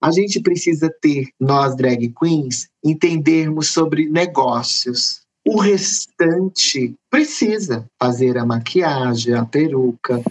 [0.00, 5.22] A gente precisa ter, nós drag queens, entendermos sobre negócios.
[5.44, 10.22] O restante precisa fazer a maquiagem, a peruca.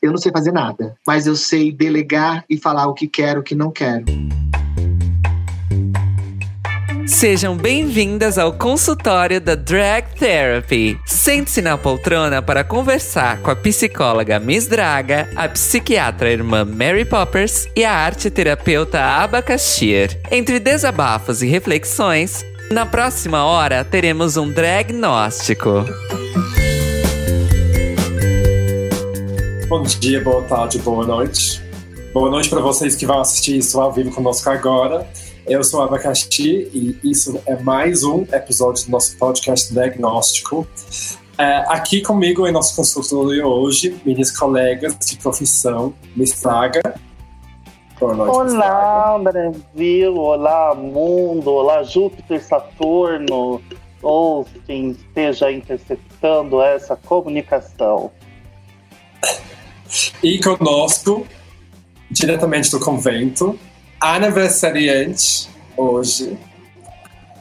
[0.00, 3.42] Eu não sei fazer nada, mas eu sei delegar e falar o que quero, o
[3.42, 4.04] que não quero.
[7.06, 10.98] Sejam bem-vindas ao consultório da Drag Therapy.
[11.06, 17.68] Sente-se na poltrona para conversar com a psicóloga Miss Draga, a psiquiatra irmã Mary Poppers
[17.76, 20.20] e a arte terapeuta Abacaxir.
[20.32, 25.84] Entre desabafos e reflexões, na próxima hora teremos um dragnóstico.
[29.68, 31.62] Bom dia, boa tarde, boa noite.
[32.12, 35.06] Boa noite para vocês que vão assistir isso ao vivo conosco agora.
[35.48, 40.66] Eu sou Abacaxi e isso é mais um episódio do nosso podcast diagnóstico.
[41.38, 45.94] É, aqui comigo em nosso consultório hoje, minhas colegas de profissão.
[48.00, 53.62] Boa noite, Olá, Brasil, olá, mundo, olá, Júpiter, Saturno,
[54.02, 58.10] ou quem esteja interceptando essa comunicação.
[60.20, 61.24] E conosco,
[62.10, 63.56] diretamente do convento,
[64.00, 66.38] aniversariante hoje.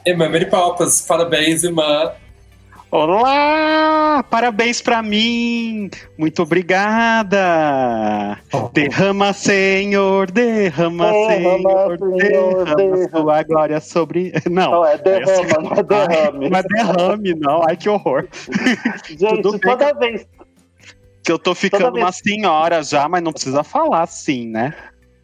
[0.05, 0.47] Irmã Mary
[1.07, 2.13] parabéns, irmã.
[2.91, 4.23] Olá!
[4.29, 5.89] Parabéns para mim!
[6.17, 7.39] Muito obrigada!
[8.53, 8.69] Oh.
[8.69, 14.31] Derrama, Senhor, derrama, Senhor, derrama, derrama sua glória sobre.
[14.49, 16.49] Não, não é derrama, não é derrame.
[16.49, 17.63] Não é derrame, não.
[17.67, 18.27] Ai, que horror.
[19.09, 20.25] Gente, toda vez.
[21.21, 24.73] Que eu tô ficando uma senhora já, mas não precisa falar assim, né?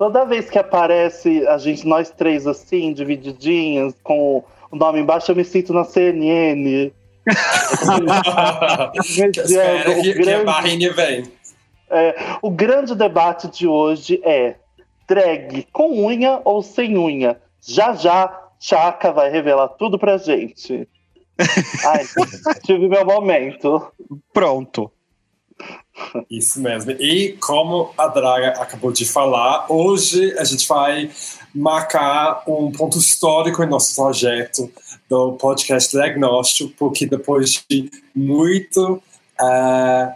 [0.02, 5.36] Toda vez que aparece a gente, nós três assim, divididinhos, com o nome embaixo, eu
[5.36, 6.92] me sinto na CNN.
[8.98, 11.26] Espera que, grande, que a barrinha vem.
[11.88, 14.56] É, o grande debate de hoje é
[15.08, 17.40] drag com unha ou sem unha?
[17.62, 20.90] Já já, Chaka vai revelar tudo pra gente.
[21.86, 22.06] Ai,
[22.66, 23.94] tive meu momento.
[24.34, 24.92] Pronto.
[26.30, 26.92] Isso mesmo.
[26.92, 31.12] E como a Draga acabou de falar, hoje a gente vai
[31.54, 34.72] marcar um ponto histórico em nosso projeto
[35.10, 39.02] do podcast Diagnóstico, porque depois de muito,
[39.40, 40.14] uh,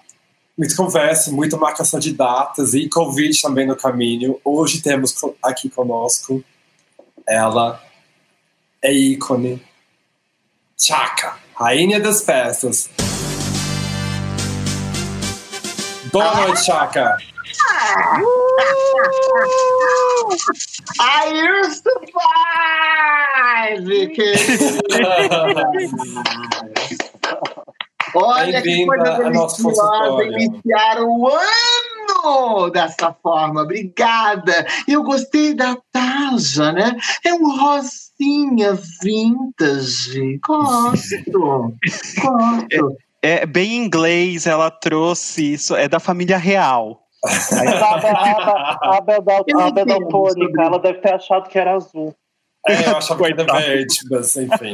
[0.58, 5.14] muita conversa, muita marcação de datas e Covid também no caminho, hoje temos
[5.44, 6.44] aqui conosco
[7.28, 7.82] ela,
[8.82, 9.62] é ícone,
[10.78, 12.90] Chaka, rainha das festas.
[16.16, 17.18] Boa noite, Chaka.
[21.02, 21.28] I
[21.60, 21.92] used to
[28.16, 33.64] Olha que coisa deliciosa iniciar o ano dessa forma.
[33.64, 34.66] Obrigada.
[34.88, 36.96] Eu gostei da Taja, né?
[37.26, 40.40] É um rosinha vintage.
[40.42, 41.36] Gosto.
[42.24, 42.96] Gosto
[43.26, 47.02] é bem inglês, ela trouxe isso, é da família real.
[47.24, 52.16] a Abel Daltônica, ela deve ter achado que era azul.
[52.68, 54.74] É, eu achava que era verde, mas enfim.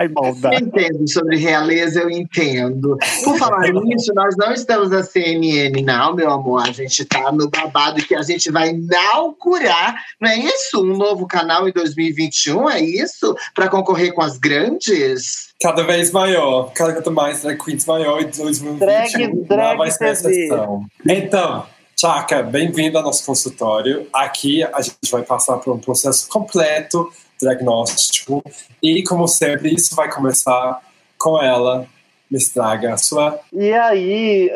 [0.00, 2.96] eu entendo sobre realeza, eu entendo.
[3.24, 6.62] Por falar nisso, nós não estamos na CNN, não, meu amor.
[6.62, 10.82] A gente está no babado que a gente vai inaugurar, não é isso?
[10.82, 13.36] Um novo canal em 2021, é isso?
[13.54, 15.49] Para concorrer com as grandes?
[15.62, 18.78] Cada vez maior, cada vez mais drag queens maior em 2021.
[18.78, 20.86] Drag, drag vai ser exceção.
[21.06, 24.08] Então, Chaka, bem-vindo ao nosso consultório.
[24.10, 28.42] Aqui a gente vai passar por um processo completo diagnóstico
[28.82, 30.80] e, como sempre, isso vai começar
[31.18, 31.86] com ela.
[32.30, 33.38] Me estraga a sua.
[33.52, 34.50] E aí,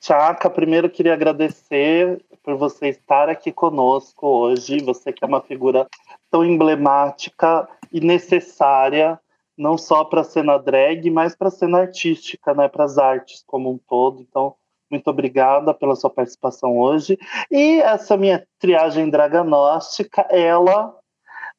[0.00, 4.82] Chaka, primeiro queria agradecer por você estar aqui conosco hoje.
[4.82, 5.86] Você que é uma figura
[6.32, 9.20] tão emblemática e necessária
[9.58, 13.42] não só para a cena drag, mas para a cena artística, né, para as artes
[13.44, 14.22] como um todo.
[14.22, 14.54] Então,
[14.90, 17.18] muito obrigada pela sua participação hoje.
[17.50, 20.94] E essa minha triagem draganóstica, ela,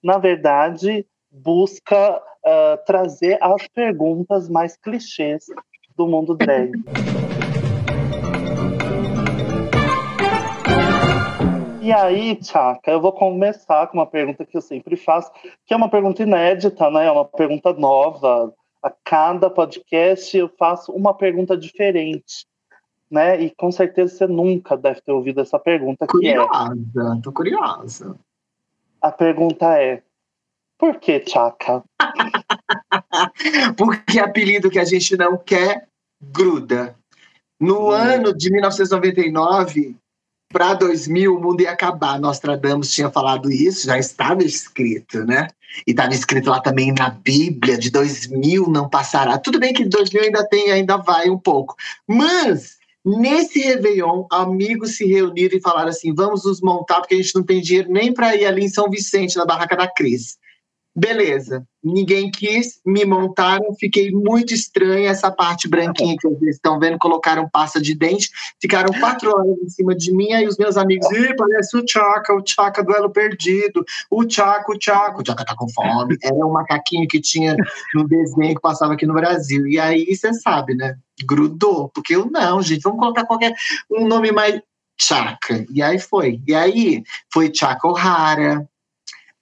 [0.02, 5.46] na verdade, busca uh, trazer as perguntas mais clichês
[5.96, 6.72] do mundo drag.
[11.90, 15.32] E aí, Tchaka, eu vou começar com uma pergunta que eu sempre faço,
[15.66, 17.08] que é uma pergunta inédita, né?
[17.08, 18.54] É uma pergunta nova.
[18.80, 22.46] A cada podcast eu faço uma pergunta diferente
[23.10, 23.42] né?
[23.42, 26.06] E com certeza você nunca deve ter ouvido essa pergunta.
[26.06, 28.16] Curiosa, que é, tô curiosa.
[29.02, 30.04] A pergunta é:
[30.78, 31.84] por que Chaka?
[33.76, 35.88] Porque apelido que a gente não quer
[36.22, 36.96] gruda.
[37.60, 37.92] No hum.
[37.92, 39.98] ano de 1999,
[40.52, 42.20] para 2000 o mundo ia acabar.
[42.20, 45.48] Nostradamus tinha falado isso, já estava escrito, né?
[45.86, 49.38] E estava escrito lá também na Bíblia, de 2000 não passará.
[49.38, 51.76] Tudo bem que 2000 ainda tem, ainda vai um pouco.
[52.08, 57.36] Mas, nesse Réveillon, amigos se reuniram e falaram assim, vamos nos montar, porque a gente
[57.36, 60.38] não tem dinheiro nem para ir ali em São Vicente, na Barraca da Cris.
[60.96, 66.98] Beleza, ninguém quis, me montaram, fiquei muito estranha essa parte branquinha que vocês estão vendo,
[66.98, 71.10] colocaram pasta de dente, ficaram quatro horas em cima de mim, aí os meus amigos,
[71.12, 75.56] Ih, parece o Chaka, o Chaka duelo perdido, o Chaka, o Chaka, o Chaka tá
[75.56, 77.56] com fome, era um macaquinho que tinha
[77.94, 82.26] no desenho que passava aqui no Brasil, e aí você sabe, né, grudou, porque eu
[82.30, 83.54] não, gente, vamos colocar qualquer,
[83.92, 84.60] um nome mais
[85.00, 88.68] Chaka, e aí foi, e aí foi Chaka O'Hara,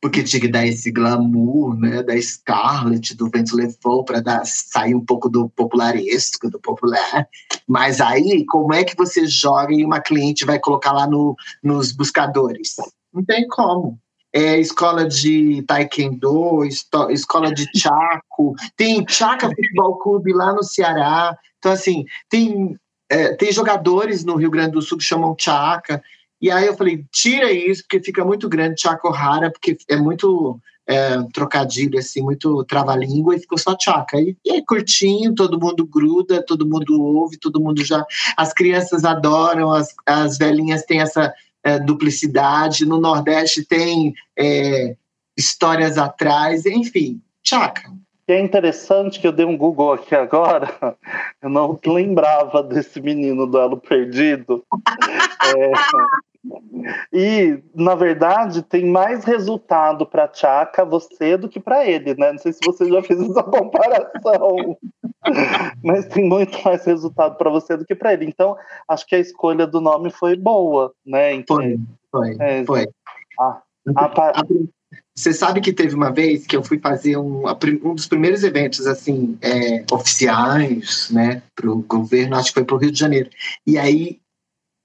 [0.01, 5.03] porque tinha que dar esse glamour, né, da Scarlett, do Vento Levou, para sair um
[5.03, 7.27] pouco do popularesco, do popular.
[7.67, 11.91] Mas aí, como é que você joga e uma cliente vai colocar lá no, nos
[11.91, 12.75] buscadores?
[13.13, 13.99] Não tem como.
[14.31, 16.63] É escola de taekwondo,
[17.09, 21.35] escola de chaco, tem Chaca Futebol Clube lá no Ceará.
[21.57, 22.77] Então, assim, tem,
[23.09, 26.03] é, tem jogadores no Rio Grande do Sul que chamam Chaca.
[26.41, 30.59] E aí eu falei, tira isso, porque fica muito grande Chaco Rara, porque é muito
[30.87, 34.19] é, trocadilho, assim, muito trava-língua, e ficou só Chaca.
[34.19, 38.05] E, e é curtinho, todo mundo gruda, todo mundo ouve, todo mundo já.
[38.37, 44.95] As crianças adoram, as, as velhinhas têm essa é, duplicidade, no Nordeste tem é,
[45.35, 47.91] histórias atrás, enfim, Chaca.
[48.27, 50.67] E é interessante que eu dei um Google aqui agora,
[51.41, 54.65] eu não lembrava desse menino do Elo Perdido.
[55.55, 55.71] é,
[57.11, 62.31] e, na verdade, tem mais resultado para Chaka você do que para ele, né?
[62.31, 64.77] Não sei se você já fez essa comparação,
[65.83, 68.25] mas tem muito mais resultado para você do que para ele.
[68.25, 68.55] Então,
[68.87, 71.33] acho que a escolha do nome foi boa, né?
[71.33, 71.79] Então, foi,
[72.11, 72.87] foi, é, foi.
[73.39, 73.61] A,
[73.95, 74.43] a, a,
[75.15, 77.43] você sabe que teve uma vez que eu fui fazer um,
[77.83, 82.75] um dos primeiros eventos assim é, oficiais, né, para o governo, acho que foi para
[82.75, 83.29] o Rio de Janeiro.
[83.65, 84.19] E aí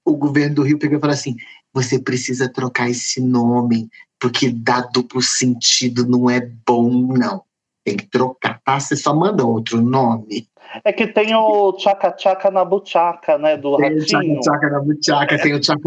[0.05, 1.35] o governo do Rio pegou e falou assim:
[1.73, 3.89] você precisa trocar esse nome
[4.19, 7.43] porque dá duplo sentido, não é bom não.
[7.83, 8.79] Tem que trocar, tá?
[8.79, 10.47] Você só manda outro nome.
[10.85, 13.57] É que tem o Tchaca Tchaca na Buchaca, né?
[13.57, 14.37] Do tem Ratinho.
[14.37, 15.81] o Tchaca Tchaca na Buchaca, tem o Tchaca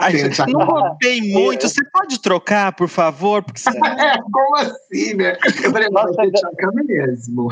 [0.00, 0.12] Ai,
[0.46, 1.68] não gostei muito.
[1.68, 3.42] Você pode trocar, por favor?
[3.42, 3.70] Porque você...
[4.00, 5.36] é, como assim, né?
[5.64, 7.48] Eu falei, vai ter trocar mesmo.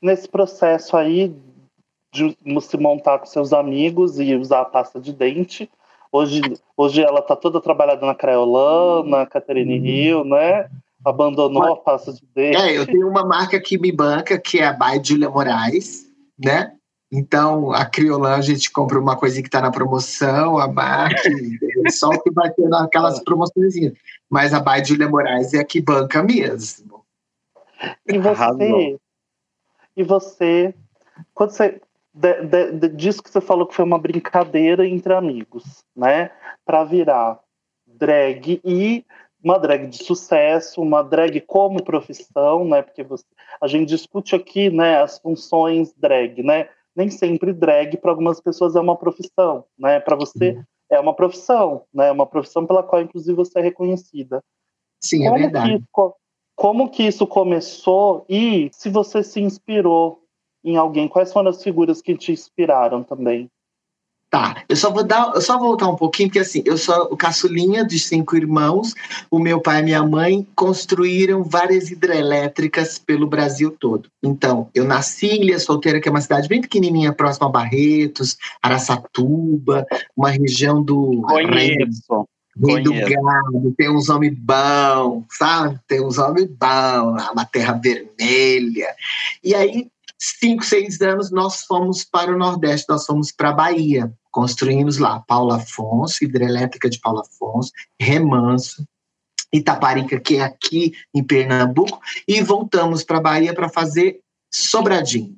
[0.00, 1.34] Nesse processo aí
[2.12, 5.70] de se montar com seus amigos e usar a pasta de dente,
[6.10, 6.40] hoje,
[6.76, 9.86] hoje ela tá toda trabalhada na Craiolana, Caterine uhum.
[9.86, 10.68] Hill, né?
[11.04, 12.56] Abandonou Mas, a pasta de dente.
[12.56, 16.06] É, eu tenho uma marca que me banca, que é a By Julia Moraes,
[16.38, 16.72] né?
[17.12, 21.28] Então, a Criolan, a gente compra uma coisinha que está na promoção, a marca,
[21.90, 23.74] só o que vai ter naquelas promoções.
[24.28, 27.04] Mas a By Julia Moraes é a que banca mesmo.
[28.06, 28.98] E você?
[29.96, 30.74] E você?
[31.34, 31.80] Quando você.
[32.12, 36.30] De, de, de, disso que você falou que foi uma brincadeira entre amigos, né?
[36.64, 37.40] Para virar
[37.86, 39.04] drag e
[39.42, 42.82] uma drag de sucesso, uma drag como profissão, né?
[42.82, 43.24] Porque você,
[43.60, 46.68] a gente discute aqui, né, as funções drag, né?
[46.94, 50.00] nem sempre drag para algumas pessoas é uma profissão, né?
[50.00, 50.64] Para você uhum.
[50.90, 52.08] é uma profissão, né?
[52.08, 54.42] É uma profissão pela qual inclusive você é reconhecida.
[55.00, 55.78] Sim, é como é verdade.
[55.78, 55.84] Que,
[56.54, 60.22] como que isso começou e se você se inspirou
[60.64, 63.48] em alguém, quais foram as figuras que te inspiraram também?
[64.30, 67.16] Tá, eu só vou dar, eu só voltar um pouquinho, porque assim, eu sou o
[67.16, 68.94] caçulinha de cinco irmãos,
[69.28, 74.08] o meu pai e minha mãe construíram várias hidrelétricas pelo Brasil todo.
[74.22, 78.36] Então, eu nasci em Ilha Solteira, que é uma cidade bem pequenininha, próxima a Barretos,
[78.62, 79.84] Araçatuba,
[80.16, 81.22] uma região do...
[81.22, 82.28] Conheço.
[82.62, 85.78] Rei do gado, tem uns homens bons, sabe?
[85.88, 88.94] Tem uns homens bons, uma terra vermelha.
[89.42, 89.88] E aí,
[90.20, 94.12] cinco, seis anos, nós fomos para o Nordeste, nós fomos para a Bahia.
[94.30, 98.84] Construímos lá Paulo Afonso, hidrelétrica de Paulo Afonso, Remanso,
[99.52, 104.20] Itaparica, que é aqui em Pernambuco, e voltamos para a Bahia para fazer
[104.52, 105.36] Sobradinho.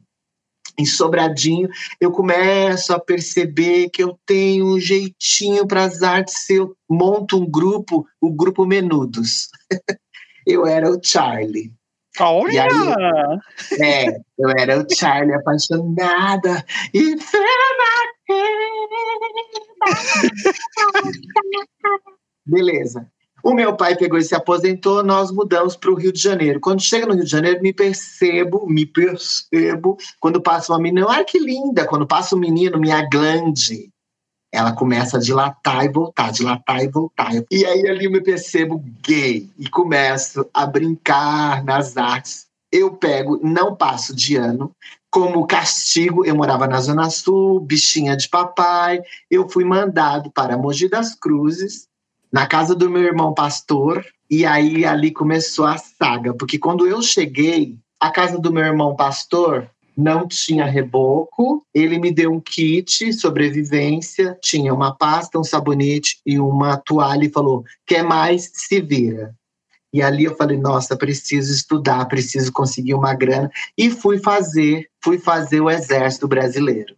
[0.79, 1.69] Em Sobradinho,
[2.01, 6.49] eu começo a perceber que eu tenho um jeitinho para as artes.
[6.49, 9.49] Eu monto um grupo, o grupo Menudos.
[10.47, 11.75] eu era o Charlie.
[12.23, 12.65] Olha!
[12.65, 16.65] Aí, é, eu era o Charlie apaixonada
[16.95, 17.17] e
[22.47, 23.07] Beleza.
[23.43, 26.61] O meu pai pegou e se aposentou, nós mudamos para o Rio de Janeiro.
[26.61, 31.25] Quando chega no Rio de Janeiro, me percebo, me percebo, quando passa uma menina, ai
[31.25, 33.92] que linda, quando passa um menino, minha glande.
[34.53, 37.33] Ela começa a dilatar e voltar, dilatar e voltar.
[37.51, 42.47] E aí ali eu me percebo gay e começo a brincar nas artes.
[42.71, 44.71] Eu pego, não passo de ano.
[45.11, 49.01] Como castigo, eu morava na Zona Sul, bichinha de papai.
[49.31, 51.87] Eu fui mandado para Mogi das Cruzes,
[52.31, 54.05] na casa do meu irmão pastor.
[54.31, 58.97] E aí ali começou a saga, porque quando eu cheguei, a casa do meu irmão
[58.97, 61.65] pastor não tinha reboco.
[61.75, 67.33] Ele me deu um kit sobrevivência, tinha uma pasta, um sabonete e uma toalha e
[67.33, 68.51] falou: "Quer mais?
[68.55, 69.35] Se vira".
[69.93, 75.19] E ali eu falei: "Nossa, preciso estudar, preciso conseguir uma grana" e fui fazer, fui
[75.19, 76.95] fazer o exército brasileiro.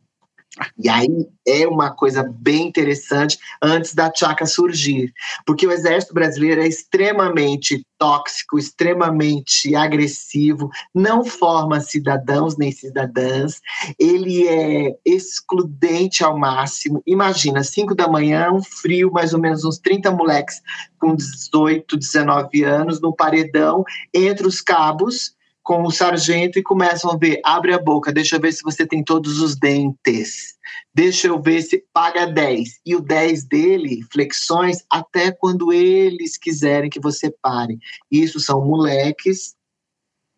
[0.79, 5.13] E aí é uma coisa bem interessante antes da Tchaka surgir,
[5.45, 13.61] porque o exército brasileiro é extremamente tóxico, extremamente agressivo, não forma cidadãos nem cidadãs,
[13.99, 17.03] ele é excludente ao máximo.
[17.07, 20.61] Imagina, 5 da manhã, um frio, mais ou menos uns 30 moleques
[20.99, 25.35] com 18, 19 anos no paredão, entre os cabos,
[25.65, 28.87] com o sargento e começam a ver, abre a boca, deixa eu ver se você
[28.87, 30.57] tem todos os dentes.
[30.95, 32.81] Deixa eu ver se paga 10.
[32.85, 37.79] E o 10 dele, flexões, até quando eles quiserem que você pare.
[38.11, 39.55] Isso são moleques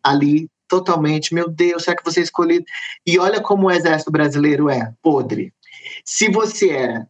[0.01, 2.65] ali totalmente, meu Deus, será que você é escolhido?
[3.05, 5.53] E olha como o exército brasileiro é podre.
[6.05, 7.07] Se você era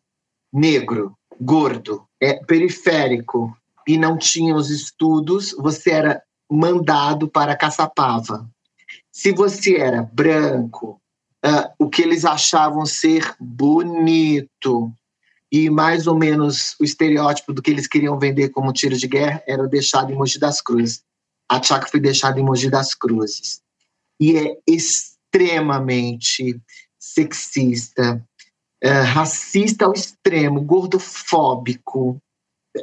[0.51, 3.55] negro, gordo, é, periférico
[3.87, 8.49] e não tinha os estudos, você era mandado para Caçapava.
[9.11, 11.01] Se você era branco,
[11.45, 14.93] uh, o que eles achavam ser bonito
[15.51, 19.41] e mais ou menos o estereótipo do que eles queriam vender como tiro de guerra
[19.47, 21.03] era deixado em Mogi das Cruzes.
[21.49, 23.61] A Tchaka foi deixada em Mogi das Cruzes.
[24.19, 26.59] E é extremamente
[26.99, 28.23] sexista,
[28.83, 32.21] uh, racista ao extremo, gordofóbico,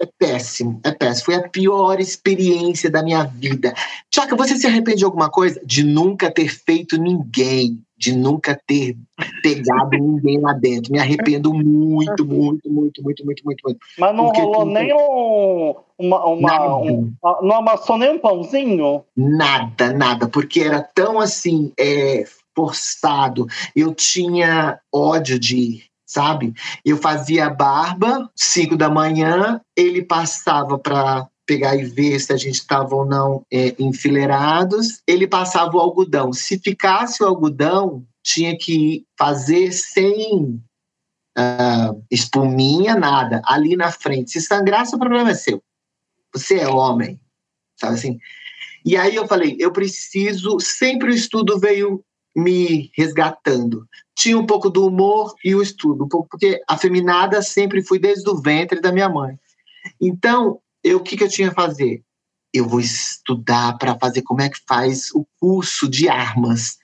[0.01, 1.27] é péssimo, é péssimo.
[1.27, 3.75] Foi a pior experiência da minha vida.
[4.11, 5.61] Tchaka, você se arrepende de alguma coisa?
[5.65, 8.97] De nunca ter feito ninguém, de nunca ter
[9.43, 10.93] pegado ninguém lá dentro.
[10.93, 13.79] Me arrependo muito, muito, muito, muito, muito, muito, muito.
[13.99, 19.05] Mas não Porque rolou nem um, uma, uma um, não amassou nem um pãozinho?
[19.17, 22.25] Nada, nada, porque era tão assim, é,
[22.55, 23.47] forçado.
[23.75, 26.53] Eu tinha ódio de sabe?
[26.85, 32.57] Eu fazia barba, 5 da manhã, ele passava para pegar e ver se a gente
[32.57, 35.03] estava ou não é, enfileirados.
[35.07, 36.33] Ele passava o algodão.
[36.33, 40.61] Se ficasse o algodão, tinha que fazer sem
[41.39, 44.31] uh, espuminha, nada, ali na frente.
[44.31, 45.63] Se sangrasse, o problema é seu.
[46.33, 47.21] Você é homem,
[47.79, 48.19] sabe assim?
[48.85, 50.59] E aí eu falei, eu preciso.
[50.61, 53.87] Sempre o estudo veio me resgatando.
[54.17, 58.81] Tinha um pouco do humor e o estudo, porque afeminada sempre fui desde o ventre
[58.81, 59.39] da minha mãe.
[60.01, 62.03] Então, eu, o que, que eu tinha que fazer?
[62.53, 66.79] Eu vou estudar para fazer como é que faz o curso de armas.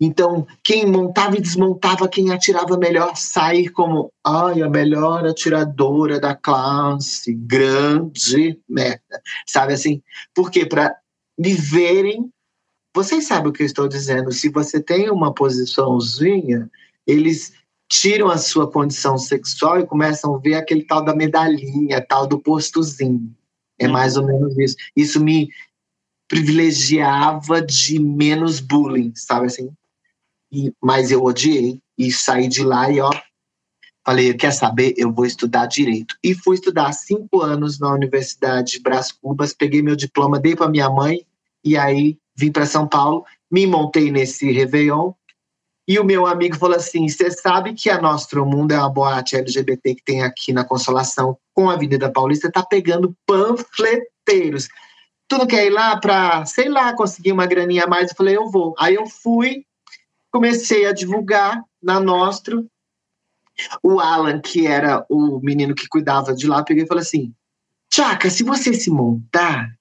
[0.00, 6.34] Então, quem montava e desmontava, quem atirava melhor, sair como ai, a melhor atiradora da
[6.34, 9.20] classe, grande merda.
[9.46, 10.02] Sabe assim?
[10.34, 10.64] Por quê?
[10.64, 10.96] Para
[11.38, 12.30] me verem
[12.94, 14.32] vocês sabem o que eu estou dizendo.
[14.32, 16.70] Se você tem uma posiçãozinha,
[17.06, 17.52] eles
[17.88, 22.38] tiram a sua condição sexual e começam a ver aquele tal da medalhinha, tal do
[22.38, 23.34] postozinho.
[23.78, 23.92] É uhum.
[23.92, 24.76] mais ou menos isso.
[24.94, 25.48] Isso me
[26.28, 29.70] privilegiava de menos bullying, sabe assim?
[30.52, 33.10] E, mas eu odiei e saí de lá e ó,
[34.06, 34.94] falei, quer saber?
[34.96, 36.16] Eu vou estudar direito.
[36.22, 40.68] E fui estudar cinco anos na Universidade de Brás Cubas, peguei meu diploma, dei para
[40.68, 41.26] minha mãe
[41.64, 45.12] e aí vim para São Paulo, me montei nesse Réveillon,
[45.86, 49.36] e o meu amigo falou assim: Você sabe que a Nostro Mundo é uma boate
[49.36, 54.68] LGBT que tem aqui na Consolação com a Avenida Paulista, tá pegando panfleteiros.
[55.28, 58.10] Tu não quer ir lá para, sei lá, conseguir uma graninha a mais?
[58.10, 58.74] Eu falei: Eu vou.
[58.78, 59.64] Aí eu fui,
[60.30, 62.66] comecei a divulgar na Nostro.
[63.82, 67.34] O Alan, que era o menino que cuidava de lá, peguei e falou assim:
[67.90, 69.74] Tchaca, se você se montar,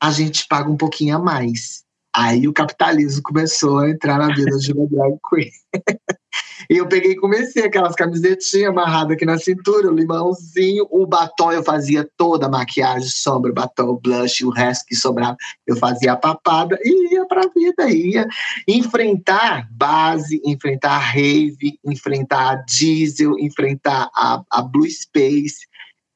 [0.00, 1.85] a gente paga um pouquinho a mais.
[2.16, 5.50] Aí o capitalismo começou a entrar na vida de uma drag queen.
[6.70, 11.52] e eu peguei e comecei aquelas camisetinhas amarradas aqui na cintura, o limãozinho, o batom
[11.52, 16.16] eu fazia toda a maquiagem, sombra, batom, blush, o resto que sobrava eu fazia a
[16.16, 18.26] papada e ia pra vida, ia
[18.66, 25.66] enfrentar base, enfrentar rave, enfrentar diesel, enfrentar a, a blue space,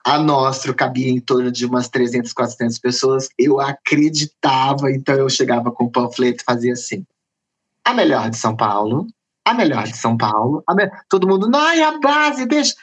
[0.04, 3.28] a Nostro cabia em torno de umas 300, 400 pessoas.
[3.38, 7.04] Eu acreditava, então eu chegava com o panfleto e fazia assim:
[7.84, 9.06] a melhor de São Paulo,
[9.44, 10.90] a melhor de São Paulo, me...
[11.08, 12.74] todo mundo, não, é a base, deixa.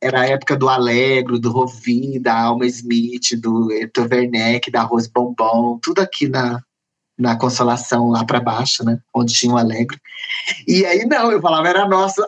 [0.00, 5.10] era a época do Alegro, do Rovi, da Alma Smith, do Hector Werneck, da Rose
[5.12, 6.62] Bombom, tudo aqui na,
[7.18, 8.98] na Consolação, lá para baixo, né?
[9.14, 9.98] Onde tinha o Alegro.
[10.66, 12.22] E aí, não, eu falava, era nosso.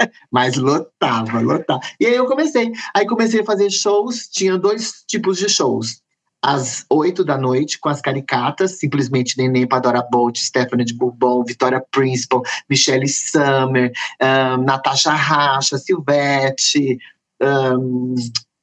[0.30, 1.80] Mas lotava, lotava.
[1.98, 2.72] E aí eu comecei.
[2.94, 6.02] Aí comecei a fazer shows, tinha dois tipos de shows
[6.42, 11.84] às oito da noite com as caricatas, simplesmente Neném Padora Bolt, Stephanie de Bourbon, Vitória
[11.90, 13.92] Principal, Michelle Summer,
[14.22, 16.98] um, Natasha Racha, Silvete,
[17.42, 18.14] um,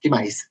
[0.02, 0.48] que mais?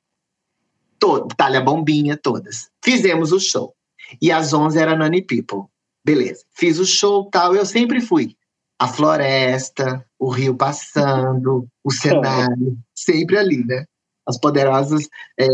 [0.98, 2.68] Todo, Talha Bombinha, todas.
[2.82, 3.74] Fizemos o show.
[4.22, 5.64] E às onze era Nani People.
[6.04, 6.44] Beleza.
[6.52, 8.36] Fiz o show tal, eu sempre fui.
[8.78, 13.84] A floresta, o rio passando, o cenário, sempre ali, né?
[14.26, 15.08] As poderosas
[15.38, 15.46] é,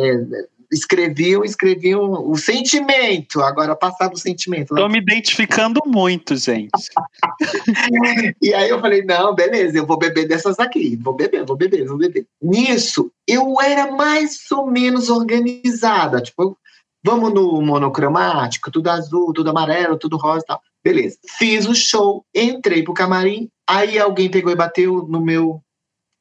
[0.72, 4.74] escreviam, escreviam o sentimento, agora passava o sentimento.
[4.74, 6.70] Estou me identificando muito, gente.
[8.40, 11.86] e aí eu falei, não, beleza, eu vou beber dessas aqui, vou beber, vou beber,
[11.86, 12.26] vou beber.
[12.40, 16.56] Nisso, eu era mais ou menos organizada, tipo,
[17.04, 20.62] vamos no monocromático, tudo azul, tudo amarelo, tudo rosa e tal.
[20.84, 25.62] Beleza, fiz o show, entrei pro camarim, aí alguém pegou e bateu no meu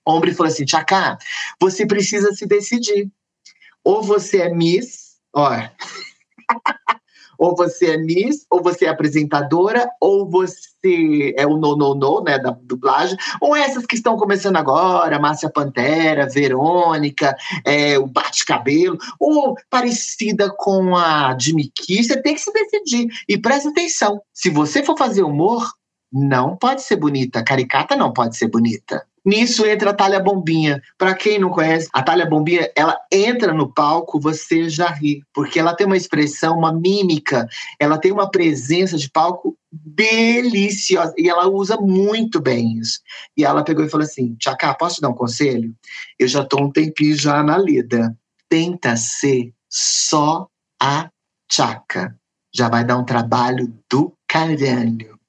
[0.07, 1.17] ombro e falou assim, Tchacá,
[1.59, 3.09] você precisa se decidir
[3.83, 5.49] ou você é Miss, ó.
[7.41, 12.21] Ou você é Miss, ou você é apresentadora, ou você é o no, no, no,
[12.21, 18.95] né, da dublagem, ou essas que estão começando agora, Márcia Pantera, Verônica, é, o Bate-Cabelo,
[19.19, 23.07] ou parecida com a Jimmy Key, você tem que se decidir.
[23.27, 25.67] E presta atenção, se você for fazer humor,
[26.11, 29.05] não pode ser bonita, caricata não pode ser bonita.
[29.23, 30.81] Nisso entra a Talha Bombinha.
[30.97, 35.59] Para quem não conhece, a Talha Bombinha, ela entra no palco, você já ri, porque
[35.59, 37.47] ela tem uma expressão, uma mímica,
[37.79, 42.99] ela tem uma presença de palco deliciosa e ela usa muito bem isso.
[43.37, 45.73] E ela pegou e falou assim: Tchacá, posso te dar um conselho?
[46.17, 48.17] Eu já tô um tempinho já na lida.
[48.49, 50.47] Tenta ser só
[50.81, 51.09] a
[51.47, 52.17] Tchaca.
[52.53, 55.20] Já vai dar um trabalho do caralho.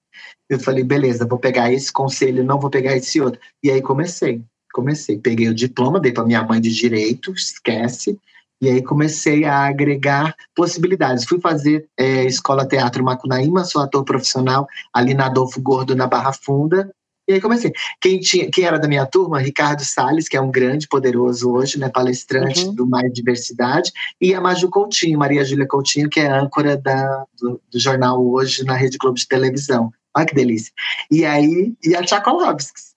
[0.53, 3.41] Eu falei, beleza, vou pegar esse conselho, não vou pegar esse outro.
[3.63, 5.19] E aí comecei, comecei.
[5.19, 8.19] Peguei o diploma, dei para minha mãe de direito, esquece.
[8.61, 11.25] E aí comecei a agregar possibilidades.
[11.25, 16.33] Fui fazer é, escola teatro Macunaíma, sou ator profissional ali na Adolfo Gordo, na Barra
[16.33, 16.93] Funda.
[17.29, 17.73] E aí comecei.
[18.01, 19.41] Quem, tinha, quem era da minha turma?
[19.41, 22.75] Ricardo Salles, que é um grande, poderoso hoje, né, palestrante uhum.
[22.75, 27.61] do Mais Diversidade, e a Maju Coutinho, Maria Júlia Coutinho, que é âncora da, do,
[27.71, 29.93] do jornal Hoje na Rede Globo de Televisão.
[30.15, 30.73] Olha que delícia.
[31.11, 32.93] E aí, e a Tchaikovsky.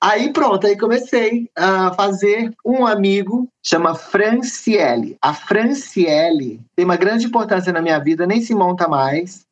[0.00, 5.18] Aí pronto, aí comecei a fazer um amigo, chama Franciele.
[5.20, 9.44] A Franciele tem uma grande importância na minha vida, nem se monta mais.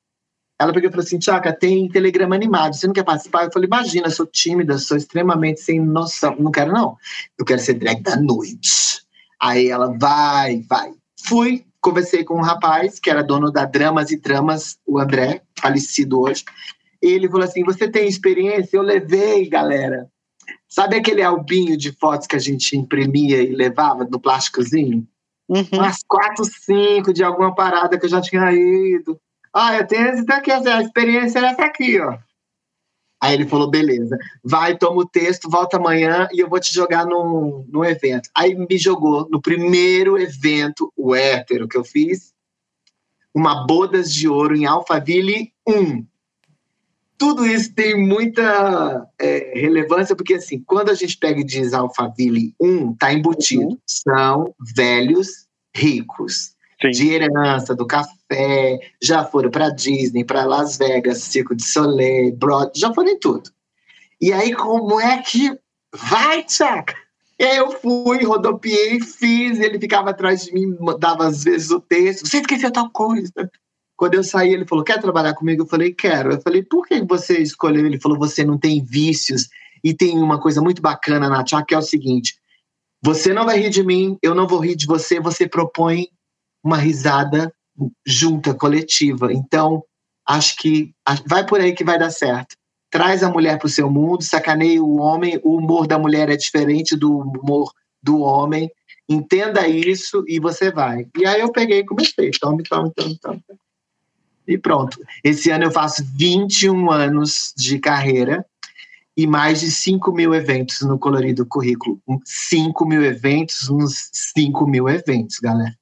[0.58, 3.44] Ela pegou e falou assim, Tchaca, tem telegrama animado, você não quer participar?
[3.44, 6.34] Eu falei, imagina, sou tímida, sou extremamente sem noção.
[6.38, 6.96] Não quero não,
[7.38, 9.02] eu quero ser drag da noite.
[9.40, 10.92] Aí ela, vai, vai.
[11.26, 16.20] Fui, conversei com um rapaz que era dono da Dramas e Tramas, o André, falecido
[16.20, 16.44] hoje
[17.00, 18.76] ele falou assim: Você tem experiência?
[18.76, 20.10] Eu levei, galera.
[20.68, 25.06] Sabe aquele albinho de fotos que a gente imprimia e levava no plásticozinho?
[25.48, 25.64] Uhum.
[25.72, 29.18] Umas quatro, cinco de alguma parada que eu já tinha ido.
[29.56, 32.18] Ah, eu tenho essa aqui, a experiência é essa aqui, ó.
[33.22, 37.06] Aí ele falou: beleza, vai, toma o texto, volta amanhã e eu vou te jogar
[37.06, 38.28] num, num evento.
[38.34, 42.34] Aí me jogou no primeiro evento, o hétero que eu fiz,
[43.34, 46.04] uma Bodas de Ouro em Alphaville 1
[47.18, 52.54] tudo isso tem muita é, relevância, porque assim, quando a gente pega e diz Alphaville
[52.60, 53.68] 1, está embutido.
[53.68, 53.78] Uhum.
[53.86, 56.55] São velhos ricos.
[56.92, 57.04] Sim.
[57.04, 62.72] De herança, do café, já foram para Disney, para Las Vegas, Circo de Soleil, Broad,
[62.78, 63.50] já foram em tudo.
[64.20, 65.56] E aí, como é que
[65.94, 66.94] vai, Tchaca?
[67.40, 72.26] Aí eu fui, rodopiei, fiz, ele ficava atrás de mim, dava às vezes o texto,
[72.26, 73.50] você esqueceu tal coisa.
[73.96, 75.62] Quando eu saí, ele falou: Quer trabalhar comigo?
[75.62, 76.32] Eu falei: Quero.
[76.32, 77.86] Eu falei: Por que você escolheu?
[77.86, 79.48] Ele falou: Você não tem vícios.
[79.82, 82.36] E tem uma coisa muito bacana na Tchá, que é o seguinte:
[83.02, 85.18] Você não vai rir de mim, eu não vou rir de você.
[85.18, 86.08] Você propõe
[86.66, 87.52] uma risada
[88.04, 89.32] junta, coletiva.
[89.32, 89.84] Então,
[90.26, 90.92] acho que
[91.26, 92.56] vai por aí que vai dar certo.
[92.90, 95.40] Traz a mulher para o seu mundo, sacaneia o homem.
[95.44, 98.70] O humor da mulher é diferente do humor do homem.
[99.08, 101.06] Entenda isso e você vai.
[101.16, 102.30] E aí eu peguei e comecei.
[102.32, 103.42] Tome, tome, tome, tome.
[104.48, 104.98] E pronto.
[105.22, 108.44] Esse ano eu faço 21 anos de carreira
[109.16, 111.98] e mais de 5 mil eventos no Colorido Currículo.
[112.24, 115.74] 5 mil eventos, uns 5 mil eventos, galera.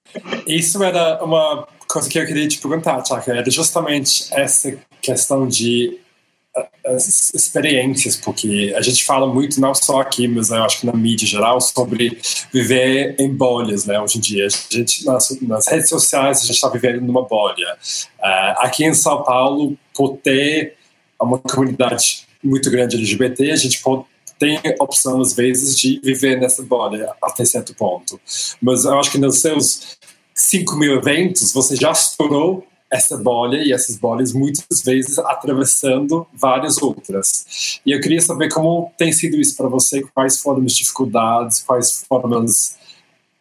[0.46, 3.32] Isso era uma coisa que eu queria te perguntar, Tchaka.
[3.32, 5.98] Era justamente essa questão de
[6.86, 10.92] as experiências, porque a gente fala muito, não só aqui, mas eu acho que na
[10.92, 12.18] mídia geral, sobre
[12.52, 13.98] viver em bolhas, né?
[14.00, 17.76] Hoje em dia, a gente, nas, nas redes sociais, a gente está vivendo numa bolha.
[18.20, 20.76] Uh, aqui em São Paulo, por ter
[21.20, 24.04] uma comunidade muito grande LGBT, a gente pode,
[24.38, 28.20] tem opção, às vezes, de viver nessa bolha até certo ponto.
[28.60, 29.96] Mas eu acho que nos seus
[30.34, 36.80] 5 mil eventos, você já estourou essa bolha e essas bolhas muitas vezes atravessando várias
[36.80, 37.80] outras.
[37.84, 42.04] E eu queria saber como tem sido isso para você, quais foram as dificuldades, quais
[42.08, 42.76] foram as,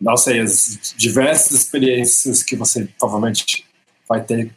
[0.02, 3.66] não sei, as diversas experiências que você provavelmente
[4.08, 4.52] vai ter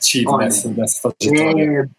[0.00, 1.90] tido Olha, nessa, nessa trajetória.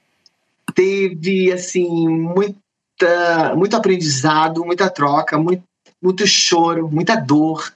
[0.74, 5.64] Teve, assim, muita, muito aprendizado, muita troca, muito,
[6.02, 7.74] muito choro, muita dor,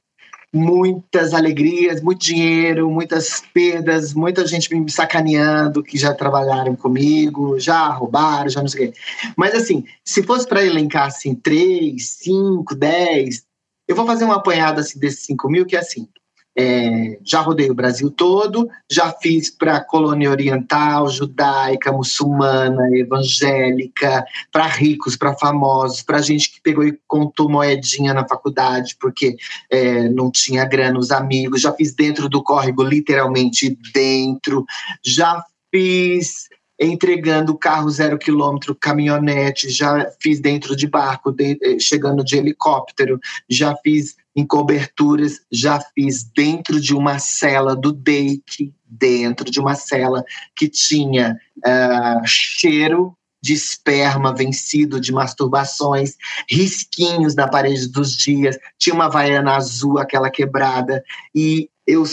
[0.54, 7.88] muitas alegrias, muito dinheiro, muitas perdas, muita gente me sacaneando que já trabalharam comigo, já
[7.88, 9.00] roubaram, já não sei o quê.
[9.36, 13.44] Mas assim, se fosse para elencar assim, três, cinco, dez,
[13.88, 16.08] eu vou fazer uma apanhada assim, desses cinco mil, que é assim,
[16.56, 24.68] é, já rodei o Brasil todo, já fiz para colônia oriental, judaica, muçulmana, evangélica, para
[24.68, 29.36] ricos, para famosos, para gente que pegou e contou moedinha na faculdade porque
[29.70, 31.62] é, não tinha grana, os amigos.
[31.62, 34.66] Já fiz dentro do córrego, literalmente dentro.
[35.04, 42.24] Já fiz entregando carro zero quilômetro, caminhonete, já fiz dentro de barco, de, eh, chegando
[42.24, 49.50] de helicóptero, já fiz em coberturas, já fiz dentro de uma cela do Dake, dentro
[49.50, 50.24] de uma cela
[50.56, 56.16] que tinha uh, cheiro de esperma vencido, de masturbações,
[56.50, 61.04] risquinhos na parede dos dias, tinha uma vaiana azul, aquela quebrada,
[61.36, 62.06] e eu,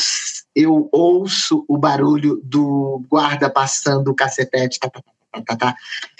[0.57, 5.01] eu ouço o barulho do guarda passando o cacetete, tá, tá,
[5.33, 5.77] tá, tá, tá.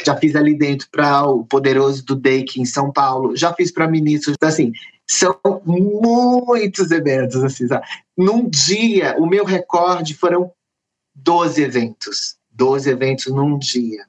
[0.07, 3.89] já fiz ali dentro para o Poderoso do Dake em São Paulo, já fiz para
[3.89, 4.71] ministros, assim,
[5.11, 7.85] são muitos eventos, assim, sabe?
[8.17, 10.53] Num dia, o meu recorde foram
[11.17, 12.37] 12 eventos.
[12.53, 14.05] 12 eventos num dia.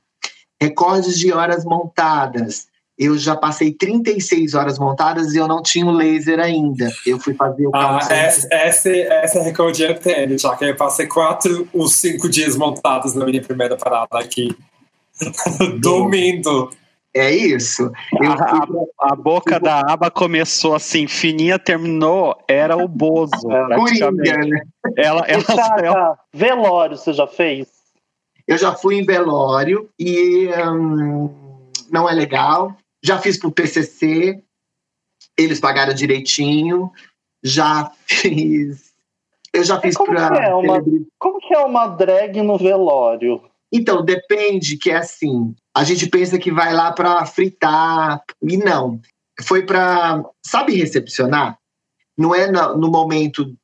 [0.62, 2.68] Recordes de horas montadas.
[3.00, 6.92] Eu já passei 36 horas montadas e eu não tinha o laser ainda.
[7.04, 10.76] Eu fui fazer o ah, essa, essa, essa é recorde eu tenho, já que eu
[10.76, 14.56] passei quatro ou cinco dias montados na minha primeira parada aqui.
[15.82, 16.70] Dormindo.
[17.14, 17.92] É isso.
[18.22, 23.52] A, a, a, boca da aba começou assim, fininha, terminou, era o Bozo.
[23.52, 24.62] É, Coringa, né?
[24.96, 25.44] Ela, ela,
[25.84, 27.68] ela, Velório, você já fez?
[28.48, 32.76] Eu já fui em velório e hum, não é legal.
[33.04, 34.42] Já fiz pro PCC,
[35.38, 36.92] eles pagaram direitinho.
[37.44, 38.92] Já fiz.
[39.54, 40.32] Eu já fiz como pra.
[40.32, 40.82] Que é uma,
[41.20, 43.42] como que é uma drag no velório?
[43.72, 49.00] Então, depende, que é assim, a gente pensa que vai lá para fritar, e não.
[49.44, 51.58] Foi para, sabe, recepcionar?
[52.18, 53.56] Não é no, momento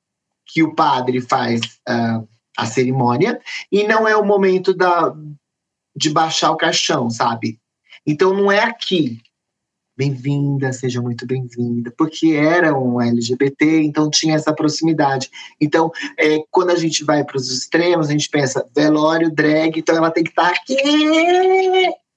[0.46, 3.40] que o padre faz uh, a cerimônia,
[3.72, 5.14] e não é o momento da,
[5.96, 7.60] de baixar o caixão, sabe?
[8.06, 9.22] Então, não é aqui
[9.98, 15.30] bem-vinda, seja muito bem-vinda, porque era um LGBT, então tinha essa proximidade.
[15.60, 19.96] Então, é, quando a gente vai para os extremos, a gente pensa velório, drag, então
[19.98, 20.78] ela tem que estar tá aqui.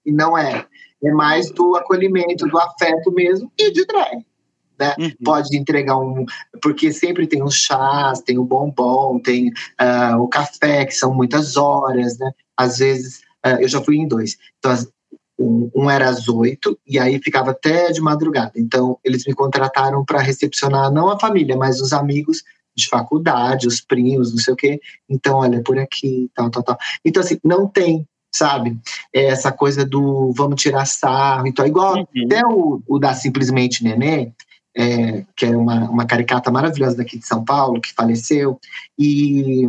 [0.04, 0.66] E não é.
[1.02, 4.24] É mais do acolhimento, do afeto mesmo e de drag.
[4.78, 4.94] Né?
[4.98, 5.12] Uhum.
[5.24, 6.26] Pode entregar um.
[6.62, 11.56] Porque sempre tem os chás, tem o bombom, tem uh, o café, que são muitas
[11.56, 12.30] horas, né?
[12.56, 14.38] Às vezes, uh, eu já fui em dois.
[14.58, 14.72] Então,
[15.40, 18.52] um, um, era às oito e aí ficava até de madrugada.
[18.56, 22.42] Então, eles me contrataram para recepcionar não a família, mas os amigos
[22.76, 24.80] de faculdade, os primos, não sei o quê.
[25.08, 26.78] Então, olha, por aqui, tal, tal, tal.
[27.04, 28.78] Então, assim, não tem, sabe?
[29.14, 31.46] É essa coisa do vamos tirar sarro.
[31.46, 32.24] Então, igual uhum.
[32.26, 34.32] até o, o da Simplesmente Nenê,
[34.76, 38.58] é, que é uma, uma caricata maravilhosa daqui de São Paulo, que faleceu,
[38.98, 39.68] e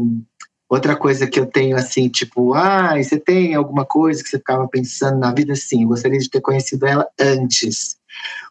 [0.71, 4.65] Outra coisa que eu tenho assim, tipo, ah, você tem alguma coisa que você ficava
[4.69, 5.53] pensando na vida?
[5.53, 7.97] Sim, eu gostaria de ter conhecido ela antes.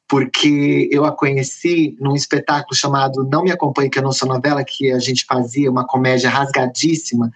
[0.07, 4.63] Porque eu a conheci num espetáculo chamado Não Me Acompanhe Que Eu Não Sou Novela,
[4.63, 7.33] que a gente fazia uma comédia rasgadíssima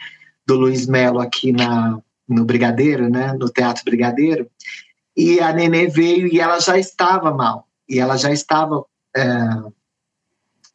[0.47, 4.47] do Luiz Melo aqui na, no Brigadeiro, né, no Teatro Brigadeiro.
[5.17, 7.67] E a Nenê veio e ela já estava mal.
[7.89, 8.85] E ela já estava
[9.17, 9.25] é,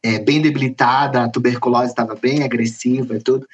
[0.01, 3.45] é, bem debilitada, a tuberculose estava bem agressiva e tudo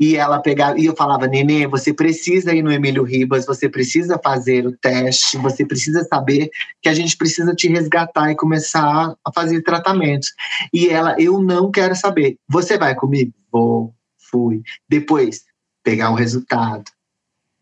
[0.00, 4.18] e ela pegava, e eu falava, Nenê, você precisa ir no Emílio Ribas, você precisa
[4.22, 6.50] fazer o teste, você precisa saber
[6.80, 10.32] que a gente precisa te resgatar e começar a fazer tratamentos.
[10.72, 12.36] E ela, eu não quero saber.
[12.48, 13.32] Você vai comigo?
[13.50, 14.62] Vou, fui.
[14.88, 15.44] Depois,
[15.82, 16.90] pegar o resultado.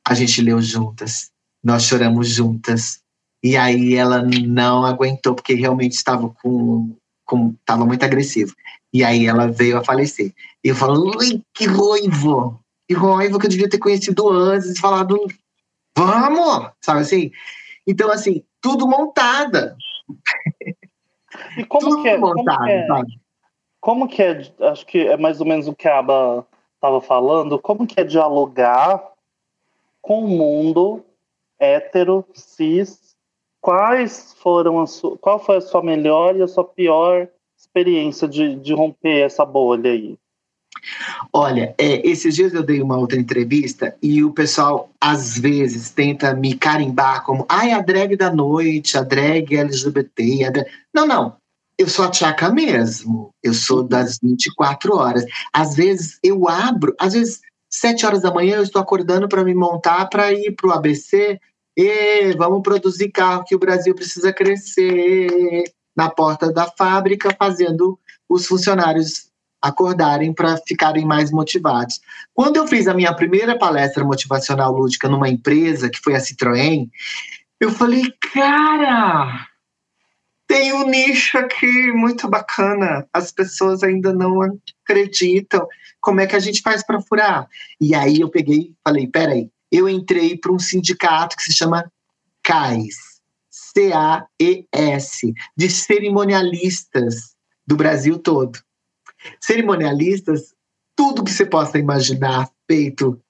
[0.07, 1.31] A gente leu juntas.
[1.63, 3.01] nós choramos juntas.
[3.43, 7.55] E aí ela não aguentou, porque realmente estava com, com
[7.87, 8.55] muito agressivo.
[8.93, 10.33] E aí ela veio a falecer.
[10.65, 12.61] E eu falo, ui, que ruivo!
[12.89, 15.27] Que ruivo que eu devia ter conhecido antes, falado,
[15.97, 16.71] vamos!
[16.81, 17.31] Sabe assim?
[17.87, 19.77] Então, assim, tudo montada.
[21.57, 22.19] E como tudo que é?
[22.19, 23.21] Montado, como que é, sabe?
[23.81, 27.59] Como que é, acho que é mais ou menos o que a Aba estava falando,
[27.59, 29.03] como que é dialogar
[30.03, 31.05] com o mundo
[31.59, 33.15] hétero, cis,
[33.61, 38.57] quais foram a sua, qual foi a sua melhor e a sua pior experiência de,
[38.57, 40.19] de romper essa bolha aí?
[41.33, 46.35] Olha, é, esses dias eu dei uma outra entrevista e o pessoal às vezes tenta
[46.35, 50.45] me carimbar como ai, a drag da noite, a drag LGBT.
[50.45, 50.67] A drag...
[50.95, 51.37] Não, não.
[51.79, 53.31] Eu sou a tchaca mesmo.
[53.43, 55.25] Eu sou das 24 horas.
[55.53, 57.41] Às vezes eu abro, às vezes,
[57.71, 61.41] 7 horas da manhã eu estou acordando para me montar para ir para o ABC
[61.77, 65.65] e vamos produzir carro que o Brasil precisa crescer
[65.97, 69.30] na porta da fábrica, fazendo os funcionários
[69.61, 72.01] acordarem para ficarem mais motivados.
[72.35, 76.89] Quando eu fiz a minha primeira palestra motivacional lúdica numa empresa, que foi a Citroën,
[77.61, 79.47] eu falei, cara,
[80.47, 83.07] tem um nicho aqui muito bacana.
[83.13, 85.67] As pessoas ainda não acreditam.
[86.01, 87.47] Como é que a gente faz para furar?
[87.81, 91.91] E aí eu peguei falei, peraí, eu entrei para um sindicato que se chama
[92.43, 92.97] CAES,
[93.49, 98.59] C-A-E-S, de cerimonialistas do Brasil todo.
[99.41, 100.55] Cerimonialistas,
[100.97, 103.21] tudo que você possa imaginar feito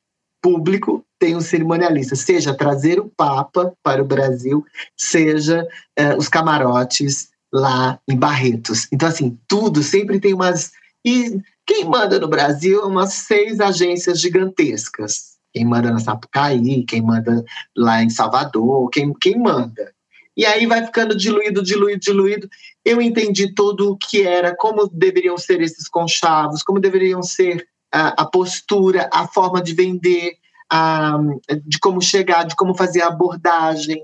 [0.43, 4.65] público tem um cerimonialista, seja trazer o Papa para o Brasil,
[4.97, 8.89] seja uh, os camarotes lá em Barretos.
[8.91, 10.73] Então, assim, tudo sempre tem umas.
[11.05, 17.03] E quem manda no Brasil é umas seis agências gigantescas quem manda na Sapucaí, quem
[17.03, 17.45] manda
[17.77, 19.93] lá em Salvador, quem, quem manda.
[20.41, 22.49] E aí vai ficando diluído, diluído, diluído.
[22.83, 28.23] Eu entendi tudo o que era, como deveriam ser esses conchavos, como deveriam ser a,
[28.23, 30.39] a postura, a forma de vender,
[30.73, 31.19] a,
[31.67, 34.03] de como chegar, de como fazer a abordagem.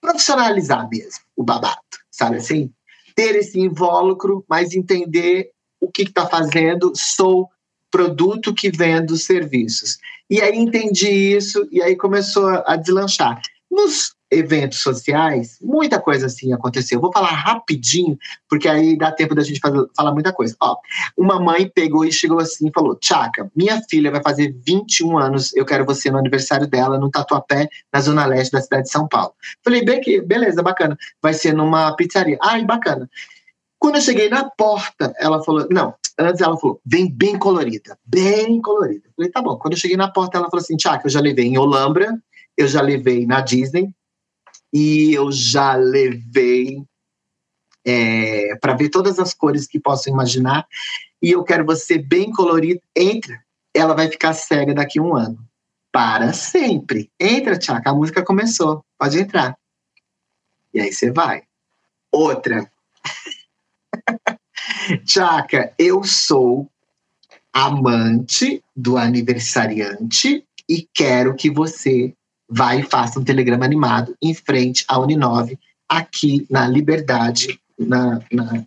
[0.00, 2.70] Profissionalizar mesmo o babado, sabe assim?
[3.16, 6.92] Ter esse invólucro, mas entender o que está fazendo.
[6.94, 7.50] Sou
[7.90, 9.98] produto que vendo serviços.
[10.30, 13.42] E aí entendi isso e aí começou a deslanchar.
[13.68, 17.00] Nos eventos sociais, muita coisa assim aconteceu.
[17.00, 18.18] Vou falar rapidinho,
[18.48, 20.56] porque aí dá tempo da gente fazer, falar muita coisa.
[20.60, 20.76] Ó,
[21.16, 25.54] uma mãe pegou e chegou assim e falou: Tchaca, minha filha vai fazer 21 anos,
[25.54, 29.08] eu quero você no aniversário dela, no Tatuapé, na zona leste da cidade de São
[29.08, 29.32] Paulo.
[29.62, 30.96] Falei, bem que, beleza, bacana.
[31.22, 32.38] Vai ser numa pizzaria.
[32.42, 33.08] Ai, bacana.
[33.78, 38.60] Quando eu cheguei na porta, ela falou: Não, antes ela falou: Vem bem colorida, bem
[38.62, 39.06] colorida.
[39.08, 39.58] Eu falei: Tá bom.
[39.58, 42.18] Quando eu cheguei na porta, ela falou assim: Tiago, eu já levei em Olambra,
[42.56, 43.94] eu já levei na Disney
[44.74, 46.84] e eu já levei
[47.86, 50.66] é, para ver todas as cores que posso imaginar.
[51.22, 52.80] E eu quero você bem colorido.
[52.96, 53.40] Entra,
[53.72, 55.38] ela vai ficar cega daqui a um ano.
[55.92, 57.08] Para sempre.
[57.20, 58.84] Entra, Tiago, a música começou.
[58.98, 59.56] Pode entrar.
[60.72, 61.44] E aí você vai.
[62.10, 62.68] Outra.
[65.06, 66.68] Tchaca, eu sou
[67.52, 72.12] amante do aniversariante e quero que você
[72.48, 78.64] vá e faça um telegrama animado em frente à Uninove, aqui na Liberdade, na, na,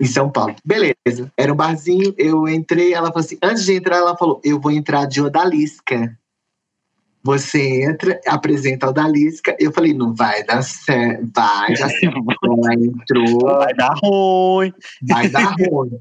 [0.00, 0.56] em São Paulo.
[0.64, 4.60] Beleza, era um barzinho, eu entrei, ela falou assim, antes de entrar, ela falou, eu
[4.60, 6.16] vou entrar de odalisca.
[7.22, 9.54] Você entra, apresenta a Odalisca.
[9.58, 11.28] Eu falei, não vai dar certo.
[11.34, 12.24] Vai dar certo.
[12.42, 13.40] Ela entrou.
[13.40, 14.72] Vai dar ruim.
[15.02, 15.98] Vai dar ruim.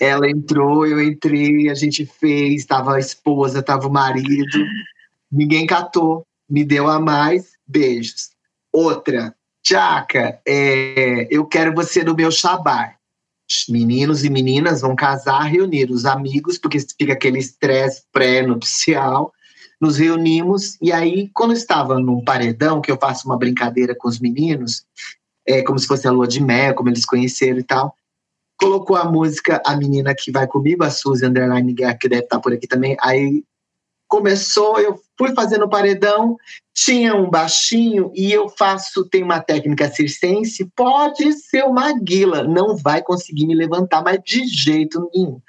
[0.00, 4.64] Ela entrou, eu entrei, a gente fez, tava a esposa, tava o marido.
[5.30, 6.26] Ninguém catou.
[6.48, 7.52] Me deu a mais.
[7.66, 8.30] Beijos.
[8.72, 9.34] Outra.
[9.62, 12.96] Tchaca, é, eu quero você no meu chabar.
[13.68, 19.32] Meninos e meninas vão casar, reunir os amigos, porque fica aquele estresse pré-nupcial
[19.80, 24.18] nos reunimos e aí, quando estava num paredão, que eu faço uma brincadeira com os
[24.18, 24.84] meninos,
[25.46, 27.94] é como se fosse a lua de mel, como eles conheceram e tal,
[28.58, 32.40] colocou a música A Menina Que Vai Comigo, a Suzy Underline Guerra, que deve estar
[32.40, 33.44] por aqui também, aí
[34.08, 36.36] começou, eu fui fazendo paredão,
[36.72, 42.76] tinha um baixinho e eu faço, tem uma técnica circense, pode ser uma guila, não
[42.76, 45.40] vai conseguir me levantar, mas de jeito nenhum.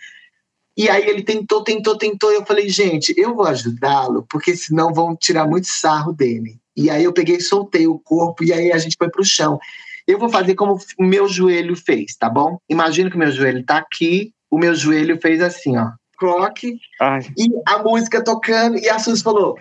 [0.75, 2.31] E aí ele tentou, tentou, tentou.
[2.31, 6.57] E eu falei, gente, eu vou ajudá-lo, porque senão vão tirar muito sarro dele.
[6.75, 9.59] E aí eu peguei, soltei o corpo e aí a gente foi pro chão.
[10.07, 12.57] Eu vou fazer como o meu joelho fez, tá bom?
[12.69, 15.91] Imagina que o meu joelho tá aqui, o meu joelho fez assim, ó.
[16.19, 16.79] Clock.
[17.01, 17.21] Ai.
[17.37, 19.57] E a música tocando, e a Suzy falou: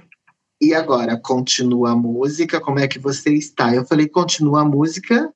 [0.60, 1.16] e agora?
[1.16, 2.60] Continua a música?
[2.60, 3.74] Como é que você está?
[3.74, 5.32] Eu falei: continua a música.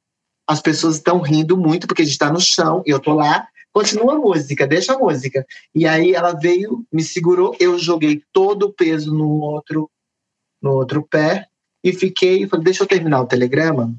[0.47, 3.47] As pessoas estão rindo muito porque a gente está no chão e eu tô lá.
[3.73, 5.47] Continua a música, deixa a música.
[5.75, 9.89] E aí ela veio, me segurou, eu joguei todo o peso no outro,
[10.61, 11.47] no outro pé
[11.83, 13.95] e fiquei, falei, deixa eu terminar o telegrama.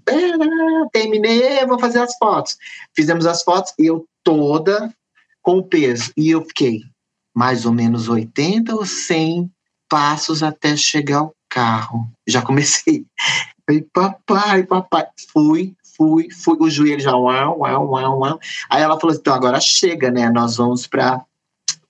[0.92, 2.58] Terminei, vou fazer as fotos.
[2.96, 4.94] Fizemos as fotos e eu toda
[5.42, 6.12] com o peso.
[6.16, 6.82] E eu fiquei
[7.34, 9.52] mais ou menos 80 ou 100
[9.90, 12.08] passos até chegar ao carro.
[12.28, 13.06] Já comecei.
[13.66, 15.06] Falei, papai, papai.
[15.32, 16.58] Fui, fui, fui.
[16.60, 18.40] O joelho já, uau, uau, uau, uau.
[18.70, 20.30] Aí ela falou assim, então agora chega, né?
[20.30, 21.24] Nós vamos para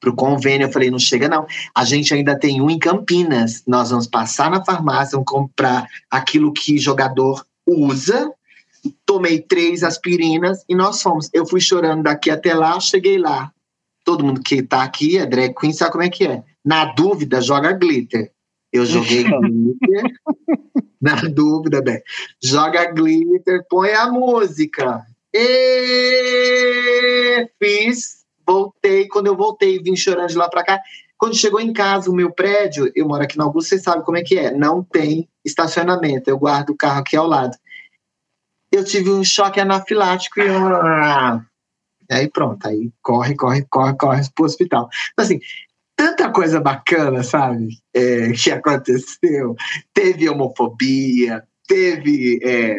[0.04, 0.68] para o convênio.
[0.68, 1.48] Eu falei, não chega não.
[1.74, 3.64] A gente ainda tem um em Campinas.
[3.66, 8.32] Nós vamos passar na farmácia, vamos comprar aquilo que jogador usa.
[9.06, 11.30] Tomei três aspirinas e nós fomos.
[11.34, 13.52] Eu fui chorando daqui até lá, cheguei lá.
[14.04, 16.44] Todo mundo que está aqui é drag queen, sabe como é que é.
[16.64, 18.32] Na dúvida, joga glitter.
[18.72, 20.04] Eu joguei glitter.
[21.02, 22.02] Na dúvida, bem.
[22.42, 25.06] Joga glitter, põe a música.
[25.34, 26.70] E
[27.62, 29.08] fiz voltei.
[29.08, 30.80] Quando eu voltei, vim chorando de lá para cá.
[31.18, 34.18] Quando chegou em casa, o meu prédio, eu moro aqui na Augusta, você sabe como
[34.18, 34.52] é que é.
[34.52, 36.30] Não tem estacionamento.
[36.30, 37.56] Eu guardo o carro aqui ao lado.
[38.72, 40.60] Eu tive um choque anafilático e eu...
[42.10, 44.90] aí pronto, aí corre, corre, corre, corre pro hospital.
[45.12, 45.40] Então, assim,
[45.96, 47.78] tanta coisa bacana, sabe?
[47.94, 49.56] É, que aconteceu.
[49.94, 52.76] Teve homofobia, teve, é,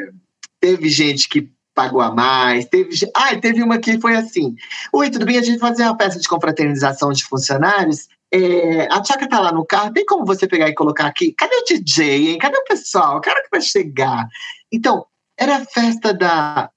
[0.60, 2.66] teve gente que pagou a mais.
[2.66, 4.54] Teve, ah, teve uma que foi assim.
[4.92, 5.38] Oi, tudo bem?
[5.38, 8.08] A gente vai fazer uma peça de confraternização de funcionários.
[8.32, 11.32] É, a Tchaca tá lá no carro, tem como você pegar e colocar aqui?
[11.32, 12.38] Cadê o DJ, hein?
[12.38, 13.18] Cadê o pessoal?
[13.18, 14.26] O cara que vai chegar.
[14.72, 15.06] Então,
[15.38, 16.70] era a festa da.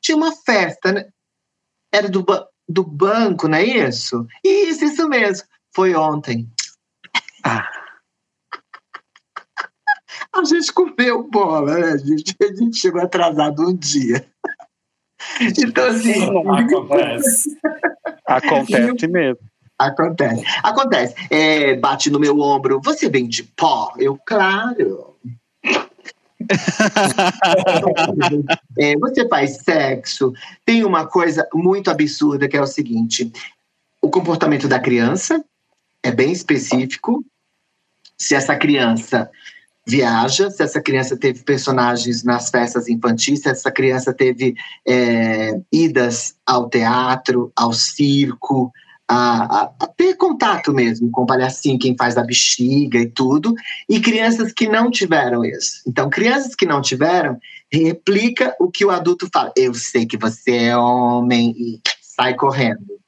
[0.00, 1.06] Tinha uma festa, né?
[1.92, 2.24] Era do,
[2.68, 4.26] do banco, não é isso?
[4.44, 5.46] Isso, isso mesmo.
[5.74, 6.48] Foi ontem.
[7.44, 7.68] Ah.
[10.34, 11.92] A gente comeu bola, né?
[11.92, 14.24] A gente, a gente chegou atrasado um dia.
[15.40, 16.14] Então, assim.
[16.48, 17.58] Acontece.
[18.26, 19.40] Acontece mesmo.
[19.78, 20.44] Acontece.
[20.62, 21.14] Acontece.
[21.30, 22.80] É, bate no meu ombro.
[22.84, 23.92] Você vem de pó?
[23.96, 25.16] Eu, claro.
[28.78, 30.32] é, você faz sexo.
[30.64, 33.30] Tem uma coisa muito absurda que é o seguinte:
[34.00, 35.44] o comportamento da criança
[36.02, 37.24] é bem específico.
[38.16, 39.30] Se essa criança
[39.86, 44.54] viaja, se essa criança teve personagens nas festas infantis, se essa criança teve
[44.86, 48.70] é, idas ao teatro, ao circo,
[49.08, 53.54] a, a, a, ter contato mesmo com o palhacinho, quem faz a bexiga e tudo,
[53.88, 55.82] e crianças que não tiveram isso.
[55.86, 57.38] Então, crianças que não tiveram,
[57.72, 59.52] replica o que o adulto fala.
[59.56, 62.98] Eu sei que você é homem e sai correndo.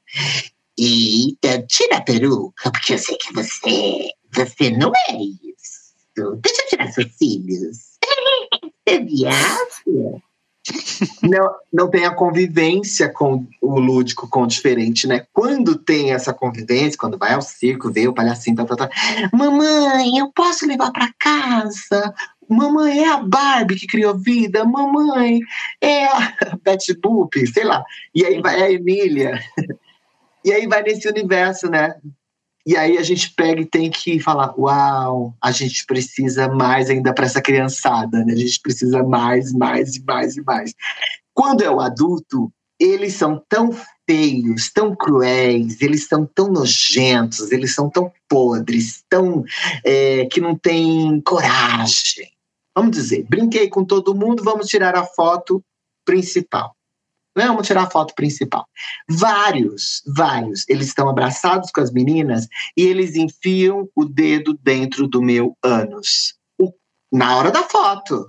[0.79, 1.37] E
[1.69, 5.51] tira a peruca, porque eu sei que você, você não é isso
[6.43, 7.91] Deixa eu tirar seus cílios.
[8.87, 10.23] É viado?
[11.23, 15.25] Não, não tem a convivência com o lúdico, com o diferente, né?
[15.33, 18.91] Quando tem essa convivência, quando vai ao circo, vê o palhacinho, tá, tá, tá.
[19.33, 22.15] Mamãe, eu posso levar para casa?
[22.49, 24.65] Mamãe, é a Barbie que criou vida?
[24.65, 25.41] Mamãe,
[25.81, 27.85] é a Betty Boop, sei lá.
[28.15, 29.41] E aí vai a Emília.
[30.43, 31.95] E aí vai nesse universo, né?
[32.66, 37.12] E aí a gente pega e tem que falar: uau, a gente precisa mais ainda
[37.12, 38.33] para essa criançada, né?
[38.33, 40.75] A gente precisa mais, mais e mais e mais.
[41.35, 43.70] Quando é o adulto, eles são tão
[44.09, 49.44] feios, tão cruéis, eles são tão nojentos, eles são tão podres, tão
[49.85, 52.31] é, que não têm coragem.
[52.75, 55.62] Vamos dizer, brinquei com todo mundo, vamos tirar a foto
[56.05, 56.75] principal.
[57.37, 58.66] Vamos tirar a foto principal.
[59.09, 65.23] Vários, vários, eles estão abraçados com as meninas e eles enfiam o dedo dentro do
[65.23, 66.35] meu ânus.
[66.59, 66.73] O,
[67.12, 68.27] na hora da foto.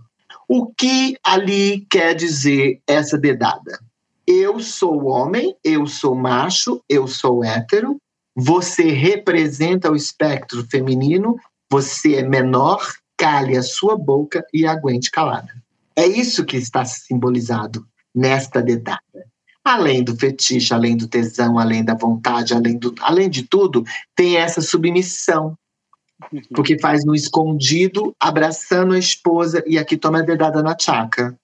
[0.48, 3.80] O que ali quer dizer essa dedada?
[4.28, 7.98] Eu sou homem, eu sou macho, eu sou hétero,
[8.36, 11.38] você representa o espectro feminino,
[11.70, 12.86] você é menor,
[13.18, 15.52] cale a sua boca e aguente calada.
[15.96, 19.02] É isso que está simbolizado nesta dedada.
[19.64, 23.84] Além do fetiche, além do tesão, além da vontade, além, do, além de tudo,
[24.16, 25.56] tem essa submissão.
[26.32, 26.42] Uhum.
[26.54, 31.36] Porque faz no escondido, abraçando a esposa, e aqui toma a dedada na tchaca.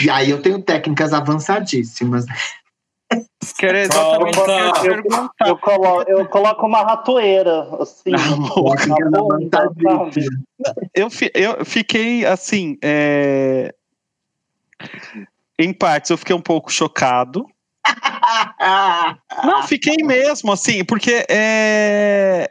[0.00, 2.26] E aí eu tenho técnicas avançadíssimas.
[3.58, 8.10] Que era exatamente eu, eu, eu, coloco, eu coloco uma ratoeira, assim.
[10.94, 12.76] eu, eu fiquei assim.
[12.82, 13.74] É
[15.58, 17.44] em partes eu fiquei um pouco chocado.
[19.44, 22.50] Não, fiquei mesmo, assim, porque é,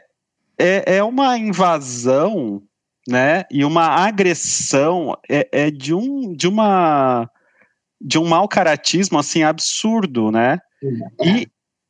[0.58, 2.62] é, é uma invasão
[3.08, 3.44] né?
[3.50, 7.28] E uma agressão é, é de um de uma
[7.98, 10.58] de um mau caratismo assim absurdo, né?
[11.24, 11.48] E,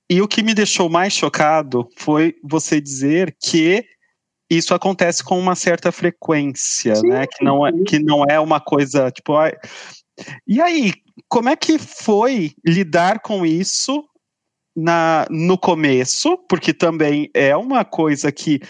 [0.09, 3.85] e o que me deixou mais chocado foi você dizer que
[4.49, 7.09] isso acontece com uma certa frequência, Sim.
[7.09, 7.27] né?
[7.27, 9.35] Que não é que não é uma coisa tipo,
[10.47, 10.93] e aí,
[11.29, 14.05] como é que foi lidar com isso
[14.79, 18.61] na, no começo, porque também é uma coisa que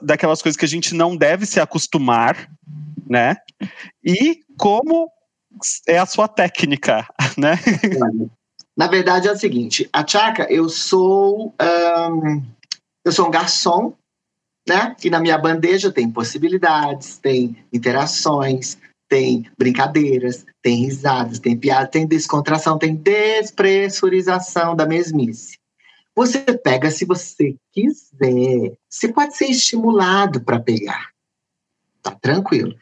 [0.00, 2.48] daquelas coisas que a gente não deve se acostumar,
[3.06, 3.36] né?
[4.02, 5.10] E como
[5.86, 7.58] é a sua técnica, né?
[8.76, 12.42] Na verdade é o seguinte, a Tchaka, eu sou um,
[13.04, 13.92] eu sou um garçom,
[14.66, 14.96] né?
[15.04, 18.78] E na minha bandeja tem possibilidades, tem interações,
[19.10, 25.58] tem brincadeiras, tem risadas, tem piada, tem descontração, tem despressurização da mesmice.
[26.14, 28.72] Você pega se você quiser.
[28.88, 31.08] Você pode ser estimulado para pegar.
[32.02, 32.74] Tá tranquilo.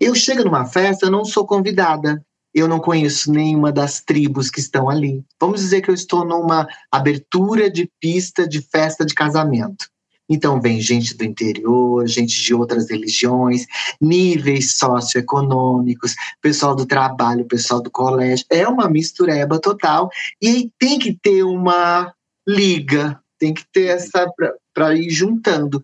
[0.00, 2.20] Eu chego numa festa, eu não sou convidada.
[2.52, 5.22] Eu não conheço nenhuma das tribos que estão ali.
[5.38, 9.88] Vamos dizer que eu estou numa abertura de pista de festa de casamento.
[10.28, 13.66] Então vem gente do interior, gente de outras religiões,
[14.00, 18.44] níveis socioeconômicos, pessoal do trabalho, pessoal do colégio.
[18.50, 20.10] É uma mistureba total.
[20.42, 22.12] E aí tem que ter uma
[22.46, 24.26] liga, tem que ter essa
[24.74, 25.82] para ir juntando.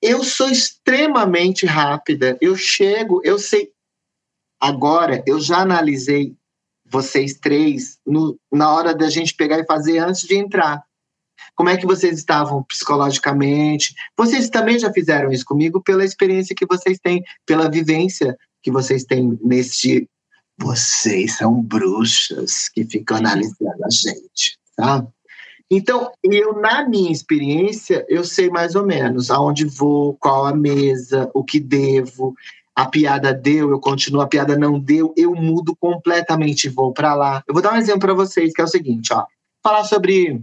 [0.00, 2.36] Eu sou extremamente rápida.
[2.40, 3.70] Eu chego, eu sei.
[4.60, 6.34] Agora, eu já analisei
[6.84, 10.84] vocês três no, na hora da gente pegar e fazer antes de entrar.
[11.54, 13.94] Como é que vocês estavam psicologicamente?
[14.16, 19.04] Vocês também já fizeram isso comigo pela experiência que vocês têm, pela vivência que vocês
[19.04, 20.08] têm nesse.
[20.56, 25.04] Vocês são bruxas que ficam analisando a gente, tá?
[25.70, 31.30] Então, eu, na minha experiência, eu sei mais ou menos aonde vou, qual a mesa,
[31.34, 32.34] o que devo.
[32.76, 37.14] A piada deu, eu continuo, a piada não deu, eu mudo completamente e vou para
[37.14, 37.42] lá.
[37.46, 39.24] Eu vou dar um exemplo para vocês, que é o seguinte, ó.
[39.62, 40.42] Falar sobre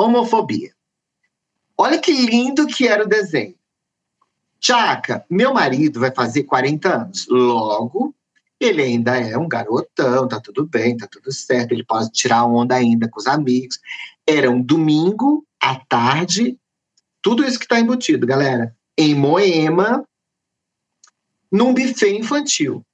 [0.00, 0.72] homofobia.
[1.76, 3.54] Olha que lindo que era o desenho.
[4.60, 7.26] Tchaca, meu marido vai fazer 40 anos.
[7.28, 8.14] Logo,
[8.60, 12.74] ele ainda é um garotão, tá tudo bem, tá tudo certo, ele pode tirar onda
[12.74, 13.80] ainda com os amigos.
[14.26, 16.58] Era um domingo à tarde,
[17.22, 20.06] tudo isso que tá embutido, galera, em Moema,
[21.50, 22.84] num buffet infantil.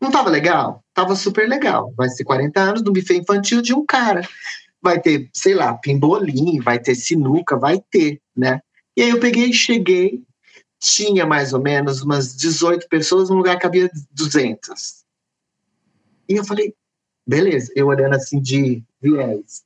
[0.00, 0.82] Não tava legal?
[0.92, 1.94] Tava super legal.
[1.96, 4.28] Vai ser 40 anos num buffet infantil de um cara
[4.82, 8.60] vai ter, sei lá, pimbolim, vai ter sinuca, vai ter, né?
[8.96, 10.22] E aí eu peguei e cheguei,
[10.78, 15.04] tinha mais ou menos umas 18 pessoas, no lugar havia 200.
[16.28, 16.74] E eu falei,
[17.26, 19.64] beleza, eu olhando assim de viés.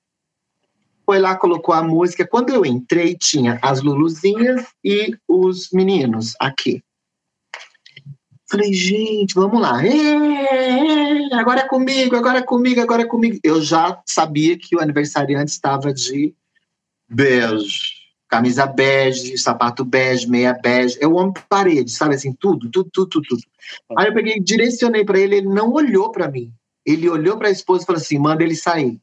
[1.05, 2.27] Foi lá, colocou a música.
[2.27, 6.83] Quando eu entrei, tinha as Luluzinhas e os meninos aqui.
[8.49, 9.84] Falei, gente, vamos lá.
[9.84, 13.40] É, agora é comigo, agora é comigo, agora é comigo.
[13.42, 16.32] Eu já sabia que o aniversariante estava de
[17.09, 17.97] bege.
[18.28, 20.97] Camisa bege, sapato bege, meia bege.
[21.01, 23.26] Eu amo parede, sabe assim, tudo, tudo, tudo, tudo.
[23.28, 23.42] tudo.
[23.99, 26.53] Aí eu peguei, direcionei para ele, ele não olhou para mim.
[26.84, 29.01] Ele olhou para a esposa e falou assim: manda ele sair.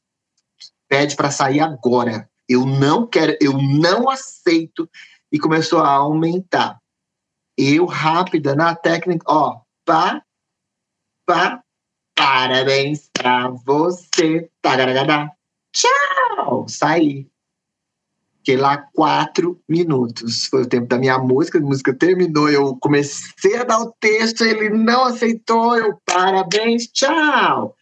[0.88, 2.30] Pede para sair agora.
[2.48, 4.90] Eu não quero, eu não aceito.
[5.30, 6.80] E começou a aumentar
[7.58, 10.24] eu rápida na técnica, ó, pá,
[11.26, 11.64] pá,
[12.16, 15.32] parabéns pra você, tagaragada,
[15.74, 17.28] tchau, saí.
[18.38, 20.48] Fiquei lá quatro minutos.
[20.48, 24.44] Foi o tempo da minha música, a música terminou, eu comecei a dar o texto,
[24.44, 27.74] ele não aceitou, eu parabéns, tchau.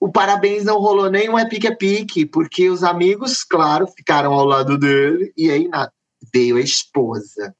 [0.00, 4.32] O parabéns não rolou nem um é pique é pique, porque os amigos, claro, ficaram
[4.32, 5.92] ao lado dele, e aí na,
[6.32, 7.54] veio a esposa.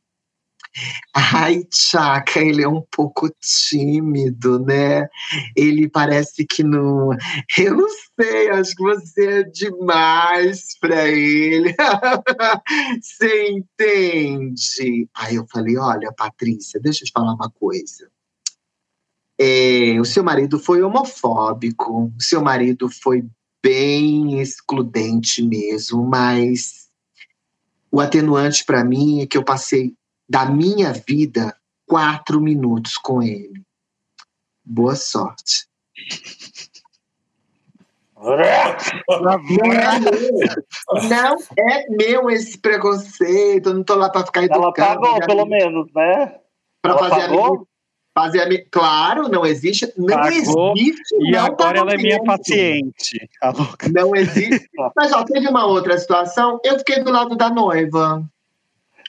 [1.14, 5.06] Ai, Chaka, ele é um pouco tímido, né?
[5.54, 7.10] Ele parece que não.
[7.58, 11.74] Eu não sei, acho que você é demais para ele.
[13.02, 15.08] você entende?
[15.14, 18.10] Aí eu falei: olha, Patrícia, deixa eu te falar uma coisa.
[19.38, 23.24] É, o seu marido foi homofóbico, o seu marido foi
[23.62, 26.88] bem excludente mesmo, mas
[27.90, 29.94] o atenuante para mim é que eu passei
[30.32, 31.54] da minha vida
[31.86, 33.62] quatro minutos com ele.
[34.64, 35.66] Boa sorte.
[38.16, 38.76] Não é,
[39.10, 39.74] meu,
[41.10, 44.62] não é meu esse preconceito, eu não tô lá para ficar educando.
[44.64, 46.38] Ela pagou, pelo menos, né?
[46.80, 47.68] Para fazer pagou?
[48.16, 49.92] fazer a Claro, não existe.
[49.98, 51.14] Não Pagou, existe.
[51.20, 53.28] E não agora ela é minha paciente.
[53.92, 54.70] Não existe.
[54.96, 56.58] Mas ó, teve uma outra situação.
[56.64, 58.24] Eu fiquei do lado da noiva.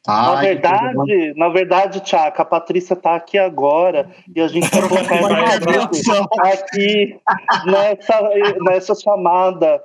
[0.08, 6.50] Na verdade, na verdade, Tchaka, a Patrícia está aqui agora e a gente vai colocar
[6.50, 7.20] aqui
[7.66, 8.30] nessa,
[8.62, 9.82] nessa chamada,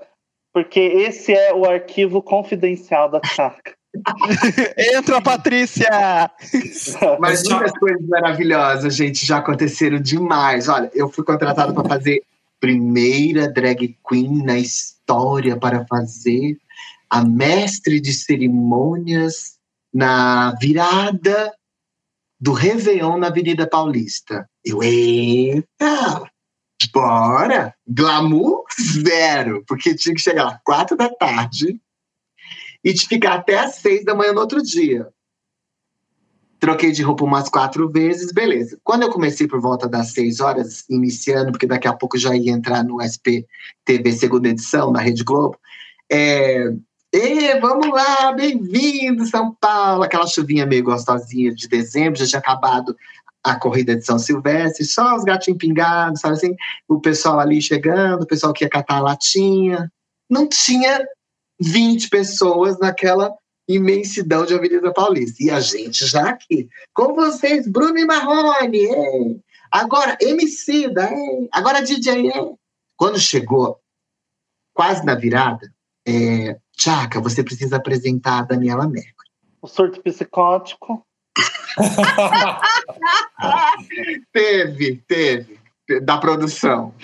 [0.52, 3.78] porque esse é o arquivo confidencial da Tchaka.
[4.76, 6.30] Entra, Patrícia!
[7.20, 10.68] Mas muitas coisas maravilhosas, gente, já aconteceram demais.
[10.68, 12.22] Olha, eu fui contratado para fazer
[12.60, 16.58] primeira drag queen na história para fazer
[17.08, 19.57] a mestre de cerimônias
[19.98, 21.52] na virada
[22.40, 24.48] do Réveillon na Avenida Paulista.
[24.64, 26.22] Eu, eita,
[26.92, 27.74] bora!
[27.84, 31.80] Glamour zero, porque tinha que chegar às quatro da tarde
[32.84, 35.08] e de ficar até às seis da manhã no outro dia.
[36.60, 38.78] Troquei de roupa umas quatro vezes, beleza.
[38.84, 42.52] Quando eu comecei por volta das seis horas, iniciando, porque daqui a pouco já ia
[42.52, 43.42] entrar no SP
[43.84, 45.58] TV segunda edição, na Rede Globo,
[46.08, 46.72] é,
[47.12, 50.02] e vamos lá, bem-vindo, São Paulo.
[50.02, 52.94] Aquela chuvinha meio gostosinha de dezembro, já tinha acabado
[53.42, 56.54] a corrida de São Silvestre, só os gatinhos pingados, sabe assim?
[56.86, 59.90] O pessoal ali chegando, o pessoal que ia catar a latinha.
[60.28, 61.06] Não tinha
[61.60, 63.34] 20 pessoas naquela
[63.66, 65.42] imensidão de Avenida Paulista.
[65.42, 66.68] E a gente já aqui.
[66.92, 68.78] Com vocês, Bruno e Marrone.
[68.78, 69.40] Ei.
[69.70, 71.48] Agora, MC, ei.
[71.52, 72.30] agora DJ.
[72.30, 72.54] Ei.
[72.96, 73.78] Quando chegou,
[74.74, 75.72] quase na virada,
[76.06, 79.28] é, Tchaka, você precisa apresentar a Daniela Mercury.
[79.60, 81.04] O surto psicótico.
[84.32, 85.58] teve, teve.
[86.02, 86.94] Da produção.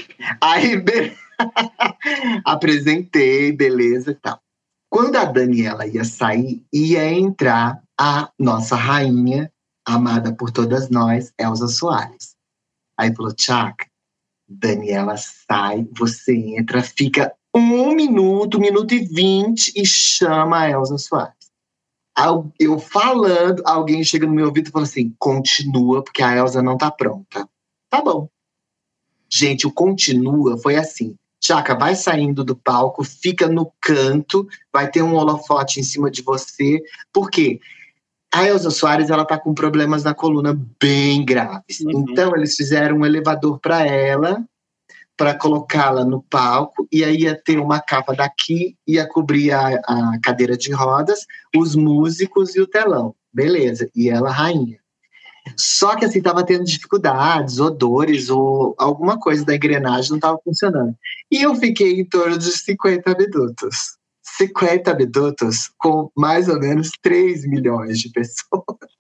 [0.41, 1.17] Aí, be...
[2.47, 4.41] apresentei, beleza e tal.
[4.89, 9.51] Quando a Daniela ia sair, ia entrar a nossa rainha,
[9.85, 12.37] amada por todas nós, Elza Soares.
[12.97, 13.87] Aí falou, Tchaka,
[14.49, 20.99] Daniela sai, você entra, fica um minuto, um minuto e vinte e chama a Elza
[20.99, 21.35] Soares.
[22.59, 26.77] Eu falando, alguém chega no meu ouvido e fala assim: continua, porque a Elza não
[26.77, 27.49] tá pronta.
[27.89, 28.29] Tá bom.
[29.31, 31.17] Gente, o continua foi assim.
[31.43, 36.23] Chaca, vai saindo do palco, fica no canto, vai ter um holofote em cima de
[36.23, 36.83] você.
[37.13, 37.61] Por quê?
[38.33, 41.81] A Elza Soares ela tá com problemas na coluna bem graves.
[41.81, 42.07] Uhum.
[42.09, 44.45] Então eles fizeram um elevador para ela
[45.17, 50.19] para colocá-la no palco, e aí ia ter uma capa daqui, ia cobrir a, a
[50.23, 51.21] cadeira de rodas,
[51.57, 53.15] os músicos e o telão.
[53.33, 54.79] Beleza, e ela rainha.
[55.57, 60.95] Só que assim, estava tendo dificuldades, odores ou alguma coisa da engrenagem não estava funcionando.
[61.31, 63.99] E eu fiquei em torno de 50 minutos.
[64.39, 68.94] 50 minutos com mais ou menos 3 milhões de pessoas.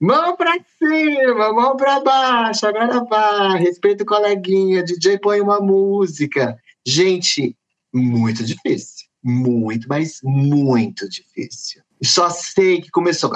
[0.00, 3.58] Mão pra cima, mão pra baixo, agora vai.
[3.58, 6.58] Respeita o coleguinha, DJ põe uma música.
[6.86, 7.56] Gente,
[7.92, 9.06] muito difícil.
[9.22, 11.82] Muito, mas muito difícil.
[12.02, 13.30] Só sei que começou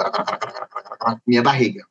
[1.27, 1.85] minha barriga.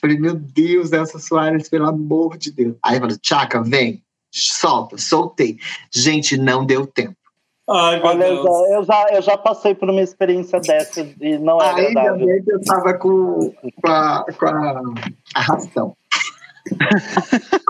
[0.00, 2.76] Falei, meu Deus, Elsa Soares, pelo amor de Deus.
[2.82, 5.58] Aí eu falei, Tchaca, vem, solta, soltei.
[5.92, 7.16] Gente, não deu tempo.
[7.70, 11.58] Ai, Olha, eu já, eu já, eu, já, passei por uma experiência dessa e não
[11.60, 13.52] é bem que eu tava com,
[13.82, 14.82] com, a, com a
[15.34, 15.94] arrastão.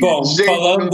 [0.00, 0.90] Bom, Gente, falando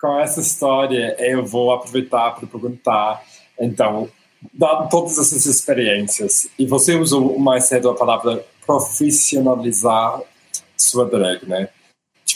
[0.00, 3.22] com essa história, eu vou aproveitar para perguntar,
[3.58, 4.08] então,
[4.52, 10.20] dado todas essas experiências, e você usou mais cedo a palavra profissionalizar
[10.76, 11.68] sua drag, né?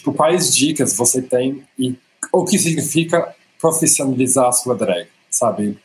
[0.08, 1.94] Tipo, quais dicas você tem e
[2.32, 5.78] o que significa profissionalizar a sua drag, sabe?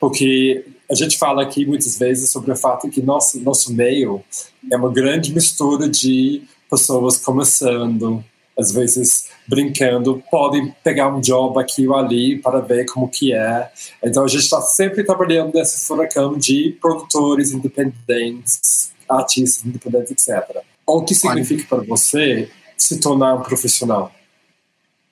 [0.00, 4.22] Porque a gente fala aqui muitas vezes sobre o fato que nosso, nosso meio
[4.70, 8.24] é uma grande mistura de pessoas começando,
[8.58, 13.70] às vezes brincando, podem pegar um job aqui ou ali para ver como que é.
[14.02, 20.62] Então a gente está sempre trabalhando nesse furacão de produtores independentes, artistas independentes, etc.
[20.86, 24.12] O que significa para você se tornar um profissional?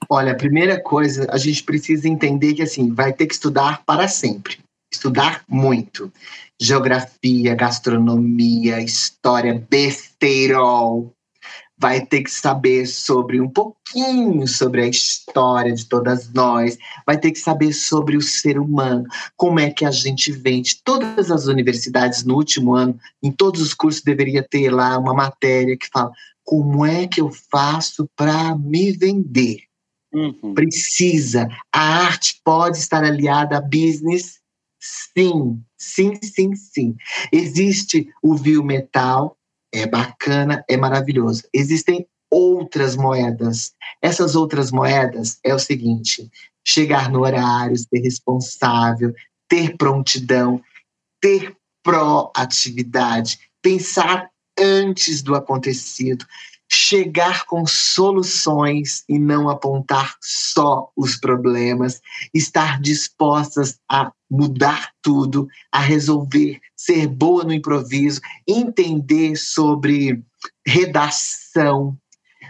[0.09, 4.07] Olha, a primeira coisa, a gente precisa entender que assim, vai ter que estudar para
[4.07, 4.59] sempre.
[4.93, 6.12] Estudar muito.
[6.61, 11.12] Geografia, gastronomia, história, besteirol.
[11.79, 17.31] Vai ter que saber sobre um pouquinho sobre a história de todas nós, vai ter
[17.33, 19.05] que saber sobre o ser humano,
[19.37, 20.81] como é que a gente vende.
[20.83, 25.77] Todas as universidades no último ano, em todos os cursos, deveria ter lá uma matéria
[25.77, 26.11] que fala
[26.47, 29.59] como é que eu faço para me vender?
[30.14, 30.55] Uhum.
[30.55, 31.49] Precisa.
[31.74, 34.38] A arte pode estar aliada a business?
[34.80, 36.97] Sim, sim, sim, sim.
[37.32, 39.36] Existe o viu metal,
[39.74, 41.42] é bacana, é maravilhoso.
[41.53, 43.74] Existem outras moedas.
[44.01, 46.30] Essas outras moedas é o seguinte:
[46.64, 49.12] chegar no horário, ser responsável,
[49.49, 50.62] ter prontidão,
[51.20, 56.26] ter proatividade, pensar antes do acontecido,
[56.68, 62.00] chegar com soluções e não apontar só os problemas,
[62.34, 70.22] estar dispostas a mudar tudo, a resolver, ser boa no improviso, entender sobre
[70.66, 71.96] redação,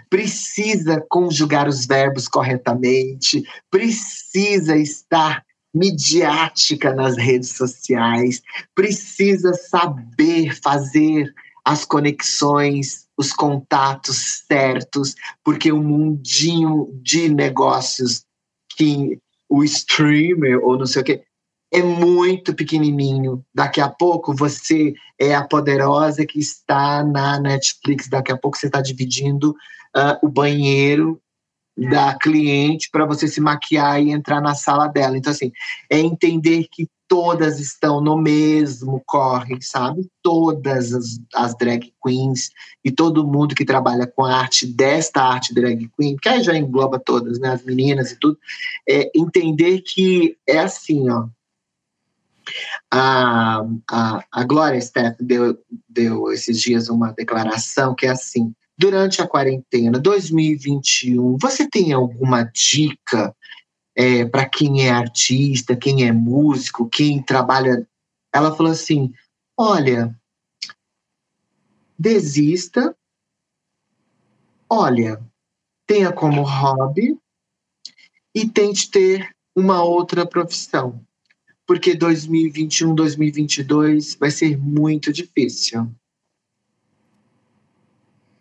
[0.09, 5.45] precisa conjugar os verbos corretamente, precisa estar
[5.75, 8.41] midiática nas redes sociais,
[8.75, 11.35] precisa saber fazer
[11.67, 18.25] as conexões, os contatos certos, porque o mundinho de negócios
[18.77, 21.23] que o streamer ou não sei o que
[21.73, 23.45] é muito pequenininho.
[23.53, 28.67] Daqui a pouco você é a poderosa que está na Netflix, daqui a pouco você
[28.67, 31.21] está dividindo uh, o banheiro
[31.77, 35.19] da cliente para você se maquiar e entrar na sala dela.
[35.19, 35.51] Então, assim,
[35.91, 40.09] é entender que todas estão no mesmo corre, sabe?
[40.23, 42.51] Todas as, as, drag queens
[42.85, 46.57] e todo mundo que trabalha com a arte desta arte drag queen, que aí já
[46.57, 47.51] engloba todas, né?
[47.51, 48.39] As meninas e tudo,
[48.89, 51.27] é entender que é assim, ó.
[52.93, 59.21] A, a, a Glória Steph deu, deu esses dias uma declaração que é assim: durante
[59.21, 63.35] a quarentena 2021, você tem alguma dica
[63.97, 67.89] é, para quem é artista, quem é músico, quem trabalha?
[68.33, 69.13] Ela falou assim:
[69.57, 70.15] olha,
[71.99, 72.95] desista,
[74.69, 75.25] olha,
[75.87, 77.19] tenha como hobby
[78.35, 81.03] e tente ter uma outra profissão.
[81.67, 85.91] Porque 2021, 2022 vai ser muito difícil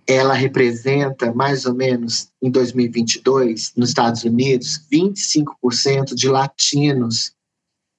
[0.07, 7.33] ela representa mais ou menos em 2022 nos Estados Unidos 25% de latinos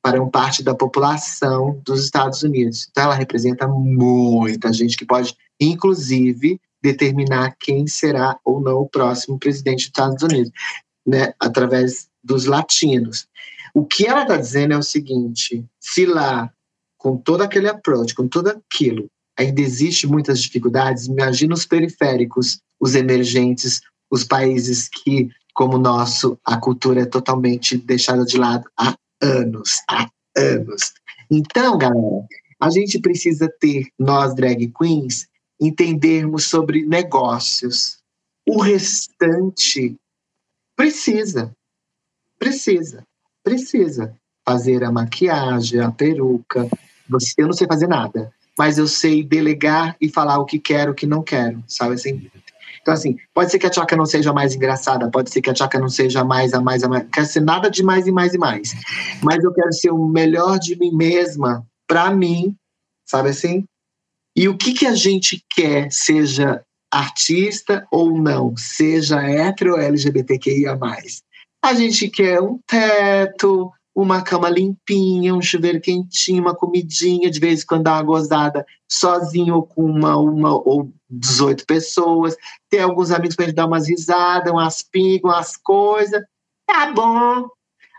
[0.03, 2.87] para uma parte da população dos Estados Unidos.
[2.91, 9.39] Então ela representa muita gente que pode inclusive determinar quem será ou não o próximo
[9.39, 10.53] presidente dos Estados Unidos,
[11.05, 13.27] né, através dos latinos.
[13.75, 16.53] O que ela está dizendo é o seguinte: se lá,
[16.97, 21.07] com todo aquele approach, com tudo aquilo, ainda existe muitas dificuldades.
[21.07, 23.81] Imagina os periféricos, os emergentes,
[24.11, 29.83] os países que, como o nosso, a cultura é totalmente deixada de lado há anos,
[29.89, 30.95] há anos.
[31.31, 32.25] Então, galera,
[32.61, 35.29] a gente precisa ter, nós drag queens,
[35.61, 37.99] entendermos sobre negócios.
[38.49, 39.97] O restante
[40.77, 41.53] precisa,
[42.39, 43.05] precisa,
[43.43, 44.15] precisa
[44.45, 46.69] fazer a maquiagem, a peruca.
[47.37, 50.95] Eu não sei fazer nada mas eu sei delegar e falar o que quero, o
[50.95, 52.31] que não quero, sabe assim?
[52.81, 55.53] Então, assim, pode ser que a Tchaka não seja mais engraçada, pode ser que a
[55.53, 57.05] Tchaka não seja mais a mais a mais.
[57.13, 58.75] Quero ser nada de mais e mais e mais.
[59.23, 62.55] Mas eu quero ser o melhor de mim mesma para mim,
[63.05, 63.65] sabe assim?
[64.37, 70.79] E o que, que a gente quer, seja artista ou não, seja hétero ou LGBTQIA.
[71.65, 77.63] A gente quer um teto, uma cama limpinha, um chuveiro quentinho, uma comidinha, de vez
[77.63, 82.37] em quando dar uma gozada sozinho ou com uma, uma ou 18 pessoas,
[82.69, 86.23] ter alguns amigos para gente dar umas risadas, umas pingas, umas coisas.
[86.67, 87.49] Tá bom.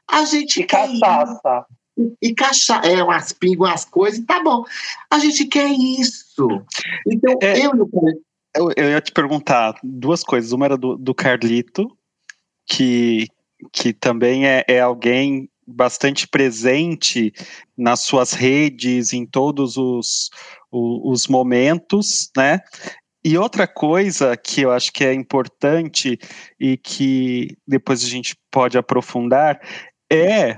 [0.08, 1.66] A gente e quer cachaça.
[1.98, 2.18] Isso.
[2.22, 4.64] E cachaça, é, umas pingas, umas coisas, tá bom.
[5.10, 6.48] A gente quer isso.
[7.08, 7.72] Então, é, eu,
[8.56, 10.52] eu, eu ia te perguntar duas coisas.
[10.52, 11.88] Uma era do, do Carlito,
[12.68, 13.26] que,
[13.72, 17.34] que também é, é alguém bastante presente
[17.78, 20.30] nas suas redes, em todos os,
[20.72, 22.62] os, os momentos, né?
[23.24, 26.18] E outra coisa que eu acho que é importante
[26.58, 29.60] e que depois a gente pode aprofundar
[30.10, 30.56] é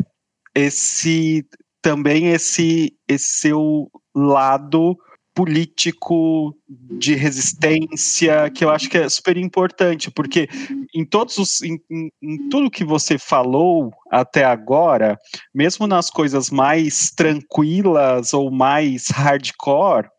[0.53, 1.43] esse
[1.81, 4.95] também esse, esse seu lado
[5.39, 10.49] político de resistência que eu acho que é super importante porque
[10.93, 15.17] em todos os em, em, tudo que você falou até agora
[15.55, 20.09] mesmo nas coisas mais tranquilas ou mais hardcore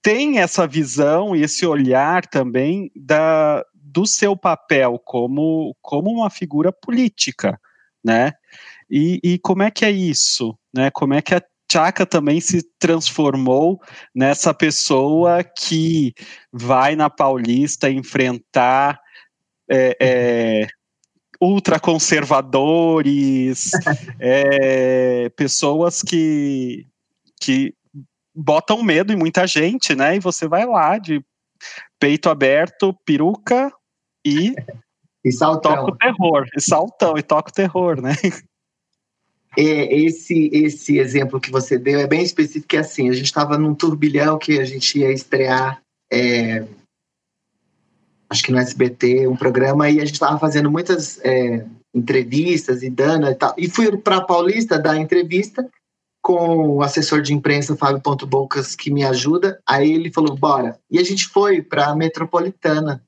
[0.00, 6.70] tem essa visão e esse olhar também da do seu papel como como uma figura
[6.70, 7.60] política
[8.04, 8.32] né?
[8.88, 10.88] E, e como é que é isso né?
[10.92, 13.78] Como é que a Chaka também se transformou
[14.14, 16.14] nessa pessoa que
[16.52, 19.00] vai na Paulista enfrentar
[19.68, 20.68] é, é,
[21.40, 23.72] ultraconservadores,
[24.20, 26.86] é, pessoas que,
[27.40, 27.74] que
[28.34, 30.16] botam medo em muita gente, né?
[30.16, 31.24] E você vai lá de
[31.98, 33.72] peito aberto, peruca
[34.24, 34.54] e,
[35.24, 35.74] e saltão.
[35.74, 38.12] toca o terror, e saltão, e toca o terror, né?
[39.56, 43.26] é, esse, esse exemplo que você deu é bem específico, que é assim, a gente
[43.26, 45.80] estava num turbilhão que a gente ia estrear,
[46.12, 46.66] é,
[48.28, 52.90] acho que no SBT, um programa, e a gente estava fazendo muitas é, entrevistas e
[52.90, 53.54] dando e tal.
[53.56, 55.68] E fui para Paulista dar entrevista
[56.22, 59.60] com o assessor de imprensa, Fábio Ponto Bocas, que me ajuda.
[59.66, 60.78] Aí ele falou, bora.
[60.90, 63.02] E a gente foi para a Metropolitana.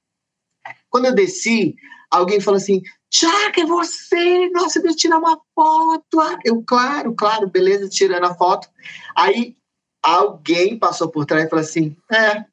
[0.89, 1.75] Quando eu desci,
[2.11, 2.81] alguém falou assim,
[3.11, 4.51] Tiago, é você?
[4.51, 6.21] Nossa, deixa eu tirar uma foto.
[6.21, 8.69] Ah, eu, claro, claro, beleza, tirando a foto.
[9.17, 9.57] Aí
[10.03, 12.45] alguém passou por trás e falou assim: é,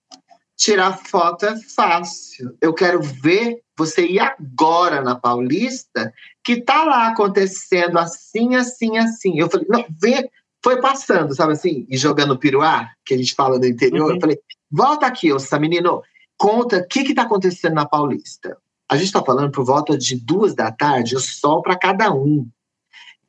[0.58, 2.58] tirar foto é fácil.
[2.62, 9.38] Eu quero ver você ir agora na Paulista, que tá lá acontecendo assim, assim, assim.
[9.38, 10.30] Eu falei, não, vê,
[10.64, 14.08] foi passando, sabe assim, e jogando piruá, que a gente fala do interior.
[14.10, 14.16] Uhum.
[14.16, 14.40] Eu falei,
[14.72, 16.02] volta aqui, ô menino,
[16.38, 18.58] conta o que que tá acontecendo na Paulista.
[18.90, 22.48] A gente está falando por volta de duas da tarde, o sol para cada um.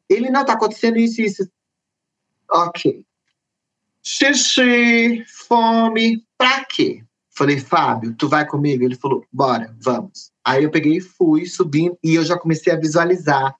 [0.08, 1.48] Ele não está acontecendo isso isso.
[2.50, 3.04] Ok.
[4.02, 7.02] Xixi, fome, pra quê?
[7.30, 8.84] Falei, Fábio, tu vai comigo?
[8.84, 10.30] Ele falou, bora, vamos.
[10.44, 13.54] Aí eu peguei e fui subindo e eu já comecei a visualizar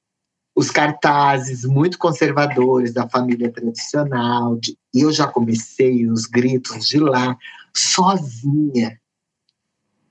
[0.55, 4.57] os cartazes muito conservadores da família tradicional.
[4.57, 7.37] De, e eu já comecei os gritos de lá,
[7.75, 8.99] sozinha.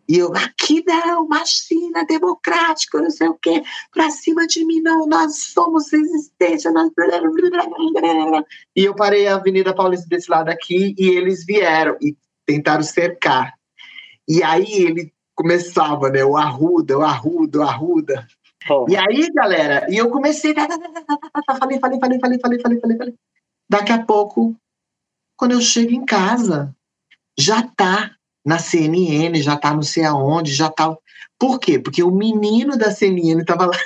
[0.08, 5.08] E eu, aqui não, machina, democrático, não sei o quê, pra cima de mim não,
[5.08, 6.72] nós somos resistência.
[6.72, 6.92] Nós...
[8.76, 13.54] E eu parei a Avenida Paulista desse lado aqui e eles vieram e tentaram cercar.
[14.28, 18.28] E aí ele começava, né, o arruda, o arruda, o arruda.
[18.70, 18.86] Oh.
[18.90, 23.16] E aí, galera, e eu comecei, falei, falei, falei, falei, falei, falei, falei, falei.
[23.70, 24.56] Daqui a pouco,
[25.38, 26.76] quando eu chego em casa,
[27.38, 28.16] já tá
[28.46, 30.96] na CNN, já tá não sei aonde, já tá.
[31.40, 31.80] Por quê?
[31.80, 33.78] Porque o menino da CNN tava lá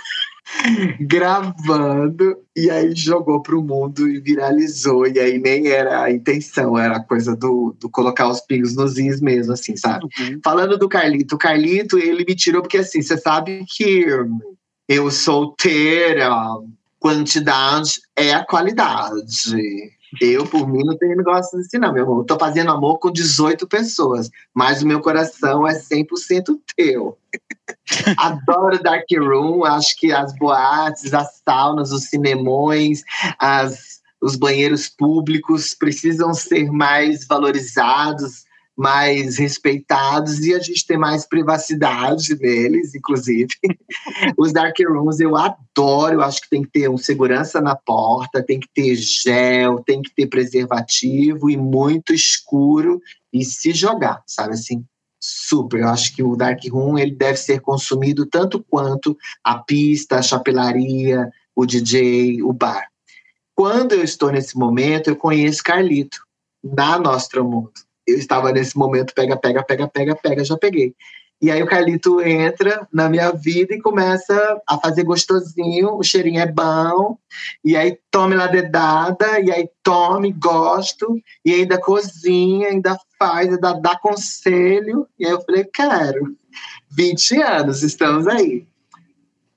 [1.00, 5.08] gravando e aí jogou pro mundo e viralizou.
[5.08, 8.98] E aí nem era a intenção, era a coisa do, do colocar os pingos nos
[8.98, 10.06] is mesmo, assim, sabe?
[10.20, 10.40] Uhum.
[10.44, 14.06] Falando do Carlito, o Carlito, ele me tirou porque assim, você sabe que
[14.88, 16.30] eu solteira,
[17.00, 19.98] quantidade é a qualidade.
[20.20, 22.20] Eu, por mim, não tenho negócio assim, não, meu irmão.
[22.20, 27.18] Eu tô fazendo amor com 18 pessoas, mas o meu coração é 100% teu.
[28.18, 33.04] Adoro Dark Room, acho que as boates, as saunas, os cinemões,
[33.38, 38.46] as, os banheiros públicos precisam ser mais valorizados,
[38.80, 43.50] mais respeitados e a gente tem mais privacidade neles, inclusive.
[44.40, 48.42] Os dark rooms eu adoro, eu acho que tem que ter um segurança na porta,
[48.42, 53.02] tem que ter gel, tem que ter preservativo e muito escuro
[53.34, 54.86] e se jogar, sabe assim?
[55.22, 60.20] Super, eu acho que o dark room ele deve ser consumido tanto quanto a pista,
[60.20, 62.88] a chapelaria, o DJ, o bar.
[63.54, 66.22] Quando eu estou nesse momento, eu conheço Carlito,
[66.64, 66.98] na
[67.44, 70.96] Mundo eu estava nesse momento pega, pega, pega, pega, pega, já peguei.
[71.42, 76.42] E aí o Carlito entra na minha vida e começa a fazer gostosinho, o cheirinho
[76.42, 77.18] é bom,
[77.64, 83.74] e aí tome lá dedada, e aí tome, gosto, e ainda cozinha, ainda faz, ainda
[83.74, 85.08] dá conselho.
[85.18, 86.36] E aí eu falei, quero.
[86.92, 88.68] 20 anos, estamos aí.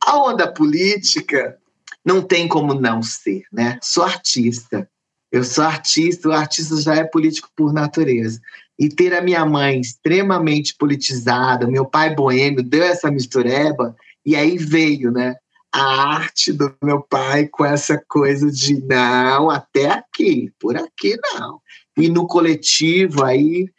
[0.05, 1.59] A onda política
[2.05, 3.78] não tem como não ser, né?
[3.82, 4.88] Sou artista.
[5.33, 8.39] Eu sou artista, o artista já é político por natureza.
[8.78, 14.59] E ter a minha mãe extremamente politizada, meu pai boêmio, deu essa mistureba, e aí
[14.59, 15.35] veio, né?
[15.72, 21.62] A arte do meu pai com essa coisa de não, até aqui, por aqui não.
[21.97, 23.70] E no coletivo, aí,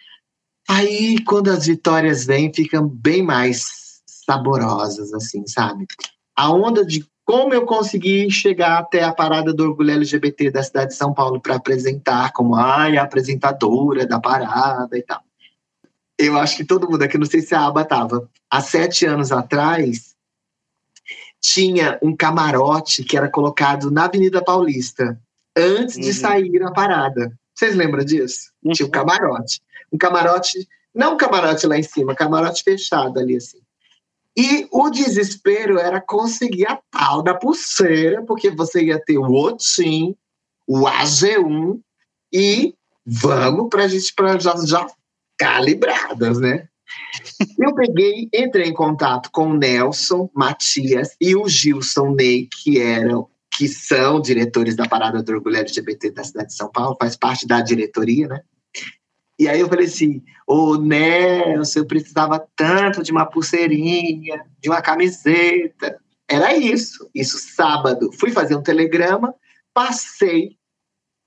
[0.67, 5.85] aí quando as vitórias vêm, ficam bem mais saborosas, assim, sabe?
[6.35, 10.91] A onda de como eu consegui chegar até a parada do orgulho LGBT da cidade
[10.91, 15.21] de São Paulo para apresentar como ai, a apresentadora da parada e tal.
[16.17, 19.31] Eu acho que todo mundo aqui, não sei se a aba estava, há sete anos
[19.31, 20.13] atrás,
[21.41, 25.19] tinha um camarote que era colocado na Avenida Paulista,
[25.55, 26.01] antes uhum.
[26.01, 27.37] de sair a parada.
[27.55, 28.51] Vocês lembram disso?
[28.63, 28.73] Uhum.
[28.73, 29.61] Tinha um camarote.
[29.91, 33.62] Um camarote, não um camarote lá em cima, camarote fechado ali assim.
[34.35, 40.15] E o desespero era conseguir a tal da pulseira, porque você ia ter o OTIM,
[40.67, 41.79] o AG1
[42.33, 42.73] e
[43.05, 44.87] vamos para a gente pra já, já
[45.37, 46.67] calibradas, né?
[47.59, 53.29] Eu peguei, entrei em contato com o Nelson Matias e o Gilson Ney, que eram
[53.55, 57.45] que são diretores da Parada do Orgulho LGBT da cidade de São Paulo, faz parte
[57.45, 58.41] da diretoria, né?
[59.39, 64.81] E aí eu falei assim, ô Nelson, eu precisava tanto de uma pulseirinha, de uma
[64.81, 65.99] camiseta.
[66.27, 68.11] Era isso, isso sábado.
[68.13, 69.33] Fui fazer um telegrama,
[69.73, 70.57] passei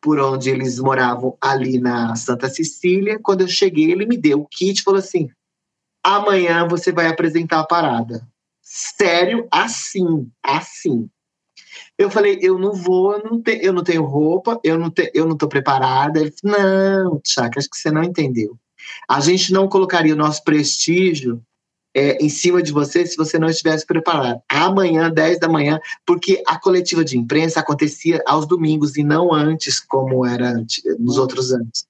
[0.00, 3.18] por onde eles moravam ali na Santa Cecília.
[3.20, 5.28] Quando eu cheguei, ele me deu o kit e falou assim:
[6.02, 8.26] amanhã você vai apresentar a parada.
[8.62, 11.08] Sério, assim, assim.
[11.98, 15.10] Eu falei, eu não vou, eu não, te, eu não tenho roupa, eu não, te,
[15.14, 16.20] eu não tô preparada.
[16.20, 18.56] Ele falou, não, Tchaka, acho que você não entendeu.
[19.08, 21.42] A gente não colocaria o nosso prestígio
[21.94, 24.42] é, em cima de você se você não estivesse preparado.
[24.50, 29.80] Amanhã, 10 da manhã, porque a coletiva de imprensa acontecia aos domingos e não antes,
[29.80, 30.52] como era
[30.98, 31.86] nos outros anos.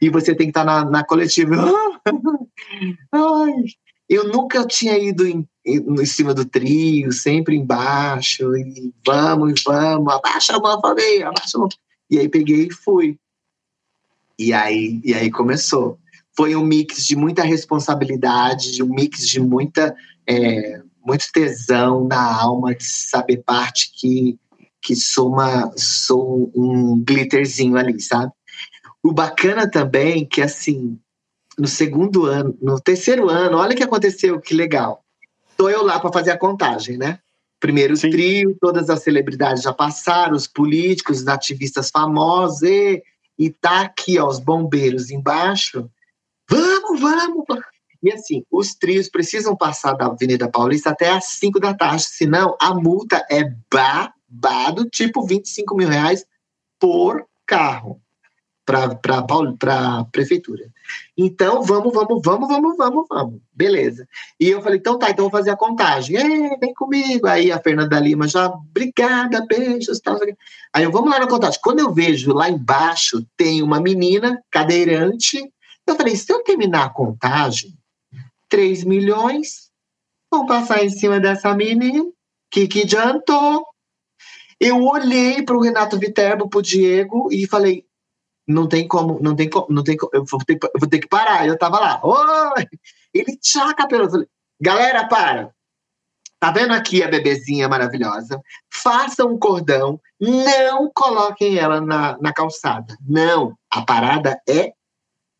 [0.00, 1.56] E você tem que estar na, na coletiva.
[3.10, 3.64] Ai,
[4.08, 10.56] eu nunca tinha ido em, em, cima do trio, sempre embaixo, e vamos, vamos, abaixa
[10.56, 11.68] a mão, família, abaixa a mão.
[12.10, 13.18] E aí peguei e fui.
[14.38, 15.98] E aí, e aí começou
[16.36, 19.96] foi um mix de muita responsabilidade, de um mix de muita
[20.28, 24.38] é, muito tesão na alma de saber parte que
[24.82, 28.30] que sou uma sou um glitterzinho ali, sabe?
[29.02, 30.98] O bacana também que assim
[31.58, 35.02] no segundo ano, no terceiro ano, olha o que aconteceu, que legal.
[35.56, 37.18] Tô eu lá para fazer a contagem, né?
[37.58, 43.02] Primeiro o trio, todas as celebridades já passaram, os políticos, os ativistas famosos, e,
[43.38, 45.90] e tá aqui, ó, os bombeiros embaixo,
[46.48, 47.44] Vamos, vamos.
[48.02, 52.56] E assim, os trios precisam passar da Avenida Paulista até às 5 da tarde, senão
[52.60, 56.24] a multa é babado, tipo 25 mil reais
[56.78, 58.00] por carro
[58.66, 60.68] para a prefeitura.
[61.16, 63.40] Então, vamos, vamos, vamos, vamos, vamos, vamos.
[63.54, 64.06] Beleza.
[64.38, 66.16] E eu falei, então tá, então vou fazer a contagem.
[66.16, 67.26] É, vem comigo.
[67.26, 70.02] Aí a Fernanda Lima já, obrigada, beijos.
[70.72, 71.60] Aí eu, vamos lá na contagem.
[71.62, 75.40] Quando eu vejo lá embaixo, tem uma menina cadeirante
[75.86, 77.78] eu falei, se eu terminar a contagem,
[78.48, 79.70] 3 milhões
[80.30, 82.04] vão passar em cima dessa menina.
[82.50, 83.64] Que que adiantou?
[84.58, 87.85] Eu olhei para o Renato Viterbo, para o Diego e falei,
[88.46, 91.00] não tem como, não tem como, não tem como, eu vou ter, eu vou ter
[91.00, 91.46] que parar.
[91.46, 92.66] Eu tava lá, oi!
[93.12, 94.08] Ele tchaca pelo.
[94.10, 94.28] Falei,
[94.60, 95.54] Galera, para!
[96.38, 98.40] Tá vendo aqui a bebezinha maravilhosa?
[98.70, 102.96] Façam um cordão, não coloquem ela na, na calçada.
[103.06, 104.72] Não, a parada é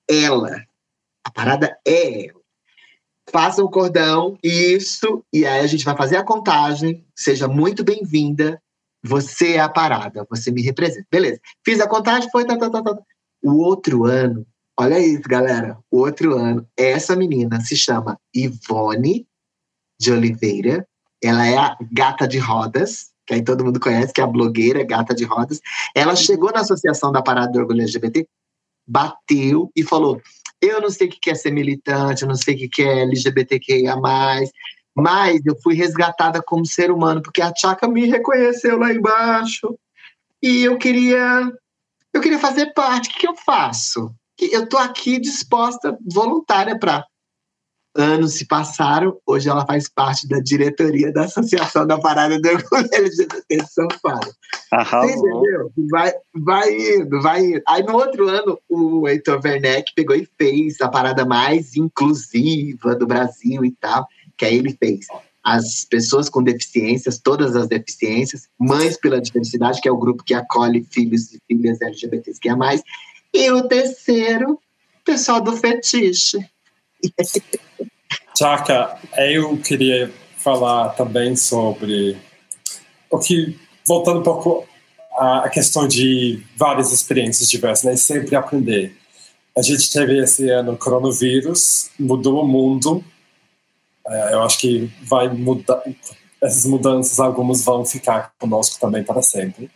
[0.09, 0.57] ela.
[1.23, 2.41] A parada é ela.
[3.31, 7.05] Faça o cordão, isso, e aí a gente vai fazer a contagem.
[7.15, 8.63] Seja muito bem-vinda.
[9.03, 11.07] Você é a parada, você me representa.
[11.11, 11.41] Beleza.
[11.65, 12.45] Fiz a contagem, foi.
[12.45, 12.99] Tá, tá, tá, tá.
[13.43, 14.47] O outro ano,
[14.79, 15.79] olha isso, galera.
[15.91, 19.27] O outro ano, essa menina se chama Ivone
[20.01, 20.87] de Oliveira.
[21.23, 24.85] Ela é a gata de rodas, que aí todo mundo conhece, que é a blogueira
[24.85, 25.61] gata de rodas.
[25.95, 28.27] Ela chegou na Associação da Parada do Orgulho LGBT
[28.87, 30.21] bateu e falou:
[30.61, 33.97] Eu não sei o que é ser militante, eu não sei o que é LGBTQIA,
[34.97, 39.79] mas eu fui resgatada como ser humano, porque a Tchaka me reconheceu lá embaixo.
[40.43, 41.53] E eu queria.
[42.13, 43.11] Eu queria fazer parte.
[43.11, 44.11] O que, que eu faço?
[44.41, 47.05] Eu estou aqui disposta, voluntária, para
[47.97, 53.43] anos se passaram, hoje ela faz parte da diretoria da Associação da Parada do LGBT
[53.49, 54.33] de São Paulo.
[54.71, 55.73] Você entendeu?
[55.91, 57.63] Vai, vai indo, vai indo.
[57.67, 63.07] Aí no outro ano, o Heitor Werneck pegou e fez a parada mais inclusiva do
[63.07, 64.07] Brasil e tal,
[64.37, 65.07] que aí ele fez
[65.43, 70.35] as pessoas com deficiências, todas as deficiências, Mães pela Diversidade, que é o grupo que
[70.35, 72.83] acolhe filhos e filhas LGBTs que é mais,
[73.33, 74.59] e o terceiro,
[75.05, 76.39] pessoal do fetiche.
[78.37, 82.17] Chaka, eu queria falar também sobre
[83.11, 83.57] o que,
[83.87, 84.67] voltando um pouco
[85.17, 87.97] à questão de várias experiências diversas, né?
[87.97, 88.97] sempre aprender.
[89.57, 93.03] A gente teve esse ano o coronavírus, mudou o mundo.
[94.09, 95.83] É, eu acho que vai mudar,
[96.43, 99.71] essas mudanças, algumas vão ficar conosco também para sempre.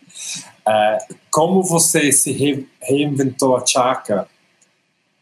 [0.67, 0.97] É,
[1.29, 4.27] como você se reinventou a Chaka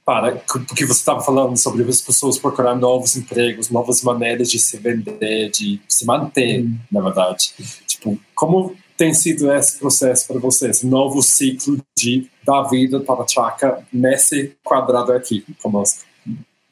[0.06, 0.38] para,
[0.68, 5.52] porque você estava falando sobre as pessoas procurar novos empregos, novas maneiras de se vender,
[5.52, 6.78] de se manter, hum.
[6.92, 7.54] na verdade.
[7.86, 13.24] Tipo, como tem sido esse processo para você, esse novo ciclo de da vida para
[13.24, 16.09] a Chaka nesse quadrado aqui conosco?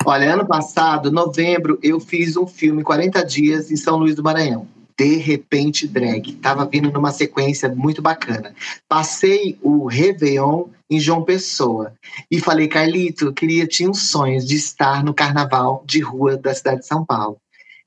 [0.10, 4.66] Olha, ano passado, novembro, eu fiz um filme 40 dias em São Luís do Maranhão
[4.98, 6.32] de repente drag.
[6.38, 8.56] Tava vindo numa sequência muito bacana.
[8.88, 11.94] Passei o Réveillon em João Pessoa
[12.32, 16.54] e falei, Carlito, eu queria, tinha um sonho de estar no carnaval de rua da
[16.54, 17.38] cidade de São Paulo.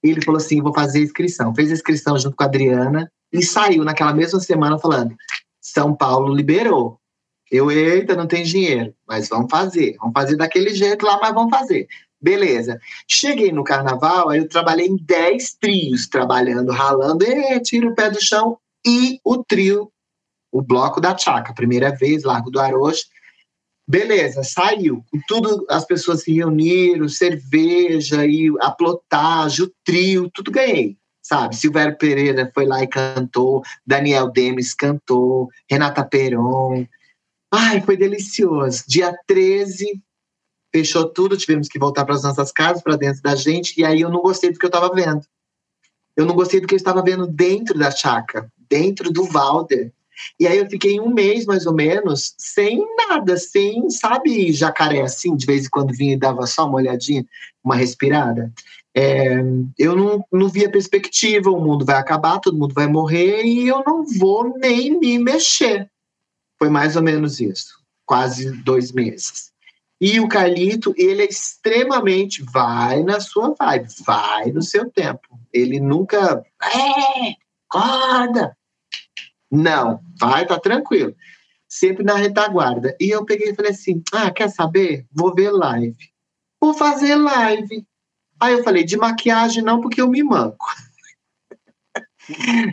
[0.02, 1.54] Ele falou assim: vou fazer a inscrição.
[1.54, 5.16] Fez a inscrição junto com a Adriana e saiu naquela mesma semana falando:
[5.58, 7.00] São Paulo liberou.
[7.50, 9.96] Eu, eita, não tem dinheiro, mas vamos fazer.
[9.98, 11.88] Vamos fazer daquele jeito lá, mas vamos fazer.
[12.20, 12.78] Beleza.
[13.08, 18.10] Cheguei no carnaval, aí eu trabalhei em 10 trios, trabalhando, ralando, e tira o pé
[18.10, 18.58] do chão.
[18.86, 19.90] E o trio
[20.52, 23.04] o bloco da Tchaca, primeira vez, Largo do Arojo.
[23.88, 25.04] Beleza, saiu.
[25.26, 31.56] Tudo, as pessoas se reuniram, cerveja e a plotagem, o trio, tudo ganhei, sabe?
[31.56, 36.86] Silvério Pereira foi lá e cantou, Daniel Demes cantou, Renata Peron.
[37.52, 38.84] Ai, foi delicioso.
[38.86, 40.00] Dia 13,
[40.72, 44.00] fechou tudo, tivemos que voltar para as nossas casas, para dentro da gente, e aí
[44.00, 45.22] eu não gostei do que eu estava vendo.
[46.16, 49.92] Eu não gostei do que eu estava vendo dentro da chácara, dentro do Valder.
[50.38, 55.34] E aí eu fiquei um mês, mais ou menos, sem nada, sem, sabe, jacaré assim,
[55.34, 57.24] de vez em quando vinha e dava só uma olhadinha,
[57.64, 58.52] uma respirada.
[58.94, 59.40] É,
[59.78, 63.82] eu não, não via perspectiva, o mundo vai acabar, todo mundo vai morrer e eu
[63.86, 65.88] não vou nem me mexer.
[66.58, 69.49] Foi mais ou menos isso, quase dois meses.
[70.00, 75.20] E o Carlito, ele é extremamente, vai na sua vibe, vai no seu tempo.
[75.52, 77.34] Ele nunca, é,
[77.68, 78.56] acorda,
[79.50, 81.14] não, vai, tá tranquilo.
[81.68, 82.96] Sempre na retaguarda.
[83.00, 85.06] E eu peguei e falei assim: ah, quer saber?
[85.12, 85.96] Vou ver live.
[86.60, 87.84] Vou fazer live.
[88.38, 90.66] Aí eu falei: de maquiagem não, porque eu me manco.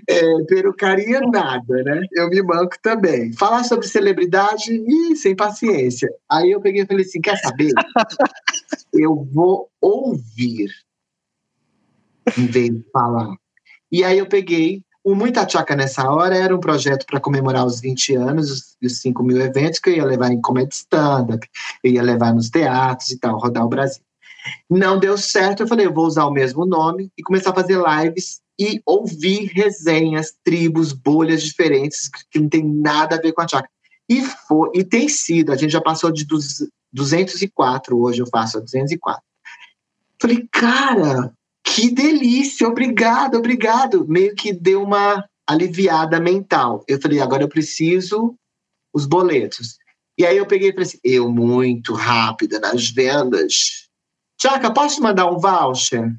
[0.07, 2.01] É, perucaria nada, né?
[2.11, 3.33] Eu me manco também.
[3.33, 6.09] Falar sobre celebridade, ih, sem paciência.
[6.29, 7.71] Aí eu peguei e falei assim: quer saber?
[8.93, 10.69] Eu vou ouvir
[12.35, 13.35] em vez de falar.
[13.91, 17.79] E aí eu peguei, o Muita Tchaca nessa hora era um projeto para comemorar os
[17.79, 21.47] 20 anos e os 5 mil eventos que eu ia levar em comédia stand-up,
[21.83, 24.01] eu ia levar nos teatros e tal, rodar o Brasil.
[24.69, 27.77] Não deu certo, eu falei, eu vou usar o mesmo nome e começar a fazer
[27.77, 33.45] lives e ouvir resenhas, tribos, bolhas diferentes que não tem nada a ver com a
[33.45, 33.69] Tchaca.
[34.09, 36.25] E, foi, e tem sido, a gente já passou de
[36.93, 39.21] 204, hoje eu faço a 204.
[40.19, 41.33] Falei, cara,
[41.63, 44.07] que delícia, obrigado, obrigado.
[44.07, 46.83] Meio que deu uma aliviada mental.
[46.87, 48.35] Eu falei, agora eu preciso
[48.93, 49.77] os boletos.
[50.17, 53.87] E aí eu peguei e falei assim, eu muito rápida nas vendas.
[54.39, 56.11] Tchaca, posso te mandar um voucher?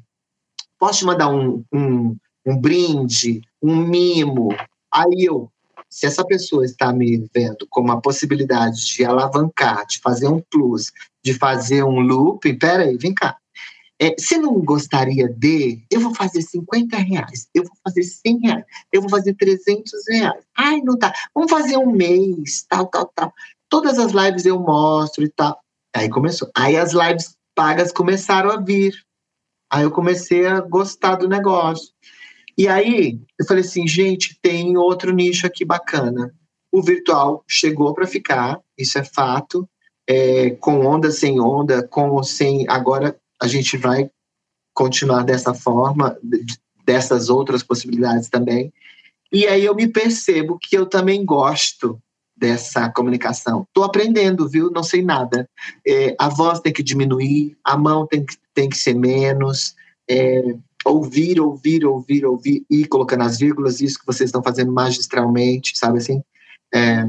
[0.79, 2.15] Posso te mandar um, um,
[2.45, 4.49] um brinde, um mimo?
[4.91, 5.51] Aí eu,
[5.89, 10.91] se essa pessoa está me vendo como a possibilidade de alavancar, de fazer um plus,
[11.23, 13.37] de fazer um loop, peraí, vem cá.
[14.01, 18.65] É, se não gostaria de, eu vou fazer 50 reais, eu vou fazer 100 reais,
[18.93, 20.43] eu vou fazer 300 reais.
[20.55, 21.13] Ai, não tá.
[21.35, 23.33] Vamos fazer um mês, tal, tal, tal.
[23.67, 25.59] Todas as lives eu mostro e tal.
[25.93, 26.49] Aí começou.
[26.55, 28.93] Aí as lives pagas começaram a vir.
[29.69, 31.89] Aí eu comecei a gostar do negócio.
[32.59, 36.35] E aí eu falei assim, gente, tem outro nicho aqui bacana.
[36.69, 39.65] O virtual chegou para ficar, isso é fato.
[40.05, 42.65] É, com onda, sem onda, com ou sem.
[42.67, 44.11] Agora a gente vai
[44.73, 46.17] continuar dessa forma,
[46.85, 48.73] dessas outras possibilidades também.
[49.31, 51.97] E aí eu me percebo que eu também gosto
[52.35, 53.63] dessa comunicação.
[53.69, 54.69] Estou aprendendo, viu?
[54.69, 55.47] Não sei nada.
[55.87, 59.75] É, a voz tem que diminuir, a mão tem que, tem que ser menos.
[60.09, 65.77] É, ouvir, ouvir, ouvir, ouvir e colocando as vírgulas, isso que vocês estão fazendo magistralmente,
[65.77, 66.23] sabe assim?
[66.73, 67.05] É,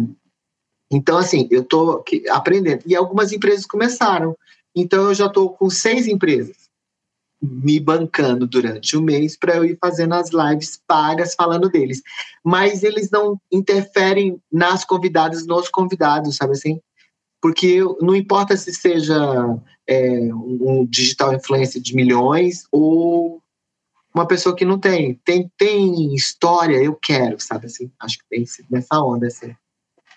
[0.90, 2.82] então, assim, eu estou aprendendo.
[2.86, 4.36] E algumas empresas começaram.
[4.74, 6.68] Então eu já estou com seis empresas
[7.42, 12.02] me bancando durante o mês para eu ir fazendo as lives pagas falando deles.
[12.44, 16.80] Mas eles não interferem nas convidadas, nos convidados, sabe assim?
[17.40, 19.16] Porque não importa se seja
[19.86, 23.42] é, um digital influencer de milhões ou
[24.14, 25.14] uma pessoa que não tem.
[25.24, 27.90] Tem, tem história, eu quero, sabe assim?
[28.00, 29.54] Acho que tem nessa onda, assim.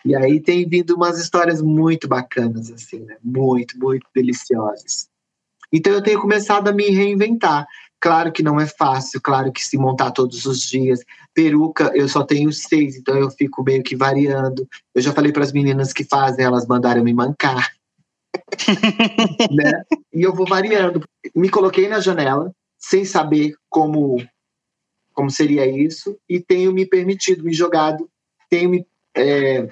[0.06, 3.18] E aí tem vindo umas histórias muito bacanas, assim, né?
[3.24, 5.08] Muito, muito deliciosas.
[5.72, 7.66] Então eu tenho começado a me reinventar.
[8.00, 11.00] Claro que não é fácil, claro que se montar todos os dias.
[11.34, 14.68] Peruca, eu só tenho seis, então eu fico meio que variando.
[14.94, 17.72] Eu já falei para as meninas que fazem, elas mandaram me mancar.
[19.52, 19.84] né?
[20.14, 21.02] E eu vou variando.
[21.34, 22.54] Me coloquei na janela,
[22.84, 24.18] sem saber como,
[25.14, 28.10] como seria isso, e tenho me permitido, me jogado,
[28.50, 29.70] tenho me é,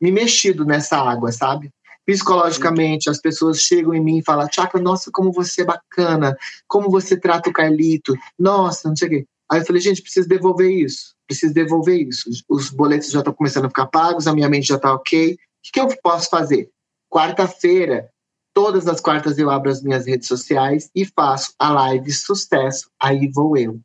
[0.00, 1.70] me mexido nessa água, sabe?
[2.04, 6.90] Psicologicamente, as pessoas chegam em mim e falam: Tchaka, nossa, como você é bacana, como
[6.90, 9.26] você trata o Carlito, nossa, não sei o quê.
[9.50, 12.28] Aí eu falei: gente, preciso devolver isso, preciso devolver isso.
[12.48, 15.34] Os boletos já estão começando a ficar pagos, a minha mente já está ok.
[15.34, 16.70] O que, que eu posso fazer?
[17.10, 18.10] Quarta-feira,
[18.58, 23.30] todas as quartas eu abro as minhas redes sociais e faço a live Sucesso, aí
[23.32, 23.78] vou eu.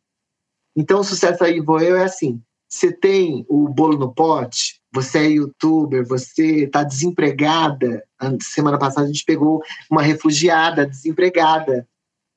[0.75, 5.19] Então, o sucesso aí vou eu é assim: você tem o bolo no pote, você
[5.19, 8.03] é youtuber, você está desempregada.
[8.41, 9.61] Semana passada a gente pegou
[9.91, 11.87] uma refugiada desempregada.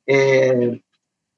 [0.07, 0.79] É,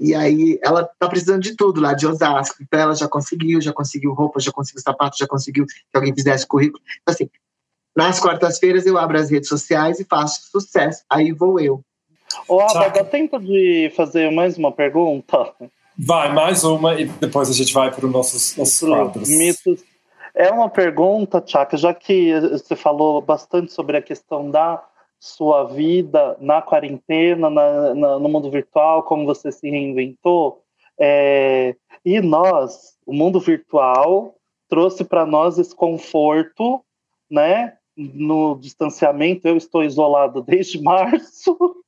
[0.00, 2.62] E aí ela tá precisando de tudo lá de Osasco.
[2.62, 6.46] Então ela já conseguiu, já conseguiu roupa, já conseguiu sapato, já conseguiu que alguém fizesse
[6.46, 6.82] currículo.
[7.02, 7.28] Então, assim,
[7.98, 11.02] nas quartas-feiras eu abro as redes sociais e faço sucesso.
[11.10, 11.80] Aí vou eu.
[12.46, 15.52] Ô, Aba, dá tempo de fazer mais uma pergunta?
[15.98, 19.28] Vai, mais uma e depois a gente vai para os nossos, nossos quadros.
[19.28, 19.82] Mitos.
[20.32, 24.80] É uma pergunta, Tchaka, já que você falou bastante sobre a questão da
[25.18, 30.62] sua vida na quarentena, na, na, no mundo virtual, como você se reinventou.
[30.96, 31.74] É,
[32.04, 34.36] e nós, o mundo virtual,
[34.68, 36.80] trouxe para nós esse conforto,
[37.28, 37.77] né?
[37.98, 41.82] No distanciamento, eu estou isolado desde março.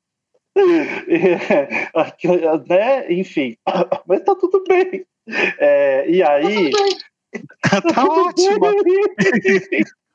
[0.57, 1.89] É,
[2.69, 3.13] né?
[3.13, 3.57] Enfim,
[4.07, 5.07] mas tá tudo bem.
[5.59, 6.71] É, e aí.
[7.63, 8.67] Tá, tá ótimo.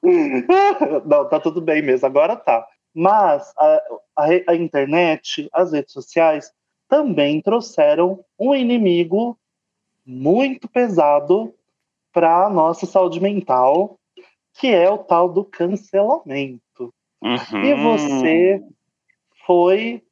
[1.05, 2.67] Não, tá tudo bem mesmo, agora tá.
[2.93, 3.81] Mas a,
[4.17, 6.51] a, a internet, as redes sociais,
[6.87, 9.37] também trouxeram um inimigo
[10.05, 11.53] muito pesado
[12.13, 13.97] para a nossa saúde mental,
[14.55, 16.93] que é o tal do cancelamento.
[17.21, 17.63] Uhum.
[17.63, 18.63] E você
[19.45, 20.03] foi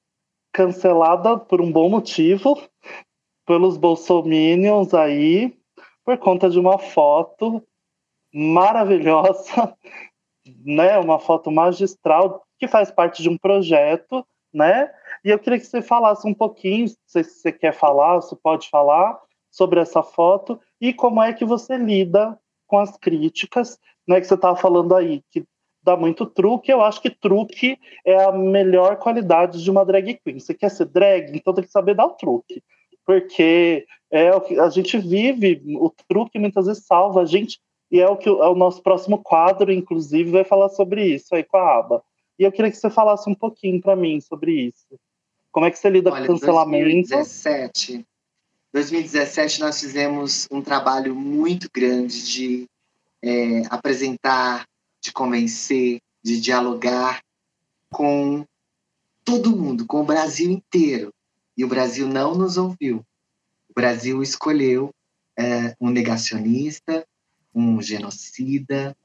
[0.51, 2.61] cancelada por um bom motivo
[3.45, 5.57] pelos bolsominions aí,
[6.05, 7.61] por conta de uma foto
[8.33, 9.75] maravilhosa,
[10.63, 14.91] né, uma foto magistral que faz parte de um projeto, né?
[15.23, 19.19] E eu queria que você falasse um pouquinho, se você quer falar, se pode falar
[19.49, 22.37] sobre essa foto e como é que você lida
[22.67, 24.19] com as críticas, né?
[24.19, 25.43] Que você estava falando aí, que
[25.83, 26.71] dá muito truque.
[26.71, 30.39] Eu acho que truque é a melhor qualidade de uma drag queen.
[30.39, 32.63] Você quer ser drag, então tem que saber dar o truque,
[33.05, 35.61] porque é o que a gente vive.
[35.77, 37.59] O truque muitas vezes salva a gente
[37.91, 41.43] e é o que é o nosso próximo quadro, inclusive, vai falar sobre isso aí
[41.43, 42.03] com a aba.
[42.39, 44.99] E eu queria que você falasse um pouquinho para mim sobre isso.
[45.51, 46.85] Como é que você lida Olha, com cancelamento?
[46.85, 48.03] 2017,
[48.73, 52.67] 2017 nós fizemos um trabalho muito grande de
[53.23, 54.67] é, apresentar,
[55.01, 57.23] de convencer, de dialogar
[57.89, 58.45] com
[59.23, 61.13] todo mundo, com o Brasil inteiro.
[61.55, 62.97] E o Brasil não nos ouviu.
[63.69, 64.93] O Brasil escolheu
[65.37, 67.07] é, um negacionista,
[67.55, 68.95] um genocida,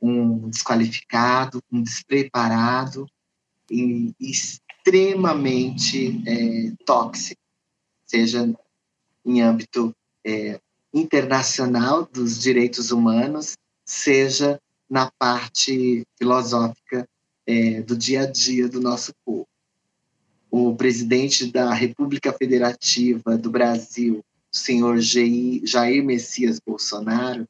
[0.00, 3.06] um desqualificado, um despreparado
[3.70, 7.40] e extremamente é, tóxico,
[8.06, 8.48] seja
[9.24, 9.94] em âmbito
[10.24, 10.60] é,
[10.92, 17.08] internacional dos direitos humanos, seja na parte filosófica
[17.46, 19.46] é, do dia a dia do nosso povo.
[20.50, 27.48] O presidente da República Federativa do Brasil, o senhor Jair Messias Bolsonaro,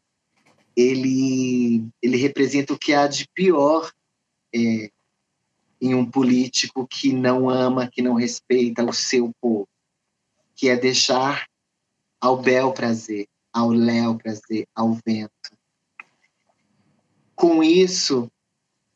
[0.77, 3.91] ele, ele representa o que há de pior
[4.55, 4.91] é,
[5.81, 9.67] em um político que não ama, que não respeita o seu povo,
[10.55, 11.47] que é deixar
[12.21, 15.33] ao bel prazer, ao léu prazer, ao vento.
[17.35, 18.31] Com isso,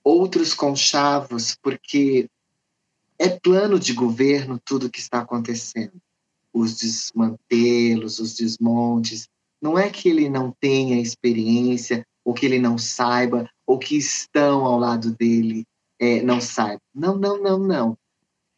[0.02, 2.28] outros conchavos, porque
[3.18, 5.94] é plano de governo tudo que está acontecendo.
[6.52, 9.28] Os desmantelos, os desmontes,
[9.60, 14.64] não é que ele não tenha experiência, ou que ele não saiba, ou que estão
[14.64, 15.64] ao lado dele
[15.98, 16.80] é, não saibam.
[16.94, 17.98] Não, não, não, não.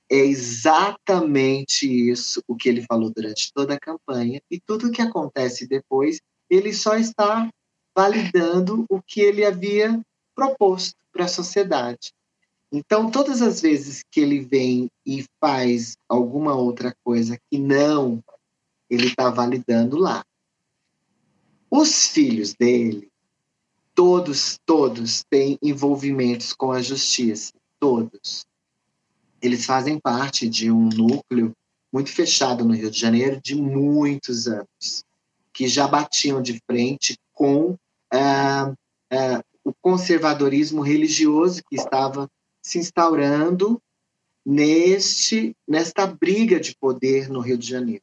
[0.09, 5.03] É exatamente isso o que ele falou durante toda a campanha, e tudo o que
[5.03, 7.51] acontece depois, ele só está
[7.97, 10.01] validando o que ele havia
[10.35, 12.13] proposto para a sociedade.
[12.71, 18.23] Então, todas as vezes que ele vem e faz alguma outra coisa que não,
[18.91, 20.25] ele está validando lá.
[21.71, 23.09] Os filhos dele,
[23.95, 28.45] todos, todos têm envolvimentos com a justiça, todos.
[29.41, 31.53] Eles fazem parte de um núcleo
[31.93, 35.05] muito fechado no Rio de Janeiro de muitos anos,
[35.53, 37.77] que já batiam de frente com
[38.13, 38.73] ah,
[39.11, 42.29] ah, o conservadorismo religioso que estava
[42.63, 43.81] se instaurando
[44.45, 48.03] neste nesta briga de poder no Rio de Janeiro.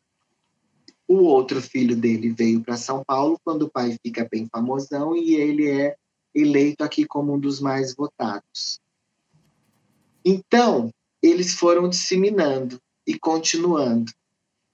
[1.08, 5.36] O outro filho dele veio para São Paulo quando o pai fica bem famosão e
[5.36, 5.96] ele é
[6.34, 8.80] eleito aqui como um dos mais votados.
[10.26, 10.90] Então,
[11.24, 14.12] eles foram disseminando e continuando.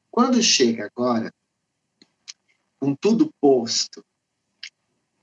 [0.10, 1.32] Quando chega agora,
[2.80, 4.04] com tudo posto,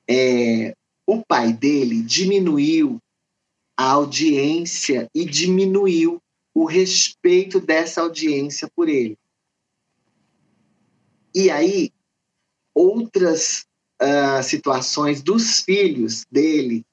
[0.08, 3.02] é, o pai dele diminuiu
[3.76, 6.22] a audiência e diminuiu
[6.54, 9.18] o respeito dessa audiência por ele.
[11.34, 11.92] E aí,
[12.72, 13.66] outras
[14.00, 16.84] uh, situações dos filhos dele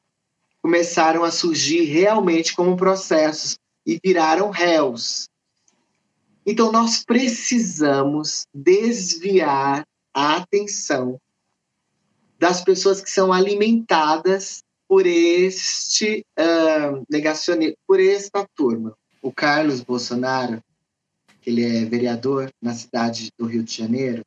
[0.62, 5.28] começaram a surgir realmente como processos e viraram réus.
[6.46, 11.20] Então, nós precisamos desviar a atenção
[12.38, 18.96] das pessoas que são alimentadas por este uh, negacionismo, por esta turma.
[19.22, 20.62] O Carlos Bolsonaro,
[21.46, 24.24] ele é vereador na cidade do Rio de Janeiro,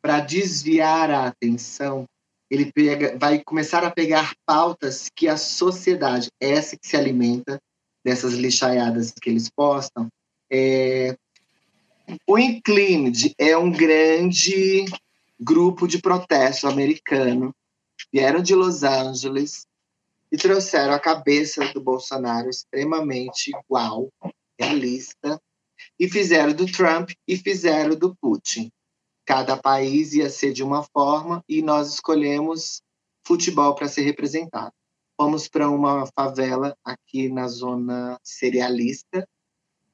[0.00, 2.06] para desviar a atenção,
[2.50, 7.60] ele pega, vai começar a pegar pautas que a sociedade, essa que se alimenta
[8.04, 10.08] dessas lixaiadas que eles postam,
[10.50, 11.16] é,
[12.26, 14.84] o Inclined é um grande
[15.40, 17.54] grupo de protesto americano.
[18.12, 19.66] Vieram de Los Angeles
[20.30, 24.08] e trouxeram a cabeça do Bolsonaro extremamente igual,
[24.58, 25.40] realista,
[25.98, 28.70] e fizeram do Trump e fizeram do Putin.
[29.24, 32.82] Cada país ia ser de uma forma e nós escolhemos
[33.24, 34.72] futebol para ser representado.
[35.16, 39.26] Fomos para uma favela aqui na zona cerealista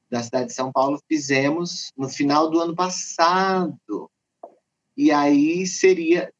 [0.09, 4.09] da cidade de São Paulo, fizemos no final do ano passado.
[4.97, 6.33] E aí seria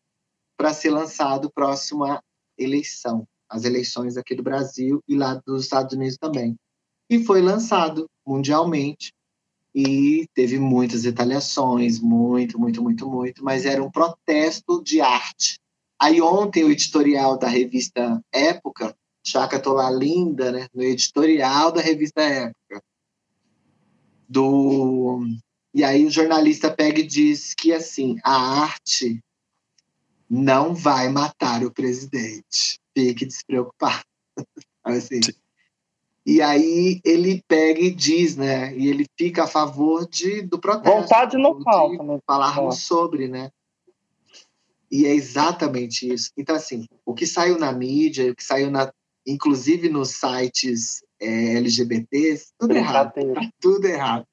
[0.57, 2.21] para ser lançado próximo à
[2.57, 6.57] eleição, as eleições aqui do Brasil e lá dos Estados Unidos também.
[7.09, 9.13] E foi lançado mundialmente
[9.73, 15.59] e teve muitas retaliações, muito, muito, muito, muito, mas era um protesto de arte.
[16.01, 18.95] Aí ontem o editorial da revista Época,
[19.25, 22.81] Chaca Tola Linda, né, no editorial da revista Época,
[24.29, 25.25] do
[25.73, 29.19] e aí o jornalista pega e diz que assim a arte
[30.29, 34.03] não vai matar o presidente fique despreocupado
[34.85, 35.19] assim
[36.25, 41.01] e aí ele pega e diz né e ele fica a favor de do protesto
[41.01, 42.19] vontade não falta né?
[42.25, 42.79] falarmos é.
[42.79, 43.51] sobre né
[44.91, 48.91] e é exatamente isso então assim o que saiu na mídia o que saiu na
[49.25, 53.13] inclusive nos sites é, LGBTs, tudo errado.
[53.13, 54.25] Tá tudo errado.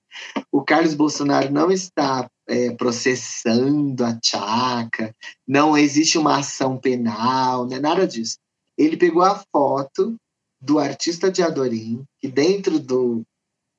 [0.51, 5.15] O Carlos Bolsonaro não está é, processando a Tchaca,
[5.47, 8.39] não existe uma ação penal, não é nada disso.
[8.79, 10.17] Ele pegou a foto
[10.61, 13.23] do artista de Adorim, que dentro do,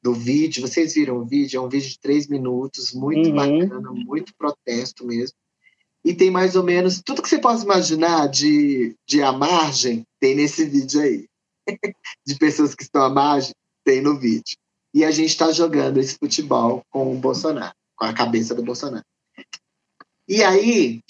[0.03, 3.35] do vídeo, vocês viram o vídeo, é um vídeo de três minutos, muito uhum.
[3.35, 5.35] bacana, muito protesto mesmo.
[6.07, 10.35] E tem mais ou menos tudo que você possa imaginar de, de a margem, tem
[10.35, 11.27] nesse vídeo aí.
[12.25, 13.51] de pessoas que estão à margem,
[13.83, 14.55] tem no vídeo.
[14.93, 19.03] E a gente está jogando esse futebol com o Bolsonaro, com a cabeça do Bolsonaro.
[20.29, 21.01] E aí,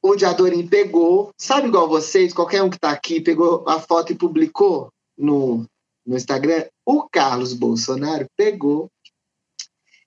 [0.00, 4.16] o Diadorim pegou, sabe igual vocês, qualquer um que está aqui, pegou a foto e
[4.16, 5.66] publicou no,
[6.06, 6.66] no Instagram?
[6.86, 8.88] O Carlos Bolsonaro pegou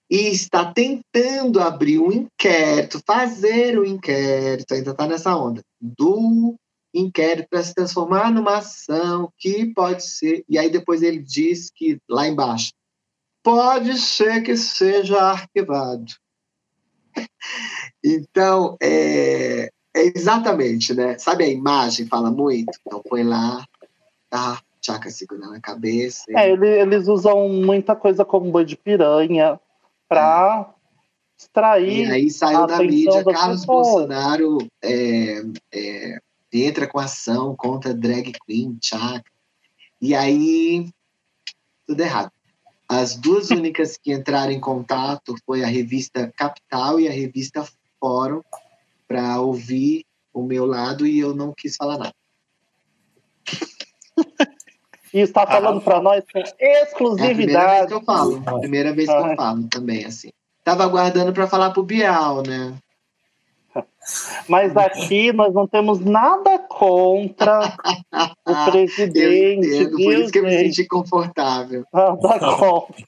[0.10, 6.56] e está tentando abrir um inquérito, fazer o um inquérito, ainda está nessa onda, do
[6.94, 10.44] inquérito para se transformar numa ação que pode ser.
[10.48, 12.72] E aí depois ele diz que lá embaixo
[13.42, 16.14] pode ser que seja arquivado.
[18.06, 21.18] Então, é, é, exatamente, né?
[21.18, 22.78] Sabe a imagem fala muito?
[22.86, 23.66] Então põe lá,
[24.30, 24.62] tá?
[24.82, 26.26] Tchaca segurando a cabeça.
[26.28, 26.36] E...
[26.36, 29.58] É, eles usam muita coisa como boi de piranha
[30.14, 30.74] para
[31.38, 32.08] extrair.
[32.08, 33.88] E aí saiu da mídia Carlos pessoas.
[33.88, 35.42] Bolsonaro é,
[35.74, 36.20] é
[36.52, 39.24] entra com ação contra drag queen, Chaka.
[40.00, 40.90] E aí,
[41.88, 42.32] tudo errado.
[42.88, 47.68] As duas únicas que entraram em contato foi a revista Capital e a revista
[48.00, 48.42] Fórum
[49.08, 52.16] para ouvir o meu lado e eu não quis falar nada.
[55.14, 57.82] E está falando ah, para nós com exclusividade.
[57.82, 60.30] É a primeira vez que eu falo, a primeira vez que eu falo também, assim.
[60.64, 62.74] Tava aguardando para falar pro Bial, né?
[64.50, 67.76] Mas aqui nós não temos nada contra
[68.46, 69.20] o presidente.
[69.20, 71.86] Eu entendo, por isso que eu me senti confortável.
[71.94, 73.06] Nada contra.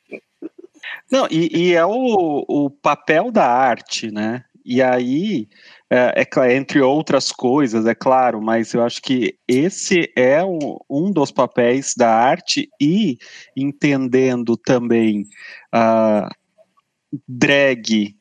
[1.12, 4.44] Não, e, e, é o, o papel da arte, né?
[4.64, 5.48] E aí,
[5.90, 11.12] é, é, entre outras coisas, é claro, mas eu acho que esse é um, um
[11.12, 13.18] dos papéis da arte e
[13.56, 15.26] entendendo também
[15.72, 18.16] a uh, drag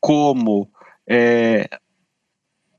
[0.00, 0.70] como
[1.08, 1.68] é,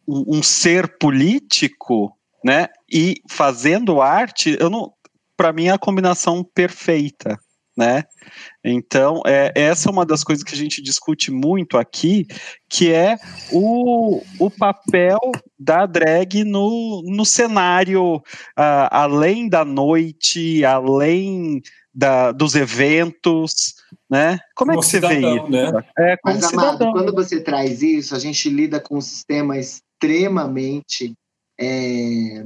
[0.08, 2.68] um, ser político, né?
[2.92, 4.94] E fazendo arte, eu não,
[5.36, 7.38] para mim é a combinação perfeita,
[7.80, 8.04] né?
[8.62, 12.28] Então, é, essa é uma das coisas que a gente discute muito aqui,
[12.68, 13.18] que é
[13.54, 15.18] o, o papel
[15.58, 21.62] da drag no, no cenário, uh, além da noite, além
[21.94, 23.76] da, dos eventos,
[24.10, 24.40] né?
[24.54, 25.50] Como, é como é que cidadão, você vê isso?
[25.50, 25.84] Né?
[25.98, 26.70] É, como Mas, cidadão.
[26.70, 31.14] Amado, quando você traz isso, a gente lida com sistemas extremamente
[31.58, 32.44] é,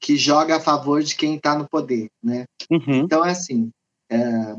[0.00, 2.46] que joga a favor de quem está no poder, né?
[2.70, 3.02] Uhum.
[3.04, 3.70] Então é assim,
[4.12, 4.56] é,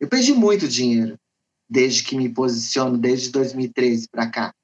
[0.00, 1.18] eu perdi muito dinheiro
[1.68, 4.54] desde que me posiciono, desde 2013 para cá.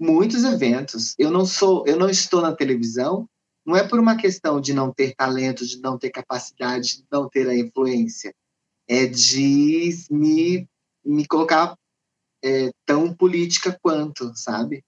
[0.00, 1.14] Muitos eventos.
[1.18, 3.28] Eu não sou, eu não estou na televisão,
[3.64, 7.28] não é por uma questão de não ter talento, de não ter capacidade, de não
[7.28, 8.34] ter a influência.
[8.88, 10.66] É de me,
[11.04, 11.76] me colocar
[12.42, 14.82] é, tão política quanto, sabe?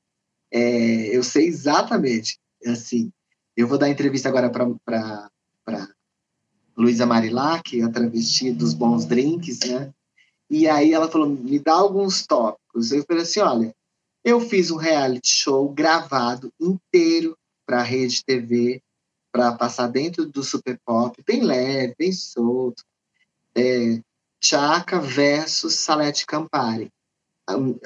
[0.51, 3.13] É, eu sei exatamente, assim,
[3.57, 5.31] eu vou dar entrevista agora para
[6.77, 9.93] Luísa Marilac, a travesti dos bons drinks, né?
[10.49, 12.91] E aí ela falou, me dá alguns tópicos.
[12.91, 13.75] Eu falei assim, olha,
[14.25, 18.83] eu fiz um reality show gravado inteiro para a rede TV,
[19.33, 22.83] para passar dentro do Super Pop, bem leve, bem solto.
[23.55, 24.01] É,
[24.43, 26.91] Chaka versus Salete Campari.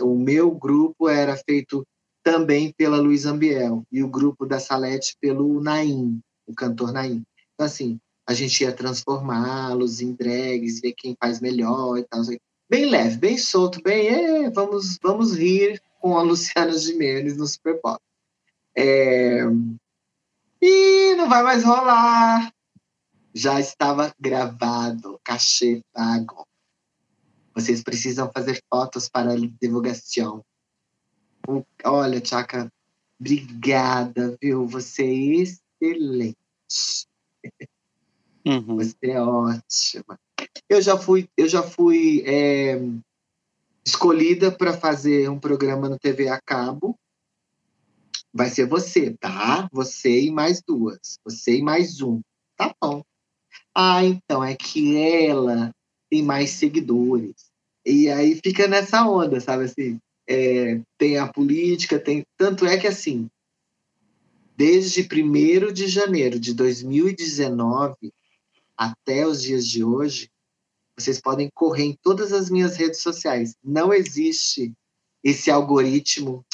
[0.01, 1.87] O meu grupo era feito
[2.23, 7.23] também pela Luiz Ambiel e o grupo da Salete pelo Naim, o cantor Naim.
[7.55, 12.23] Então, assim, a gente ia transformá-los em drags, ver quem faz melhor e tal.
[12.69, 17.81] Bem leve, bem solto, bem, é, vamos, vamos rir com a Luciana Gimenez no Super
[17.81, 18.01] Pop.
[18.77, 19.43] É...
[20.61, 22.53] E não vai mais rolar.
[23.35, 26.47] Já estava gravado, cachê pago.
[27.55, 30.45] Vocês precisam fazer fotos para a divulgação.
[31.85, 32.73] Olha, Tchaka,
[33.21, 34.67] obrigada, viu?
[34.67, 36.37] Você é excelente.
[38.47, 38.77] Uhum.
[38.77, 40.19] Você é ótima.
[40.69, 42.79] Eu já fui, eu já fui é,
[43.85, 46.99] escolhida para fazer um programa no TV a cabo.
[48.33, 49.69] Vai ser você, tá?
[49.73, 51.19] Você e mais duas.
[51.25, 52.21] Você e mais um.
[52.57, 53.03] Tá bom.
[53.75, 55.73] Ah, então é que ela
[56.11, 57.51] tem mais seguidores.
[57.87, 59.99] E aí fica nessa onda, sabe assim?
[60.27, 62.25] é, tem a política, tem.
[62.37, 63.29] Tanto é que assim,
[64.57, 68.13] desde 1 de janeiro de 2019
[68.77, 70.31] até os dias de hoje,
[70.97, 73.57] vocês podem correr em todas as minhas redes sociais.
[73.63, 74.73] Não existe
[75.23, 76.45] esse algoritmo.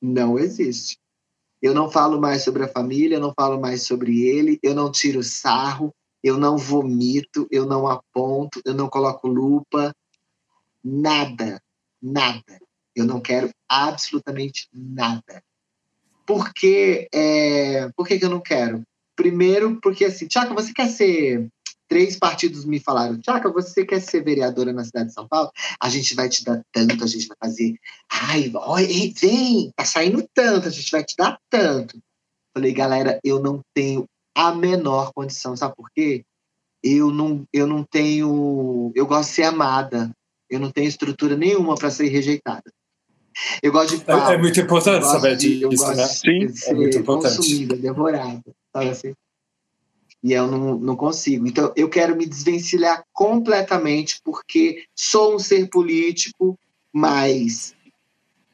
[0.00, 0.98] Não existe.
[1.60, 4.90] Eu não falo mais sobre a família, eu não falo mais sobre ele, eu não
[4.90, 9.94] tiro sarro, eu não vomito, eu não aponto, eu não coloco lupa,
[10.82, 11.62] nada,
[12.00, 12.60] nada.
[12.94, 15.42] Eu não quero absolutamente nada.
[16.26, 18.84] Por que, é, por que, que eu não quero?
[19.16, 21.48] Primeiro, porque assim, Tchaka, você quer ser.
[21.88, 25.50] Três partidos me falaram, Tchaka, você quer ser vereadora na cidade de São Paulo?
[25.78, 27.74] A gente vai te dar tanto, a gente vai fazer.
[28.10, 31.98] Ai, oi, vem, tá saindo tanto, a gente vai te dar tanto.
[32.54, 36.24] Falei, galera, eu não tenho a menor condição, sabe por quê?
[36.82, 38.90] Eu não, eu não tenho.
[38.94, 40.10] Eu gosto de ser amada.
[40.50, 42.70] Eu não tenho estrutura nenhuma para ser rejeitada.
[43.62, 46.06] Eu gosto de É, é muito importante saber disso, né?
[46.06, 47.36] Sim, é muito importante.
[47.36, 48.42] consumida, devorada,
[48.72, 49.14] sabe assim?
[50.22, 51.46] E eu não, não consigo.
[51.46, 56.56] Então, eu quero me desvencilhar completamente, porque sou um ser político,
[56.92, 57.74] mas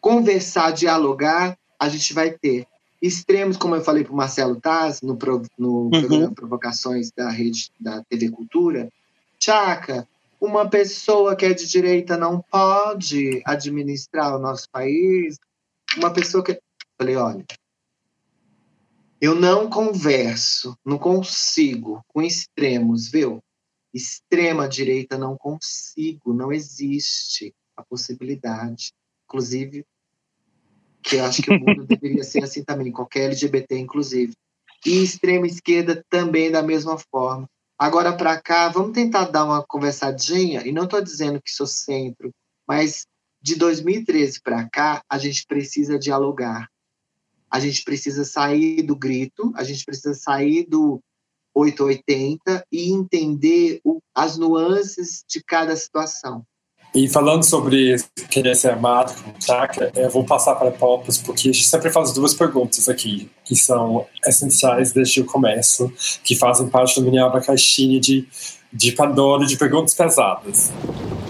[0.00, 2.66] conversar, dialogar, a gente vai ter.
[3.00, 5.90] Extremos, como eu falei para o Marcelo Taz, no, pro, no uhum.
[5.90, 8.88] programa Provocações da rede da TV Cultura,
[9.38, 10.08] Tchaca,
[10.40, 15.38] uma pessoa que é de direita não pode administrar o nosso país.
[15.96, 16.58] Uma pessoa que.
[16.96, 17.44] Falei, olha,
[19.20, 23.42] eu não converso, não consigo com extremos, viu?
[23.92, 28.92] Extrema direita não consigo, não existe a possibilidade.
[29.24, 29.84] Inclusive,
[31.02, 34.34] que eu acho que o mundo deveria ser assim também, qualquer LGBT, inclusive.
[34.86, 37.48] E extrema esquerda também da mesma forma.
[37.78, 42.30] Agora para cá, vamos tentar dar uma conversadinha, e não estou dizendo que sou centro,
[42.66, 43.06] mas
[43.40, 46.68] de 2013 para cá, a gente precisa dialogar.
[47.50, 51.00] A gente precisa sair do grito, a gente precisa sair do
[51.54, 56.44] 880 e entender o, as nuances de cada situação.
[56.94, 57.96] E falando sobre
[58.30, 62.12] querer ser amado com chakra, eu vou passar para Popos, porque a gente sempre faz
[62.12, 65.92] duas perguntas aqui, que são essenciais desde o começo,
[66.24, 68.26] que fazem parte da minha caixinha de,
[68.72, 70.72] de Pandora de perguntas pesadas.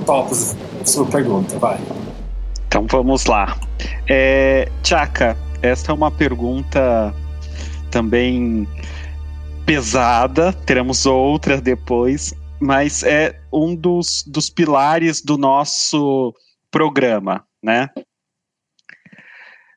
[0.07, 0.55] Popos,
[0.85, 1.81] sua pergunta, vai.
[2.69, 3.59] Então vamos lá.
[4.09, 7.15] É, Chaka, esta é uma pergunta
[7.91, 8.67] também
[9.67, 16.35] pesada, teremos outra depois, mas é um dos, dos pilares do nosso
[16.71, 17.89] programa, né?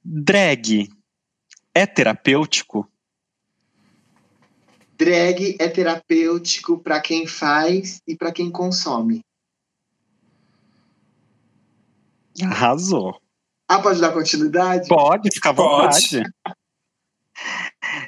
[0.03, 0.89] Drag
[1.73, 2.89] é terapêutico?
[4.97, 9.21] Drag é terapêutico para quem faz e para quem consome.
[12.41, 13.20] Arrasou.
[13.71, 14.89] Ah, pode dar continuidade?
[14.89, 16.21] Pode, fica à vontade.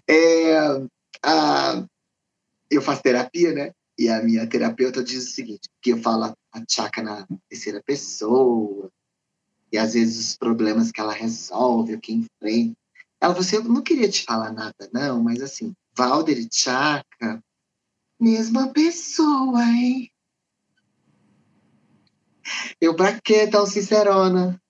[0.06, 0.58] é,
[1.24, 1.86] a,
[2.70, 3.72] eu faço terapia, né?
[3.98, 8.92] E a minha terapeuta diz o seguinte, que eu falo a tchaca na terceira pessoa,
[9.72, 12.76] e às vezes os problemas que ela resolve, o que enfrenta.
[13.22, 17.42] Ela falou assim, eu não queria te falar nada, não, mas assim, Valder e Tchaca,
[18.20, 20.12] mesma pessoa, hein?
[22.82, 24.62] Eu, pra que tão sincerona?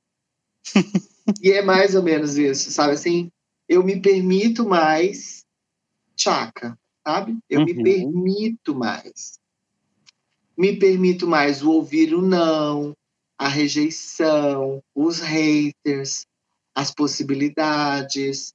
[1.42, 2.94] E é mais ou menos isso, sabe?
[2.94, 3.32] Assim,
[3.68, 5.46] eu me permito mais
[6.16, 7.38] Tchaca, sabe?
[7.50, 7.66] Eu uhum.
[7.66, 9.40] me permito mais.
[10.58, 12.96] Me permito mais o ouvir o não,
[13.38, 16.26] a rejeição, os haters,
[16.76, 18.54] as possibilidades,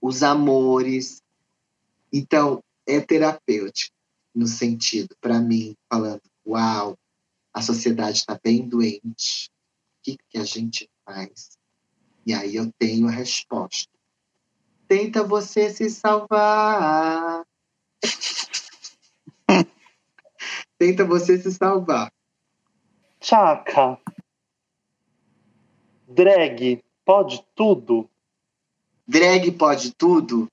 [0.00, 1.22] os amores.
[2.12, 3.94] Então, é terapêutico
[4.34, 6.96] no sentido, para mim, falando, uau,
[7.52, 9.50] a sociedade está bem doente.
[9.50, 11.58] O que, que a gente faz?
[12.26, 13.90] E aí eu tenho a resposta.
[14.86, 17.46] Tenta você se salvar.
[20.78, 22.12] Tenta você se salvar.
[23.20, 23.98] Chaca.
[26.06, 28.08] Drag pode tudo?
[29.06, 30.48] Drag pode tudo?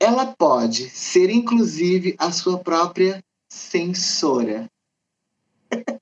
[0.00, 4.70] Ela pode ser, inclusive, a sua própria censora.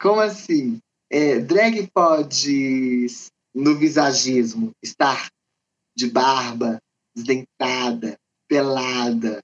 [0.00, 0.80] Como assim?
[1.10, 3.06] É, drag pode,
[3.54, 5.30] no visagismo, estar
[5.96, 6.78] de barba,
[7.14, 9.40] desdentada, pelada,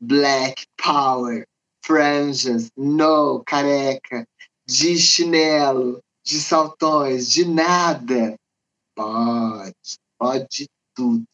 [0.00, 1.46] black power,
[1.84, 4.26] franjas, no, careca,
[4.66, 8.36] de chinelo, de saltões, de nada.
[8.94, 11.24] Pode, pode tudo.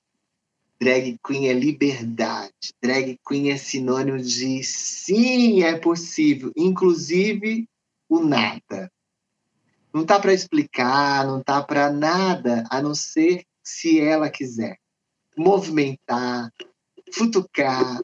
[0.80, 2.52] Drag queen é liberdade.
[2.82, 7.66] Drag queen é sinônimo de sim, é possível, inclusive
[8.08, 8.90] o nada.
[9.92, 14.78] Não tá para explicar, não tá para nada, a não ser se ela quiser
[15.36, 16.50] movimentar,
[17.12, 18.00] futucar,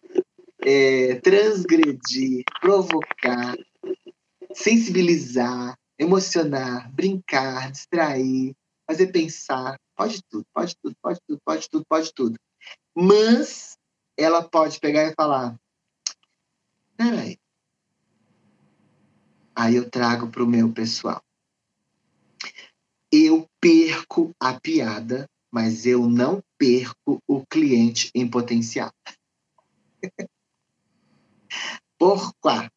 [0.60, 3.56] é, transgredir, provocar,
[4.54, 8.54] sensibilizar, emocionar, brincar, distrair,
[8.86, 9.78] fazer pensar.
[9.96, 12.38] Pode tudo, pode tudo, pode tudo, pode tudo, pode tudo.
[12.94, 13.78] Mas
[14.16, 15.58] ela pode pegar e falar:
[16.96, 17.38] peraí.
[19.54, 21.20] Aí eu trago para o meu pessoal.
[23.10, 28.92] Eu perco a piada, mas eu não perco o cliente em potencial.
[31.98, 32.70] Por quê?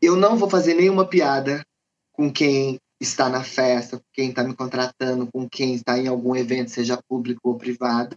[0.00, 1.64] Eu não vou fazer nenhuma piada
[2.12, 6.36] com quem está na festa, com quem está me contratando, com quem está em algum
[6.36, 8.16] evento, seja público ou privado,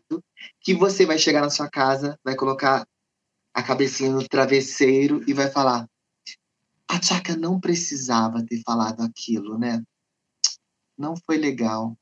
[0.61, 2.85] que você vai chegar na sua casa, vai colocar
[3.53, 5.88] a cabecinha no travesseiro e vai falar:
[6.88, 9.81] a Tchaka não precisava ter falado aquilo, né?
[10.97, 11.97] Não foi legal.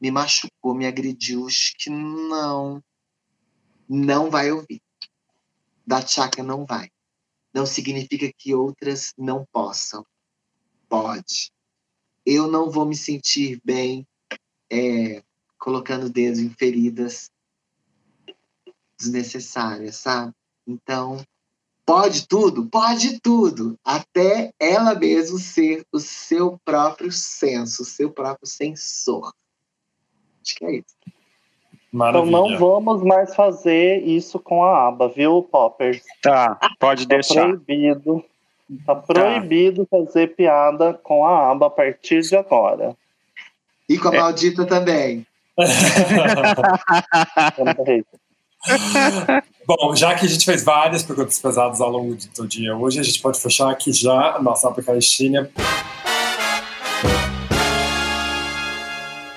[0.00, 1.46] Me machucou, me agrediu.
[1.46, 2.82] Acho que não.
[3.88, 4.82] Não vai ouvir
[5.86, 6.90] da chakra não vai.
[7.54, 10.04] Não significa que outras não possam.
[10.88, 11.52] Pode.
[12.24, 14.06] Eu não vou me sentir bem
[14.70, 15.22] é,
[15.58, 17.30] colocando dedos em feridas
[18.98, 20.34] desnecessárias, sabe?
[20.66, 21.24] Então,
[21.86, 22.66] pode tudo?
[22.66, 23.78] Pode tudo.
[23.84, 29.32] Até ela mesmo ser o seu próprio senso, o seu próprio sensor.
[30.42, 30.96] Acho que é isso.
[31.92, 32.28] Maravilha.
[32.28, 36.02] Então não vamos mais fazer isso com a aba, viu, Poppers?
[36.20, 37.46] Tá, pode tá deixar.
[37.46, 38.22] Proibido.
[38.84, 39.98] Tá proibido tá.
[39.98, 42.96] fazer piada com a aba a partir de agora.
[43.88, 44.20] E com a é.
[44.20, 45.24] maldita também.
[49.66, 53.02] Bom, já que a gente fez várias perguntas pesadas ao longo do dia hoje, a
[53.02, 55.50] gente pode fechar aqui já a nossa caixinha.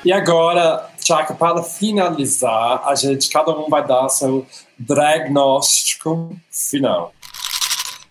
[0.06, 4.45] E agora, Chaka, para finalizar, a gente, cada um vai dar seu
[4.77, 7.11] diagnóstico final.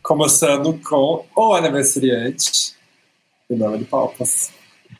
[0.03, 2.75] Começando com o aniversariante,
[3.49, 4.51] o nome de Palpas.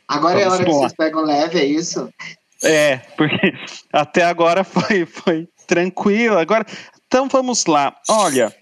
[0.07, 2.09] Agora Vamos é a hora que vocês pegam leve, é isso?
[2.63, 3.53] É, porque
[3.91, 6.37] até agora foi, foi tranquilo.
[6.37, 6.65] Agora,
[7.09, 7.99] então vamos lá.
[8.07, 8.55] Olha,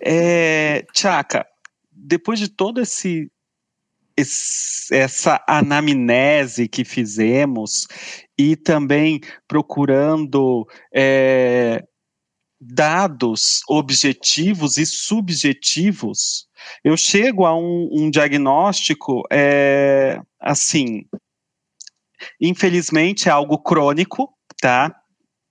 [0.00, 1.46] é, Tchaka,
[1.92, 3.30] depois de todo esse
[4.90, 7.86] essa anamnese que fizemos
[8.36, 11.84] e também procurando é,
[12.58, 16.48] dados objetivos e subjetivos,
[16.82, 21.04] eu chego a um, um diagnóstico é, assim.
[22.40, 24.98] Infelizmente é algo crônico, tá?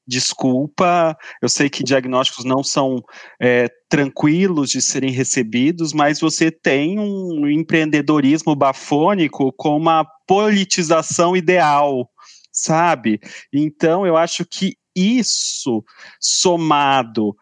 [0.08, 3.04] Desculpa, eu sei que diagnósticos não são
[3.42, 12.10] é, tranquilos de serem recebidos, mas você tem um empreendedorismo bafônico com uma politização ideal,
[12.52, 13.20] sabe?
[13.52, 15.84] Então, eu acho que isso,
[16.20, 17.36] somado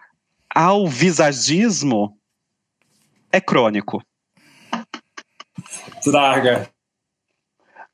[0.54, 2.18] ao visagismo
[3.32, 4.02] é crônico.
[6.04, 6.70] Draga.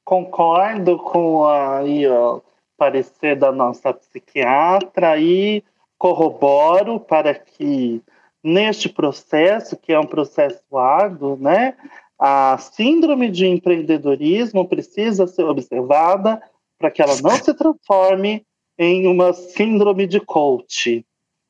[0.03, 2.41] Concordo com aí, ó,
[2.81, 5.63] parecer da nossa psiquiatra e
[5.99, 8.01] corroboro para que
[8.43, 11.75] neste processo, que é um processo árduo, né,
[12.17, 16.41] a síndrome de empreendedorismo precisa ser observada
[16.79, 18.43] para que ela não se transforme
[18.79, 21.05] em uma síndrome de coach.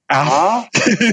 [0.10, 0.68] Ah.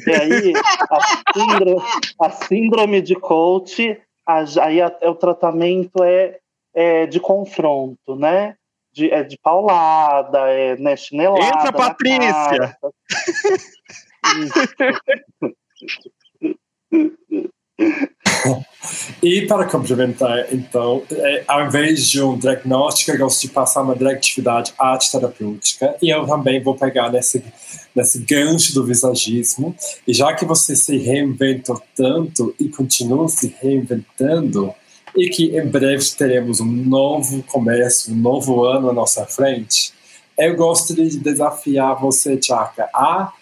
[0.04, 0.52] E aí,
[0.90, 1.82] a síndrome,
[2.20, 3.96] a síndrome de coach,
[4.26, 6.40] aí a, o tratamento é,
[6.74, 8.57] é de confronto, né?
[8.92, 11.44] De, é de paulada, é né, chinelada.
[11.44, 12.76] Entra, Patrícia!
[19.22, 23.94] e para complementar, então, é, ao invés de um diagnóstico, eu gosto de passar uma
[23.94, 25.96] diretividade arte terapêutica.
[26.02, 27.44] E eu também vou pegar nesse,
[27.94, 29.74] nesse gancho do visagismo.
[30.06, 34.74] E já que você se reinventou tanto e continua se reinventando,
[35.16, 39.92] e que em breve teremos um novo começo, um novo ano à nossa frente,
[40.38, 43.32] eu gostaria de desafiar você, Chaka, a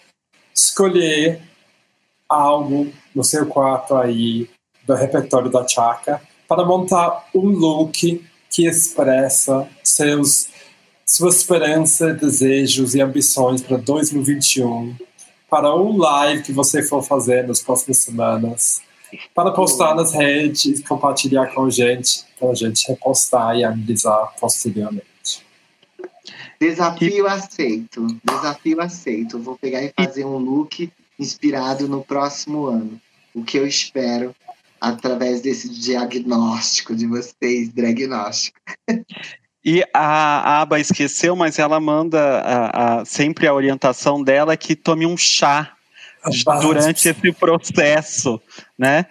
[0.53, 1.39] escolher
[2.27, 4.49] algo no seu quarto aí,
[4.85, 10.47] do repertório da Chaka, para montar um look que expressa seus,
[11.05, 14.95] sua esperança, desejos e ambições para 2021,
[15.49, 18.81] para um live que você for fazer nas próximas semanas,
[19.33, 25.45] para postar nas redes, compartilhar com a gente, para a gente repostar e analisar posteriormente.
[26.59, 28.07] Desafio aceito.
[28.23, 29.39] Desafio aceito.
[29.39, 32.99] Vou pegar e fazer um look inspirado no próximo ano.
[33.33, 34.35] O que eu espero
[34.79, 38.59] através desse diagnóstico de vocês, diagnóstico.
[39.63, 44.75] E a, Aba esqueceu, mas ela manda a, a, sempre a orientação dela é que
[44.75, 45.76] tome um chá
[46.61, 48.41] durante esse processo,
[48.77, 49.05] né?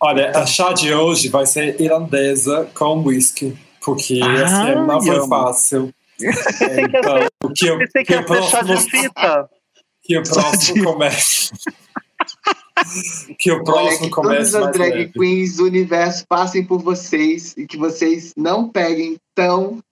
[0.00, 5.28] Olha, a chá de hoje vai ser irlandesa com whisky, porque ah, assim, não foi
[5.28, 5.92] fácil.
[6.18, 8.74] Então, o que eu, que eu próximo,
[10.02, 11.50] que o próximo comece.
[13.38, 14.52] que o próximo Olha, que comece.
[14.52, 15.12] Todas as drag leve.
[15.12, 19.82] queens do universo passem por vocês e que vocês não peguem tão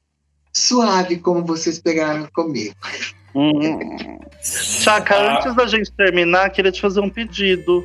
[0.50, 2.74] suave como vocês pegaram comigo.
[3.34, 4.18] Hum.
[4.42, 5.36] Chaka, ah.
[5.36, 7.84] antes da gente terminar, queria te fazer um pedido.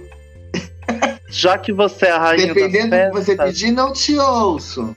[1.30, 4.96] Já que você é a rainha Dependendo do que você pedir, não te ouço.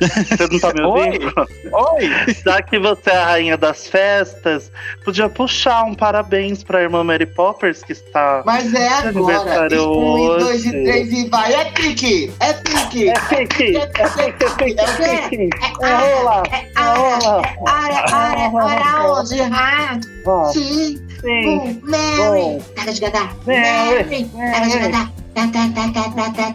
[0.00, 1.32] Você não tá me ouvindo?
[1.36, 2.06] Oi.
[2.06, 2.34] Oi!
[2.44, 4.70] Já que você é a rainha das festas,
[5.04, 8.42] podia puxar um parabéns pra irmã Mary Poppers, que está.
[8.44, 9.82] Mas é agora.
[9.82, 11.52] Um, dois e três e vai.
[11.52, 12.32] É pique!
[12.40, 13.08] É pique!
[13.08, 13.76] É pique!
[13.76, 14.00] É pique!
[14.00, 14.80] É pique!
[14.80, 15.50] É pique!
[15.82, 16.42] É rola!
[16.50, 17.42] É rola!
[17.60, 19.40] Hora, hora, onde?
[19.40, 19.98] Ah,
[20.52, 20.98] sim!
[21.20, 21.80] Sim!
[21.82, 22.62] Mary!
[22.74, 23.30] Taca de gadá!
[23.46, 24.30] Mary!
[24.52, 25.10] Taca de gadá!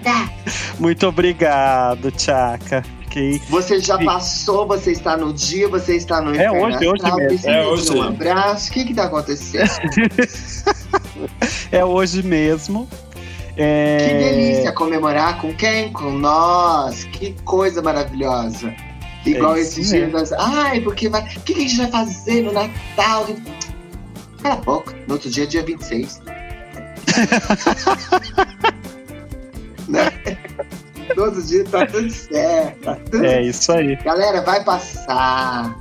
[0.03, 0.29] Tá.
[0.79, 3.41] Muito obrigado, Tchaka ok.
[3.49, 7.49] Você já passou, você está no dia, você está no É hoje, hoje mesmo.
[7.49, 7.91] É hoje.
[7.91, 8.69] Um abraço.
[8.69, 9.71] O que está acontecendo?
[11.71, 12.87] é hoje mesmo.
[13.57, 13.97] É...
[13.97, 15.91] Que delícia comemorar com quem?
[15.91, 17.05] Com nós.
[17.05, 18.71] Que coisa maravilhosa.
[19.25, 20.11] Igual é esses dias.
[20.11, 20.31] Das...
[20.33, 21.23] Ai, porque vai.
[21.23, 23.25] O que a gente vai fazer no Natal?
[24.41, 24.93] Cala a pouco.
[25.07, 26.21] No outro dia, dia 26.
[29.89, 30.18] né?
[31.15, 32.81] Todo dia tá tudo certo.
[32.81, 33.95] Tá tudo é isso aí.
[33.97, 35.75] Galera, vai passar.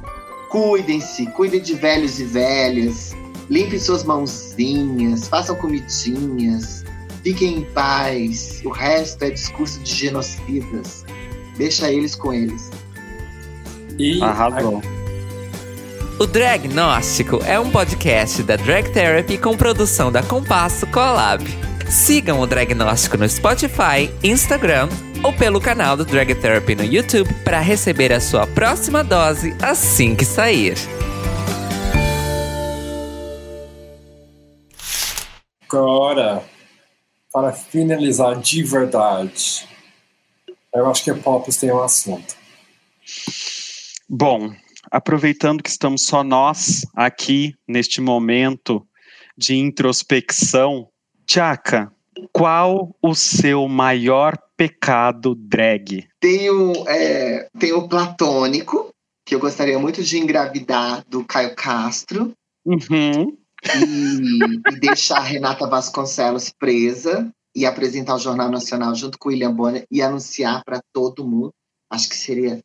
[0.50, 3.14] Cuidem-se, cuidem de velhos e velhas.
[3.50, 6.84] Limpem suas mãozinhas, façam comidinhas.
[7.22, 8.60] Fiquem em paz.
[8.64, 11.04] O resto é discurso de genocidas.
[11.56, 12.70] Deixa eles com eles.
[13.98, 14.82] E Arrasou.
[16.18, 21.44] O Dragnóstico é um podcast da Drag Therapy com produção da Compasso Collab.
[21.88, 24.88] Sigam o Dragnóstico no Spotify, Instagram
[25.22, 30.14] ou pelo canal do Drag Therapy no YouTube para receber a sua próxima dose assim
[30.14, 30.74] que sair.
[35.70, 36.42] Agora,
[37.32, 39.68] para finalizar de verdade,
[40.74, 42.36] eu acho que a Popos tem um assunto.
[44.08, 44.54] Bom,
[44.90, 48.86] aproveitando que estamos só nós aqui neste momento
[49.36, 50.88] de introspecção,
[51.26, 51.92] Tchaka,
[52.32, 56.06] qual o seu maior pecado drag?
[56.20, 58.90] Tem o, é, tem o platônico,
[59.24, 62.32] que eu gostaria muito de engravidar do Caio Castro.
[62.66, 63.38] Uhum.
[63.64, 69.32] E, e deixar a Renata Vasconcelos presa e apresentar o Jornal Nacional junto com o
[69.32, 71.50] William Bonner e anunciar para todo mundo.
[71.90, 72.60] Acho que seria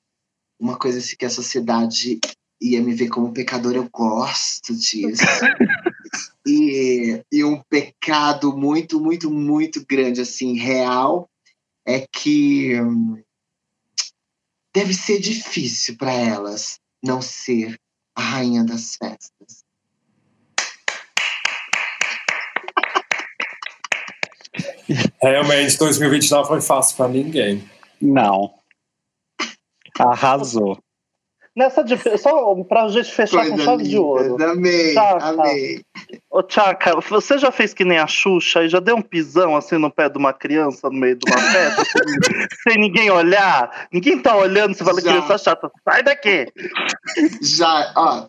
[0.59, 2.19] uma coisa assim que a sociedade
[2.61, 5.23] ia me ver como pecador, eu gosto disso.
[6.45, 11.27] e, e um, pe significado muito, muito, muito grande, assim, real,
[11.85, 13.21] é que hum,
[14.73, 17.79] deve ser difícil para elas não ser
[18.15, 19.63] a rainha das festas.
[25.21, 27.63] Realmente, 2029 foi fácil para ninguém.
[28.01, 28.53] Não.
[29.99, 30.77] Arrasou.
[31.55, 34.43] Nessa de, só pra gente fechar Coisa com chave de ouro.
[34.43, 35.85] Amei, Chaka, amei.
[36.29, 39.77] Ô, Tchaka, você já fez que nem a Xuxa e já deu um pisão assim
[39.77, 41.83] no pé de uma criança no meio de uma festa,
[42.67, 43.87] sem, ninguém olhar?
[43.91, 45.09] Ninguém tá olhando, você fala, já.
[45.09, 46.51] criança chata, sai daqui!
[47.41, 48.27] Já, ó,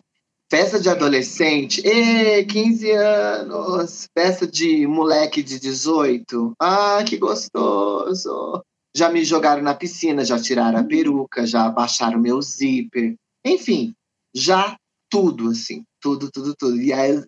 [0.49, 8.63] festa de adolescente, e 15 anos, festa de moleque de 18, ah, que gostoso!
[8.95, 13.93] já me jogaram na piscina, já tiraram a peruca, já abaixaram meu zíper, enfim,
[14.33, 14.77] já
[15.09, 16.81] tudo, assim, tudo, tudo, tudo.
[16.81, 17.21] E aí,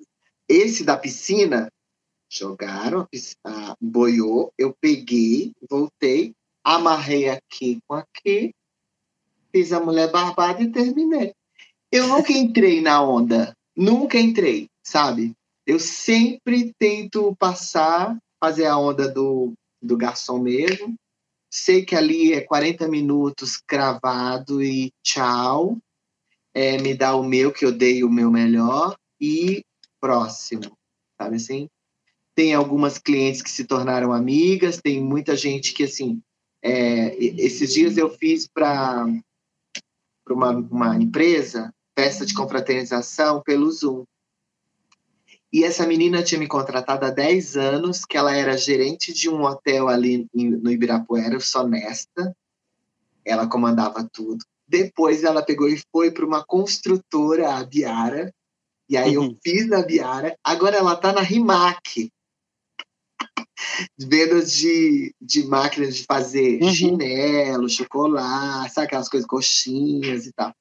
[0.47, 1.69] esse da piscina,
[2.29, 3.07] jogaram,
[3.43, 6.33] a boiou, eu peguei, voltei,
[6.63, 8.53] amarrei aqui com aqui,
[9.51, 11.33] fiz a mulher barbada e terminei.
[11.91, 15.33] Eu nunca entrei na onda, nunca entrei, sabe?
[15.65, 20.95] Eu sempre tento passar, fazer a onda do, do garçom mesmo,
[21.49, 25.77] sei que ali é 40 minutos cravado e tchau.
[26.53, 29.63] É, me dá o meu, que eu dei o meu melhor, e
[29.99, 30.77] próximo,
[31.19, 31.69] sabe assim?
[32.35, 36.21] Tem algumas clientes que se tornaram amigas, tem muita gente que, assim,
[36.61, 39.05] é, esses dias eu fiz para
[40.29, 44.05] uma, uma empresa festa de confraternização pelo Zoom.
[45.51, 49.43] E essa menina tinha me contratado há 10 anos, que ela era gerente de um
[49.43, 52.35] hotel ali no Ibirapuera, Sonesta.
[53.25, 54.45] Ela comandava tudo.
[54.67, 58.33] Depois ela pegou e foi para uma construtora, a Biara.
[58.89, 59.25] E aí uhum.
[59.25, 60.35] eu fiz na Biara.
[60.43, 62.09] Agora ela está na Rimac.
[63.99, 66.73] Vendas de, de máquinas de fazer uhum.
[66.73, 70.53] chinelo, chocolate, sabe aquelas coisas, coxinhas e tal.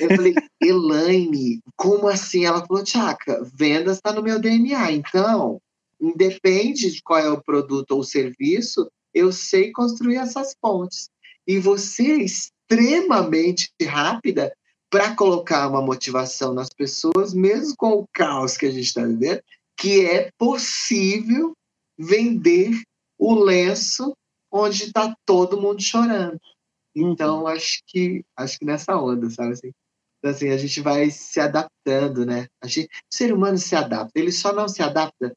[0.00, 2.44] Eu falei, Elaine, como assim?
[2.44, 4.92] Ela falou, Tchaca, vendas está no meu DNA.
[4.92, 5.60] Então,
[6.00, 11.08] independe de qual é o produto ou o serviço, eu sei construir essas pontes.
[11.46, 14.52] E você é extremamente rápida
[14.90, 19.40] para colocar uma motivação nas pessoas, mesmo com o caos que a gente está vivendo,
[19.76, 21.52] que é possível
[21.96, 22.82] vender
[23.16, 24.12] o lenço
[24.50, 26.40] onde está todo mundo chorando.
[26.94, 29.70] Então, acho que acho que nessa onda, sabe assim?
[30.18, 32.46] Então, assim, a gente vai se adaptando, né?
[32.62, 34.18] A gente, o ser humano se adapta.
[34.18, 35.32] Ele só não se adapta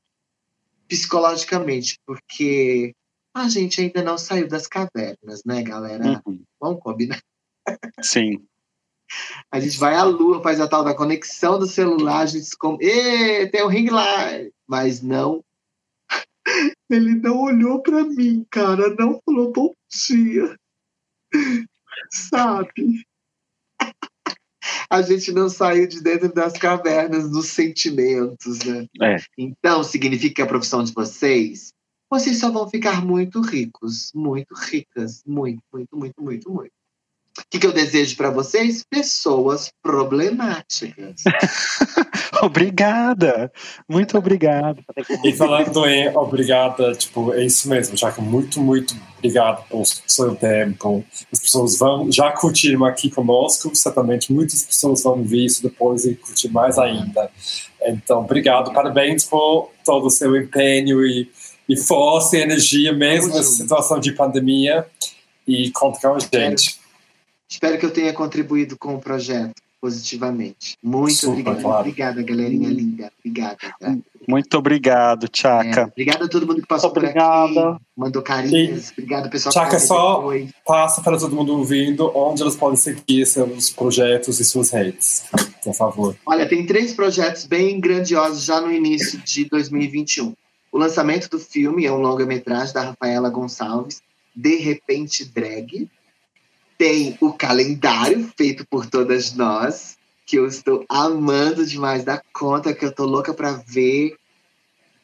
[0.88, 2.94] psicologicamente, porque
[3.34, 6.22] a gente ainda não saiu das cavernas, né, galera?
[6.26, 6.44] Uhum.
[6.60, 7.22] Vamos combinar?
[8.02, 8.46] Sim.
[9.52, 12.58] A gente vai à lua, faz a tal da conexão do celular, a gente se
[12.58, 12.78] com...
[12.78, 15.44] tem o um ring light, mas não.
[16.90, 20.58] Ele não olhou para mim, cara, não falou bom dia.
[22.12, 23.06] Sabe?
[24.90, 28.88] A gente não saiu de dentro das cavernas dos sentimentos, né?
[29.02, 29.18] É.
[29.38, 31.74] Então, significa que a profissão de vocês,
[32.10, 36.72] vocês só vão ficar muito ricos, muito ricas, muito, muito, muito, muito, muito.
[37.44, 38.84] O que, que eu desejo para vocês?
[38.90, 41.22] Pessoas problemáticas.
[42.42, 43.52] obrigada,
[43.88, 44.82] muito obrigado.
[45.24, 51.04] E falando em obrigada, tipo, é isso mesmo, Jaca, muito, muito obrigado pelo seu tempo.
[51.32, 56.16] As pessoas vão, já curtiram aqui conosco, certamente muitas pessoas vão ver isso depois e
[56.16, 57.30] curtir mais ainda.
[57.86, 61.30] Então, obrigado, parabéns por todo o seu empenho e,
[61.68, 64.86] e força e energia, mesmo nessa situação de pandemia.
[65.46, 66.83] E conta com a gente.
[67.54, 70.76] Espero que eu tenha contribuído com o projeto positivamente.
[70.82, 71.62] Muito Super, obrigada.
[71.62, 71.80] Claro.
[71.82, 73.12] Obrigada, galerinha linda.
[73.20, 73.58] Obrigada.
[73.80, 73.96] Tá?
[74.28, 75.82] Muito obrigado, Tchaka.
[75.82, 77.54] É, obrigada a todo mundo que passou Obrigada.
[77.54, 78.90] por aqui, mandou carinhos.
[78.90, 79.54] E, obrigado, pessoal.
[79.54, 80.52] Tchaka, só depois.
[80.66, 85.26] passa para todo mundo ouvindo onde elas podem seguir seus projetos e suas redes,
[85.64, 86.16] por favor.
[86.26, 90.34] Olha, tem três projetos bem grandiosos já no início de 2021.
[90.72, 94.02] O lançamento do filme é um longa-metragem da Rafaela Gonçalves,
[94.36, 95.88] De Repente Drag,
[96.78, 102.86] tem o calendário feito por todas nós, que eu estou amando demais da conta, que
[102.86, 104.16] eu tô louca para ver,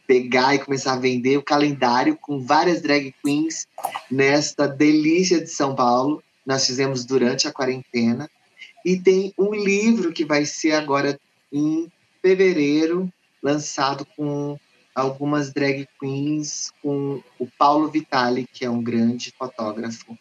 [0.07, 3.67] pegar e começar a vender o calendário com várias drag queens
[4.09, 6.23] nesta delícia de São Paulo.
[6.45, 8.29] Nós fizemos durante a quarentena.
[8.83, 11.19] E tem um livro que vai ser agora
[11.51, 11.91] em
[12.21, 14.57] fevereiro, lançado com
[14.95, 20.17] algumas drag queens, com o Paulo Vitali, que é um grande fotógrafo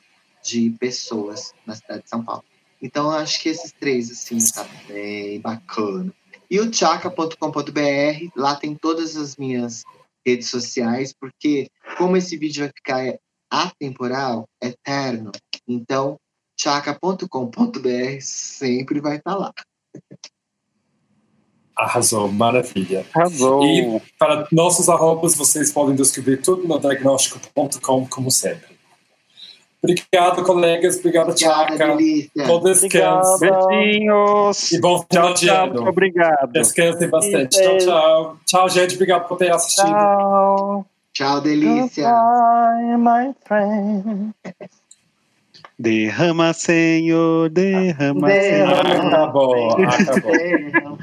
[0.48, 2.44] de pessoas na cidade de São Paulo.
[2.80, 6.12] Então, eu acho que esses três, assim, tá bem bacana.
[6.50, 9.84] E o tchaca.com.br, lá tem todas as minhas
[10.24, 13.18] redes sociais, porque como esse vídeo vai ficar
[13.50, 15.32] atemporal, eterno,
[15.66, 16.18] então
[16.58, 19.52] chaca.com.br sempre vai estar lá.
[21.76, 23.06] Arrasou, maravilha.
[23.14, 23.64] Arrasou.
[23.64, 28.77] E para nossos arrobas, vocês podem descobrir tudo no diagnóstico.com, como sempre.
[29.82, 30.98] Obrigado, colegas.
[30.98, 31.96] Obrigado, Tchaka.
[32.46, 33.38] Bom descanso.
[33.38, 34.72] Beijinhos.
[34.72, 35.88] E bom final de ano.
[35.88, 36.52] Obrigado.
[36.52, 37.60] Descansem bastante.
[37.60, 38.36] Tchau, tchau.
[38.44, 38.94] Tchau, gente.
[38.96, 39.86] Obrigado por ter assistido.
[39.86, 40.86] Tchau.
[41.12, 42.08] Tchau, delícia.
[42.08, 44.34] Goodbye, my friend.
[45.78, 48.82] Derrama, Senhor, derrama, Derrama.
[48.82, 49.06] Senhor.
[49.06, 50.98] Acabou, acabou.